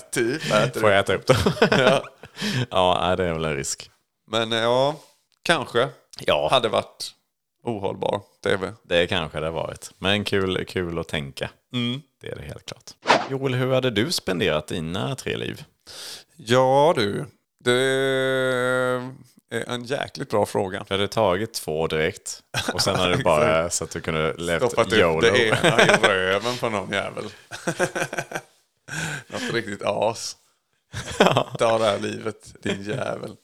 typ 0.12 0.42
Får 0.80 0.90
jag 0.90 0.98
äta 1.00 1.14
upp 1.14 1.26
dem? 1.26 1.36
Ja. 1.70 2.02
ja, 2.70 3.14
det 3.16 3.24
är 3.24 3.32
väl 3.32 3.44
en 3.44 3.56
risk. 3.56 3.90
Men 4.30 4.52
ja, 4.52 4.96
kanske 5.42 5.88
Ja. 6.20 6.48
hade 6.50 6.68
varit 6.68 7.10
ohållbar 7.64 8.20
tv. 8.42 8.72
Det 8.82 9.06
kanske 9.06 9.40
det 9.40 9.46
har 9.46 9.52
varit. 9.52 9.90
Men 9.98 10.24
kul, 10.24 10.64
kul 10.64 10.98
att 10.98 11.08
tänka. 11.08 11.50
Mm. 11.72 12.02
Det 12.20 12.28
är 12.28 12.36
det 12.36 12.42
helt 12.42 12.66
klart. 12.66 12.90
Joel, 13.30 13.54
hur 13.54 13.72
hade 13.74 13.90
du 13.90 14.12
spenderat 14.12 14.66
dina 14.66 15.14
tre 15.14 15.36
liv? 15.36 15.64
Ja 16.36 16.92
du, 16.96 17.26
det 17.64 17.72
är 17.72 19.10
en 19.50 19.84
jäkligt 19.84 20.30
bra 20.30 20.46
fråga. 20.46 20.84
Du 20.88 20.94
hade 20.94 21.08
tagit 21.08 21.54
två 21.54 21.86
direkt. 21.86 22.42
Och 22.72 22.80
sen 22.80 22.96
hade 22.96 23.16
du 23.16 23.22
bara 23.22 23.70
så 23.70 23.84
att 23.84 23.90
du 23.90 24.00
kunde 24.00 24.34
levt 24.38 24.62
Stoppat 24.62 24.92
YOLO. 24.92 25.20
det 25.20 25.46
ena 25.48 25.82
i 25.82 25.86
röven 26.02 26.56
på 26.56 26.68
någon 26.68 26.92
jävel. 26.92 27.24
Något 29.26 29.52
riktigt 29.52 29.82
as. 29.82 30.36
Ta 31.58 31.78
det 31.78 31.84
här 31.84 31.98
livet, 31.98 32.54
din 32.62 32.82
jävel. 32.82 33.36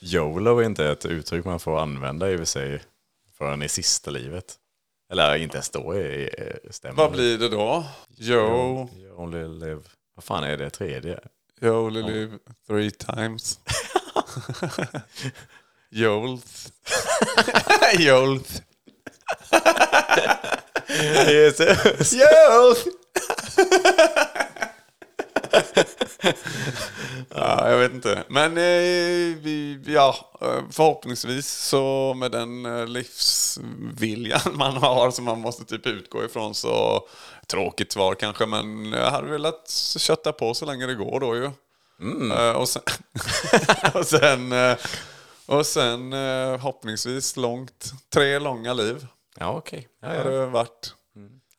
YOLO 0.00 0.58
är 0.58 0.64
inte 0.64 0.86
ett 0.86 1.06
uttryck 1.06 1.44
man 1.44 1.60
får 1.60 1.78
använda 1.80 2.30
i 2.30 2.34
och 2.34 2.38
för 2.38 2.44
sig 2.46 2.82
förrän 3.38 3.62
i 3.62 3.68
sista 3.68 4.10
livet. 4.10 4.56
Eller 5.12 5.36
inte 5.36 5.56
ens 5.56 5.70
då 5.70 5.92
är 5.92 6.60
stämmer. 6.70 6.96
Vad 6.96 7.12
blir 7.12 7.38
det 7.38 7.48
då? 7.48 7.86
Yo, 8.18 8.88
You 8.96 9.12
only 9.16 9.48
live... 9.48 9.80
Vad 10.14 10.24
fan 10.24 10.44
är 10.44 10.56
det 10.56 10.70
tredje? 10.70 11.20
you 11.62 11.74
only 11.76 12.02
live 12.02 12.38
three 12.66 12.90
times. 12.90 13.58
Jolt. 15.90 16.72
Jolt. 17.98 18.62
Jolt! 22.12 22.84
ja, 27.34 27.70
jag 27.70 27.78
vet 27.78 27.92
inte. 27.92 28.24
Men 28.28 28.58
eh, 28.58 29.92
ja, 29.94 30.16
förhoppningsvis 30.70 31.48
så 31.48 32.14
med 32.14 32.30
den 32.30 32.66
eh, 32.66 32.86
livsviljan 32.86 34.40
man 34.54 34.76
har 34.76 35.10
som 35.10 35.24
man 35.24 35.40
måste 35.40 35.64
typ 35.64 35.86
utgå 35.86 36.24
ifrån 36.24 36.54
så 36.54 37.06
tråkigt 37.46 37.92
svar 37.92 38.14
kanske 38.14 38.46
men 38.46 38.92
jag 38.92 39.10
hade 39.10 39.28
velat 39.28 39.70
kötta 39.96 40.32
på 40.32 40.54
så 40.54 40.66
länge 40.66 40.86
det 40.86 40.94
går 40.94 41.20
då 41.20 41.36
ju. 41.36 41.50
Eh, 42.32 42.52
och 42.52 42.68
sen, 42.68 42.82
och 43.94 44.06
sen, 44.06 44.54
och 45.46 45.66
sen 45.66 46.12
hoppningsvis 46.60 47.36
långt, 47.36 47.92
tre 48.12 48.38
långa 48.38 48.72
liv. 48.72 49.06
Ja, 49.40 49.52
okej. 49.52 49.88
Ja, 50.02 50.08
Har 50.08 50.14
ja. 50.14 50.22
det 50.24 50.46
varit. 50.46 50.94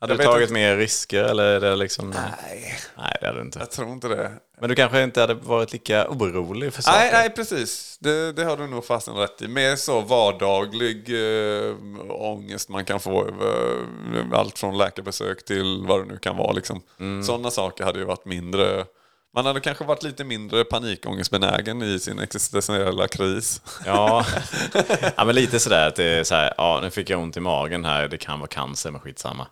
Hade 0.02 0.18
du 0.18 0.24
tagit 0.24 0.42
inte. 0.42 0.54
mer 0.54 0.78
risker 0.78 1.24
eller 1.24 1.44
är 1.44 1.60
det 1.60 1.76
liksom... 1.76 2.10
Nej, 2.10 2.80
Nej, 2.98 3.16
det 3.22 3.28
hade 3.28 3.40
du 3.40 3.46
inte. 3.46 3.60
jag 3.60 3.72
tror 3.72 3.90
inte 3.90 4.08
det. 4.08 4.32
Men 4.60 4.70
du 4.70 4.76
kanske 4.76 5.04
inte 5.04 5.22
hade 5.22 5.34
varit 5.34 5.74
lika 5.74 6.08
orolig 6.10 6.74
för 6.74 6.82
saker? 6.82 7.00
Nej, 7.00 7.10
nej, 7.14 7.30
precis. 7.30 7.98
Det, 8.00 8.32
det 8.32 8.44
har 8.44 8.58
du 8.58 8.68
nog 8.68 8.86
fasen 8.86 9.16
rätt 9.16 9.42
i. 9.42 9.48
Mer 9.48 9.76
så 9.76 10.02
vardaglig 10.02 11.10
eh, 11.10 11.76
ångest 12.10 12.70
man 12.70 12.86
kan 12.86 13.00
få 13.00 13.28
över 13.28 14.36
allt 14.36 14.60
från 14.60 14.78
läkarbesök 14.78 15.46
till 15.46 15.84
vad 15.88 16.00
det 16.00 16.06
nu 16.06 16.18
kan 16.18 16.38
vara. 16.38 16.52
Liksom. 16.52 16.82
Sådana 17.26 17.52
saker 17.52 17.84
hade 17.84 18.00
ju 18.00 18.06
varit 18.06 18.26
mindre... 18.26 18.86
Man 19.34 19.46
hade 19.46 19.60
kanske 19.60 19.84
varit 19.84 20.04
lite 20.04 20.24
mindre 20.24 20.64
panikångestbenägen 20.64 21.82
i 21.82 22.00
sin 22.00 22.20
existentiella 22.20 23.08
kris. 23.08 23.62
Ja. 23.86 24.26
ja, 25.16 25.26
men 25.26 25.36
lite 25.36 25.60
sådär 25.60 25.88
att 25.88 25.96
det 25.96 26.04
är 26.06 26.24
så 26.24 26.36
här, 26.36 26.54
ja 26.58 26.80
nu 26.84 26.90
fick 26.90 27.10
jag 27.10 27.20
ont 27.22 27.38
i 27.38 27.40
magen 27.40 27.86
här, 27.86 28.08
det 28.08 28.18
kan 28.18 28.40
vara 28.40 28.48
cancer, 28.48 28.92
men 28.92 29.02
skitsamma. 29.02 29.48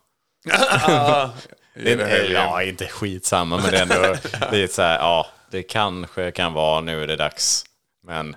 Det 1.74 1.92
är 1.92 1.98
det 1.98 2.26
igen. 2.28 2.32
ja, 2.32 2.64
inte 2.64 2.88
skitsamma, 2.88 3.58
men 3.58 3.72
det 3.72 3.78
är 3.78 3.82
ändå 3.82 4.16
lite 4.52 4.74
så 4.74 4.82
här, 4.82 4.98
ja, 4.98 5.28
det 5.52 5.64
kanske 5.64 6.32
kan 6.32 6.54
vara, 6.54 6.82
nu 6.82 7.04
är 7.04 7.08
det 7.08 7.16
dags. 7.16 7.66
Men 8.04 8.36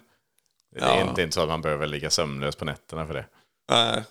det 0.75 0.81
är 0.81 0.87
Ja. 0.97 1.01
inte, 1.09 1.23
inte 1.23 1.35
så 1.35 1.43
att 1.43 1.49
man 1.49 1.63
behöver 1.63 1.87
ligga 1.87 2.11
sömnlös 2.11 2.57
på 2.57 2.65
nätterna 2.65 3.07
för 3.07 3.15
det. 3.15 3.25
Nej. 3.71 4.05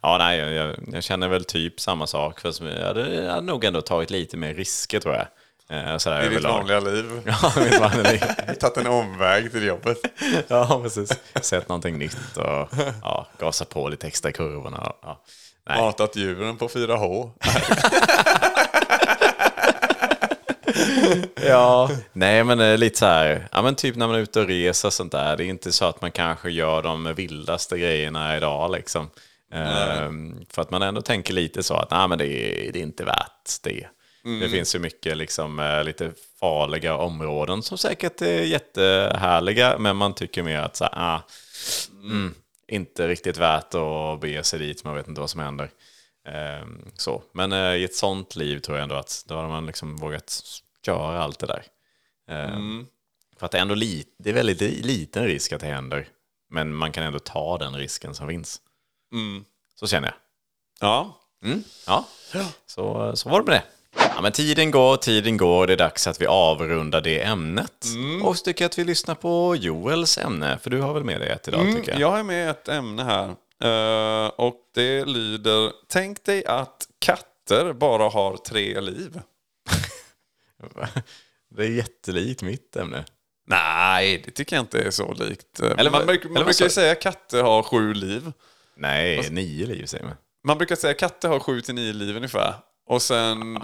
Ja, 0.00 0.18
nej, 0.18 0.38
jag, 0.38 0.76
jag, 0.92 1.02
känner 1.04 1.28
väl 1.28 1.44
typ 1.44 1.80
samma 1.80 2.06
sak. 2.06 2.40
Fast 2.40 2.60
jag 2.60 2.86
hade, 2.86 3.14
jag 3.14 3.30
hade 3.30 3.46
nog 3.46 3.64
ändå 3.64 3.82
tagit 3.82 4.10
lite 4.10 4.36
mer 4.36 4.54
risker 4.54 5.00
tror 5.00 5.14
jag. 5.14 5.26
Eh, 5.78 5.96
sådär 5.96 6.22
I 6.24 6.28
ditt 6.28 6.44
vanliga 6.44 6.80
liv. 6.80 7.22
Ja, 7.26 7.52
mitt 7.56 7.80
vanliga 7.80 8.10
liv. 8.12 8.20
Tagit 8.60 8.76
en 8.76 8.86
omväg 8.86 9.52
till 9.52 9.66
jobbet. 9.66 9.98
Ja, 10.48 10.80
precis. 10.82 11.12
Sett 11.42 11.68
någonting 11.68 11.98
nytt 11.98 12.36
och 12.36 12.68
ja, 13.02 13.26
gasa 13.38 13.64
på 13.64 13.88
lite 13.88 14.06
extra 14.06 14.30
i 14.30 14.32
kurvorna. 14.32 14.92
Ja. 15.02 15.24
Nej. 15.68 15.80
Matat 15.80 16.16
djuren 16.16 16.56
på 16.56 16.68
4H. 16.68 17.30
Ja, 21.46 21.90
nej 22.12 22.44
men 22.44 22.60
eh, 22.60 22.78
lite 22.78 22.98
så 22.98 23.06
här, 23.06 23.48
ja 23.52 23.62
men 23.62 23.74
typ 23.74 23.96
när 23.96 24.06
man 24.06 24.16
är 24.16 24.20
ute 24.20 24.40
och 24.40 24.46
reser 24.46 24.88
och 24.88 24.92
sånt 24.92 25.12
där. 25.12 25.36
Det 25.36 25.44
är 25.44 25.48
inte 25.48 25.72
så 25.72 25.84
att 25.84 26.00
man 26.00 26.12
kanske 26.12 26.50
gör 26.50 26.82
de 26.82 27.14
vildaste 27.14 27.78
grejerna 27.78 28.36
idag 28.36 28.70
liksom. 28.72 29.10
Ehm, 29.52 30.44
för 30.50 30.62
att 30.62 30.70
man 30.70 30.82
ändå 30.82 31.00
tänker 31.00 31.34
lite 31.34 31.62
så 31.62 31.74
att 31.74 31.90
nej 31.90 32.08
men 32.08 32.18
det 32.18 32.26
är, 32.26 32.72
det 32.72 32.78
är 32.78 32.82
inte 32.82 33.04
värt 33.04 33.62
det. 33.62 33.86
Det 34.40 34.48
finns 34.48 34.74
ju 34.74 34.78
mycket 34.78 35.16
liksom 35.16 35.58
eh, 35.58 35.84
lite 35.84 36.12
farliga 36.40 36.96
områden 36.96 37.62
som 37.62 37.78
säkert 37.78 38.22
är 38.22 38.42
jättehärliga. 38.42 39.78
Men 39.78 39.96
man 39.96 40.14
tycker 40.14 40.42
mer 40.42 40.58
att 40.58 40.76
så 40.76 40.84
här, 40.84 40.92
ah, 40.96 41.20
mm, 42.02 42.34
inte 42.72 43.08
riktigt 43.08 43.36
värt 43.36 43.74
att 43.74 44.20
bege 44.20 44.42
sig 44.44 44.58
dit. 44.58 44.84
Man 44.84 44.94
vet 44.94 45.08
inte 45.08 45.20
vad 45.20 45.30
som 45.30 45.40
händer. 45.40 45.70
Ehm, 46.28 46.90
så. 46.96 47.22
Men 47.32 47.52
eh, 47.52 47.74
i 47.74 47.84
ett 47.84 47.94
sånt 47.96 48.36
liv 48.36 48.58
tror 48.58 48.76
jag 48.76 48.82
ändå 48.82 48.94
att 48.94 49.24
då 49.28 49.34
har 49.34 49.48
man 49.48 49.66
liksom 49.66 49.96
vågat 49.96 50.42
göra 50.86 51.22
allt 51.22 51.38
det 51.38 51.46
där. 51.46 51.64
Ehm, 52.28 52.86
För 53.36 53.46
att 53.46 53.52
det 53.52 53.58
är 53.58 53.62
ändå 53.62 53.74
li- 53.74 54.06
det 54.18 54.30
är 54.30 54.34
väldigt 54.34 54.60
li- 54.60 54.82
liten 54.82 55.24
risk 55.24 55.52
att 55.52 55.60
det 55.60 55.66
händer. 55.66 56.08
Men 56.50 56.74
man 56.74 56.92
kan 56.92 57.04
ändå 57.04 57.18
ta 57.18 57.58
den 57.58 57.74
risken 57.76 58.14
som 58.14 58.28
finns. 58.28 58.60
Så 59.74 59.86
känner 59.86 60.08
jag. 60.08 60.16
Ja. 60.88 61.18
Mm, 61.44 61.64
ja, 61.86 62.04
så, 62.66 63.16
så 63.16 63.28
var 63.28 63.40
det 63.40 63.46
med 63.46 63.54
det. 63.60 63.64
Ja, 63.96 64.20
men 64.22 64.32
tiden 64.32 64.70
går, 64.70 64.96
tiden 64.96 65.36
går. 65.36 65.66
Det 65.66 65.72
är 65.72 65.76
dags 65.76 66.06
att 66.06 66.20
vi 66.20 66.26
avrundar 66.26 67.00
det 67.00 67.22
ämnet. 67.22 67.86
Och 68.22 68.38
så 68.38 68.44
tycker 68.44 68.64
jag 68.64 68.68
att 68.68 68.78
vi 68.78 68.84
lyssnar 68.84 69.14
på 69.14 69.56
Joels 69.56 70.18
ämne. 70.18 70.58
För 70.62 70.70
du 70.70 70.80
har 70.80 70.94
väl 70.94 71.04
med 71.04 71.20
dig 71.20 71.28
ett 71.28 71.48
idag, 71.48 71.72
tycker 71.76 71.92
jag. 71.92 72.00
Jag 72.00 72.10
har 72.10 72.22
med 72.22 72.50
ett 72.50 72.68
ämne 72.68 73.02
här. 73.02 73.34
Eh, 73.64 74.28
och 74.28 74.56
det 74.74 75.04
lyder, 75.04 75.72
tänk 75.88 76.24
dig 76.24 76.44
att 76.46 76.86
katter 76.98 77.72
bara 77.72 78.08
har 78.08 78.36
tre 78.36 78.80
liv. 78.80 79.20
Det 81.54 81.62
är 81.62 81.70
jättelikt 81.70 82.42
mitt 82.42 82.76
ämne. 82.76 83.04
Nej, 83.46 84.22
det 84.24 84.30
tycker 84.30 84.56
jag 84.56 84.62
inte 84.62 84.80
är 84.82 84.90
så 84.90 85.12
likt. 85.12 85.60
Eh, 85.60 85.70
Eller 85.78 85.90
man 85.90 86.06
man 86.06 86.16
vad 86.34 86.44
brukar 86.44 86.64
ju 86.64 86.70
säga 86.70 86.92
att 86.92 87.00
katter 87.00 87.42
har 87.42 87.62
sju 87.62 87.94
liv. 87.94 88.32
Nej, 88.76 89.30
nio 89.30 89.66
liv 89.66 89.86
säger 89.86 90.04
man. 90.04 90.14
Man 90.44 90.58
brukar 90.58 90.76
säga 90.76 90.90
att 90.90 90.98
katter 90.98 91.28
har 91.28 91.40
sju 91.40 91.60
till 91.60 91.74
nio 91.74 91.92
liv 91.92 92.16
ungefär. 92.16 92.54
Och 92.86 93.02
sen... 93.02 93.58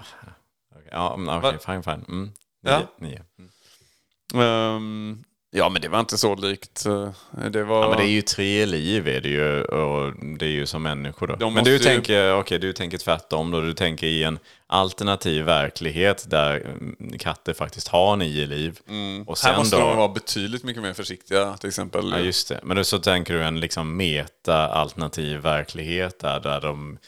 Ja, 0.90 1.12
okej, 1.18 1.26
Va- 1.26 1.58
fine, 1.66 1.82
fine. 1.82 2.04
Mm. 2.08 2.30
Ja. 2.60 2.80
nio. 3.00 3.22
Mm. 3.38 4.42
ehm, 4.42 5.24
ja, 5.50 5.68
men 5.68 5.82
det 5.82 5.88
var 5.88 6.00
inte 6.00 6.18
så 6.18 6.34
likt. 6.34 6.86
eh, 6.86 7.10
Det 7.50 7.64
var... 7.64 7.82
Ja, 7.82 7.88
men 7.88 7.98
det 7.98 8.04
är 8.04 8.10
ju 8.10 8.22
tre 8.22 8.66
liv 8.66 9.08
är 9.08 9.20
det 9.20 9.28
ju, 9.28 9.62
och 9.64 10.12
det 10.38 10.46
är 10.46 10.50
ju 10.50 10.66
som 10.66 10.82
människor 10.82 11.26
då. 11.26 11.36
De 11.36 11.54
men 11.54 11.64
du 11.64 11.72
ju- 11.72 11.78
tänker, 11.78 12.34
okej, 12.34 12.58
du 12.58 12.72
tänker 12.72 12.98
tvärtom 12.98 13.50
då. 13.50 13.60
Du 13.60 13.74
tänker 13.74 14.06
i 14.06 14.22
en 14.24 14.38
alternativ 14.66 15.44
verklighet 15.44 16.30
där 16.30 16.60
mm, 16.60 17.18
katter 17.18 17.52
faktiskt 17.54 17.88
har 17.88 18.16
nio 18.16 18.46
liv. 18.46 18.78
Och 18.84 18.90
Mm. 18.90 19.24
Här 19.28 19.34
sen 19.34 19.56
måste 19.56 19.76
då... 19.76 19.82
de 19.88 19.96
vara 19.96 20.08
betydligt 20.08 20.64
mycket 20.64 20.82
mer 20.82 20.92
försiktiga. 20.92 21.56
Till 21.56 21.68
exempel. 21.68 22.10
Ja, 22.10 22.18
just 22.18 22.48
det. 22.48 22.60
Men 22.62 22.76
då 22.76 22.84
så 22.84 22.98
tänker 22.98 23.34
du 23.34 23.44
en 23.44 23.60
liksom 23.60 23.96
meta-alternativ 23.96 25.38
verklighet 25.40 26.18
där, 26.20 26.40
där 26.40 26.60
de 26.60 26.98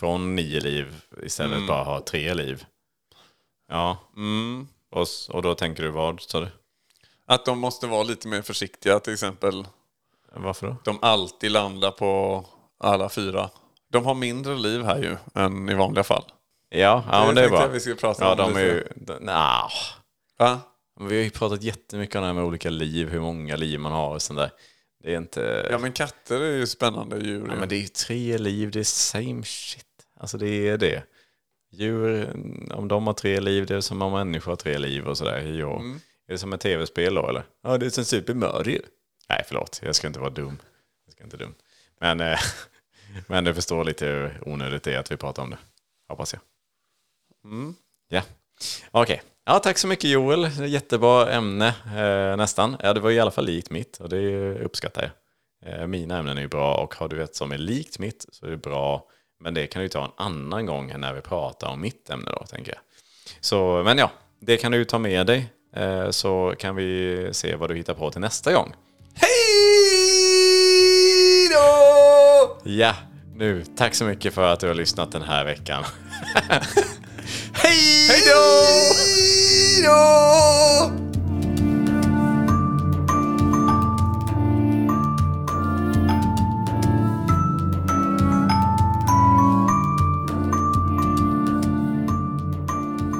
från 0.00 0.36
nio 0.36 0.60
liv 0.60 0.94
istället 1.22 1.56
Mm. 1.56 1.66
bara 1.66 1.84
har 1.84 2.00
tre 2.00 2.34
liv. 2.34 2.64
Ja. 3.68 3.98
Och, 4.90 5.02
s- 5.02 5.28
och 5.28 5.42
då 5.42 5.54
tänker 5.54 5.82
du 5.82 5.88
vad, 5.90 6.20
sa 6.20 6.40
du? 6.40 6.48
Att 7.26 7.44
de 7.44 7.58
måste 7.58 7.86
vara 7.86 8.02
lite 8.02 8.28
mer 8.28 8.42
försiktiga. 8.42 9.00
Till 9.00 9.12
exempel, 9.12 9.66
Varför 10.32 10.66
då? 10.66 10.76
de 10.84 10.98
alltid 11.02 11.50
landar 11.50 11.90
på 11.90 12.44
alla 12.78 13.08
fyra. 13.08 13.50
De 13.92 14.04
har 14.06 14.14
mindre 14.14 14.54
liv 14.54 14.82
här 14.82 14.98
ju 14.98 15.16
än 15.34 15.68
i 15.68 15.74
vanliga 15.74 16.04
fall. 16.04 16.24
Ja, 16.68 17.04
ja 17.12 17.26
men 17.26 17.34
det 17.34 17.44
är 17.44 17.48
bra. 17.48 17.66
vi 17.66 17.80
skulle 17.80 17.96
prata 17.96 18.24
ja, 18.24 18.30
om 18.30 18.36
de 18.54 18.60
är 18.60 18.64
lite. 18.64 18.74
ju... 18.96 19.04
de- 19.04 19.24
Nah. 19.24 19.70
Va? 20.38 20.60
Vi 21.00 21.16
har 21.16 21.22
ju 21.24 21.30
pratat 21.30 21.62
jättemycket 21.62 22.16
om 22.16 22.20
det 22.22 22.26
här 22.26 22.34
med 22.34 22.44
olika 22.44 22.70
liv, 22.70 23.08
hur 23.08 23.20
många 23.20 23.56
liv 23.56 23.80
man 23.80 23.92
har 23.92 24.14
och 24.14 24.22
sånt 24.22 24.38
där. 24.38 24.50
Det 25.02 25.12
är 25.14 25.16
inte... 25.18 25.68
Ja, 25.70 25.78
men 25.78 25.92
katter 25.92 26.40
är 26.40 26.56
ju 26.56 26.66
spännande 26.66 27.16
djur. 27.18 27.44
Ja, 27.46 27.54
ju. 27.54 27.60
men 27.60 27.68
det 27.68 27.74
är 27.76 27.80
ju 27.80 27.88
tre 27.88 28.38
liv, 28.38 28.70
det 28.70 28.80
är 28.80 28.84
same 28.84 29.42
shit. 29.44 29.86
Alltså 30.20 30.38
det 30.38 30.68
är 30.68 30.78
det. 30.78 31.02
Djur, 31.72 32.30
om 32.74 32.88
de 32.88 33.06
har 33.06 33.14
tre 33.14 33.40
liv, 33.40 33.66
det 33.66 33.76
är 33.76 33.80
som 33.80 34.02
om 34.02 34.12
människor 34.12 34.52
har 34.52 34.56
tre 34.56 34.78
liv 34.78 35.06
och 35.06 35.18
sådär. 35.18 35.38
Mm. 35.38 36.00
Är 36.28 36.32
det 36.32 36.38
som 36.38 36.52
ett 36.52 36.60
tv-spel 36.60 37.14
då 37.14 37.28
eller? 37.28 37.44
Ja, 37.62 37.78
det 37.78 37.86
är 37.86 37.90
som 37.90 38.04
Super. 38.04 38.34
Nej, 38.34 39.44
förlåt, 39.46 39.80
jag 39.84 39.94
ska 39.94 40.06
inte 40.06 40.20
vara 40.20 40.30
dum. 40.30 40.58
Jag 41.06 41.12
ska 41.12 41.24
inte 41.24 41.36
vara 41.36 41.46
dum. 41.46 41.54
Men, 42.00 42.20
eh, 42.20 42.38
men 43.26 43.44
du 43.44 43.54
förstår 43.54 43.84
lite 43.84 44.06
hur 44.06 44.48
onödigt 44.48 44.82
det 44.82 44.94
är 44.94 44.98
att 44.98 45.12
vi 45.12 45.16
pratar 45.16 45.42
om 45.42 45.50
det. 45.50 45.58
Hoppas 46.08 46.32
jag. 46.32 46.42
Mm. 47.44 47.74
Ja, 48.08 48.22
okej. 48.90 49.22
Ja, 49.44 49.58
tack 49.58 49.78
så 49.78 49.86
mycket 49.86 50.10
Joel. 50.10 50.68
Jättebra 50.68 51.32
ämne 51.32 51.68
eh, 51.68 52.36
nästan. 52.36 52.76
Ja, 52.82 52.92
det 52.92 53.00
var 53.00 53.10
i 53.10 53.20
alla 53.20 53.30
fall 53.30 53.44
likt 53.44 53.70
mitt 53.70 53.96
och 53.96 54.08
det 54.08 54.54
uppskattar 54.58 55.02
jag. 55.02 55.12
Eh, 55.72 55.86
mina 55.86 56.18
ämnen 56.18 56.38
är 56.38 56.42
ju 56.42 56.48
bra 56.48 56.74
och 56.74 56.94
har 56.94 57.08
du 57.08 57.22
ett 57.22 57.36
som 57.36 57.52
är 57.52 57.58
likt 57.58 57.98
mitt 57.98 58.26
så 58.32 58.46
är 58.46 58.50
det 58.50 58.56
bra. 58.56 59.08
Men 59.40 59.54
det 59.54 59.66
kan 59.66 59.82
du 59.82 59.88
ta 59.88 60.04
en 60.04 60.10
annan 60.16 60.66
gång 60.66 60.92
när 61.00 61.14
vi 61.14 61.20
pratar 61.20 61.68
om 61.68 61.80
mitt 61.80 62.10
ämne 62.10 62.30
då, 62.30 62.46
tänker 62.46 62.72
jag. 62.72 62.80
Så, 63.40 63.82
men 63.84 63.98
ja, 63.98 64.10
det 64.40 64.56
kan 64.56 64.72
du 64.72 64.84
ta 64.84 64.98
med 64.98 65.26
dig. 65.26 65.52
Eh, 65.76 66.10
så 66.10 66.54
kan 66.58 66.76
vi 66.76 67.28
se 67.32 67.56
vad 67.56 67.70
du 67.70 67.76
hittar 67.76 67.94
på 67.94 68.10
till 68.10 68.20
nästa 68.20 68.52
gång. 68.52 68.74
Hej 69.14 69.30
då! 71.50 72.60
Ja, 72.64 72.94
nu. 73.34 73.64
Tack 73.76 73.94
så 73.94 74.04
mycket 74.04 74.34
för 74.34 74.52
att 74.52 74.60
du 74.60 74.66
har 74.66 74.74
lyssnat 74.74 75.12
den 75.12 75.22
här 75.22 75.44
veckan. 75.44 75.84
Hej! 77.52 78.08
Hej 78.08 78.22
då! 78.26 78.40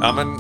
Ja, 0.01 0.13
men 0.13 0.39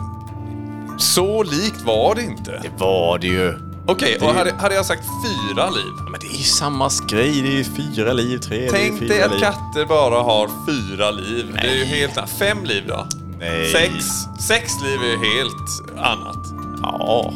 så 0.99 1.43
likt 1.43 1.81
var 1.83 2.15
det 2.15 2.23
inte. 2.23 2.51
Det 2.63 2.71
var 2.79 3.19
det 3.19 3.27
ju. 3.27 3.59
Okej, 3.87 4.19
och 4.21 4.29
hade, 4.35 4.53
hade 4.55 4.75
jag 4.75 4.87
sagt 4.87 5.03
fyra 5.25 5.71
liv? 5.71 5.93
Men 6.11 6.21
det 6.21 6.27
är 6.27 6.39
ju 6.39 6.45
samma 6.45 6.91
grej. 7.09 7.43
Det 7.43 7.49
är 7.49 7.57
ju 7.57 7.65
fyra 7.65 8.13
liv, 8.13 8.39
tre 8.39 8.67
är 8.67 8.71
Tänk 8.71 8.99
fyra 8.99 9.09
dig 9.09 9.23
att 9.23 9.31
liv. 9.31 9.41
katter 9.41 9.87
bara 9.87 10.23
har 10.23 10.49
fyra 10.67 11.11
liv. 11.11 11.59
Det 11.63 11.69
är 11.69 11.75
ju 11.77 11.85
helt 11.85 12.17
annat. 12.19 12.31
Fem 12.31 12.65
liv 12.65 12.85
då? 12.89 13.07
Nej. 13.39 13.73
Sex. 13.73 14.05
Sex 14.49 14.73
liv 14.83 15.01
är 15.01 15.17
helt 15.37 15.99
annat. 15.99 16.47
Ja. 16.83 17.33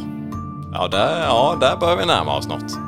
Ja 0.72 0.88
där, 0.88 1.24
ja, 1.24 1.56
där 1.60 1.76
börjar 1.76 1.96
vi 1.96 2.06
närma 2.06 2.36
oss 2.36 2.48
något. 2.48 2.78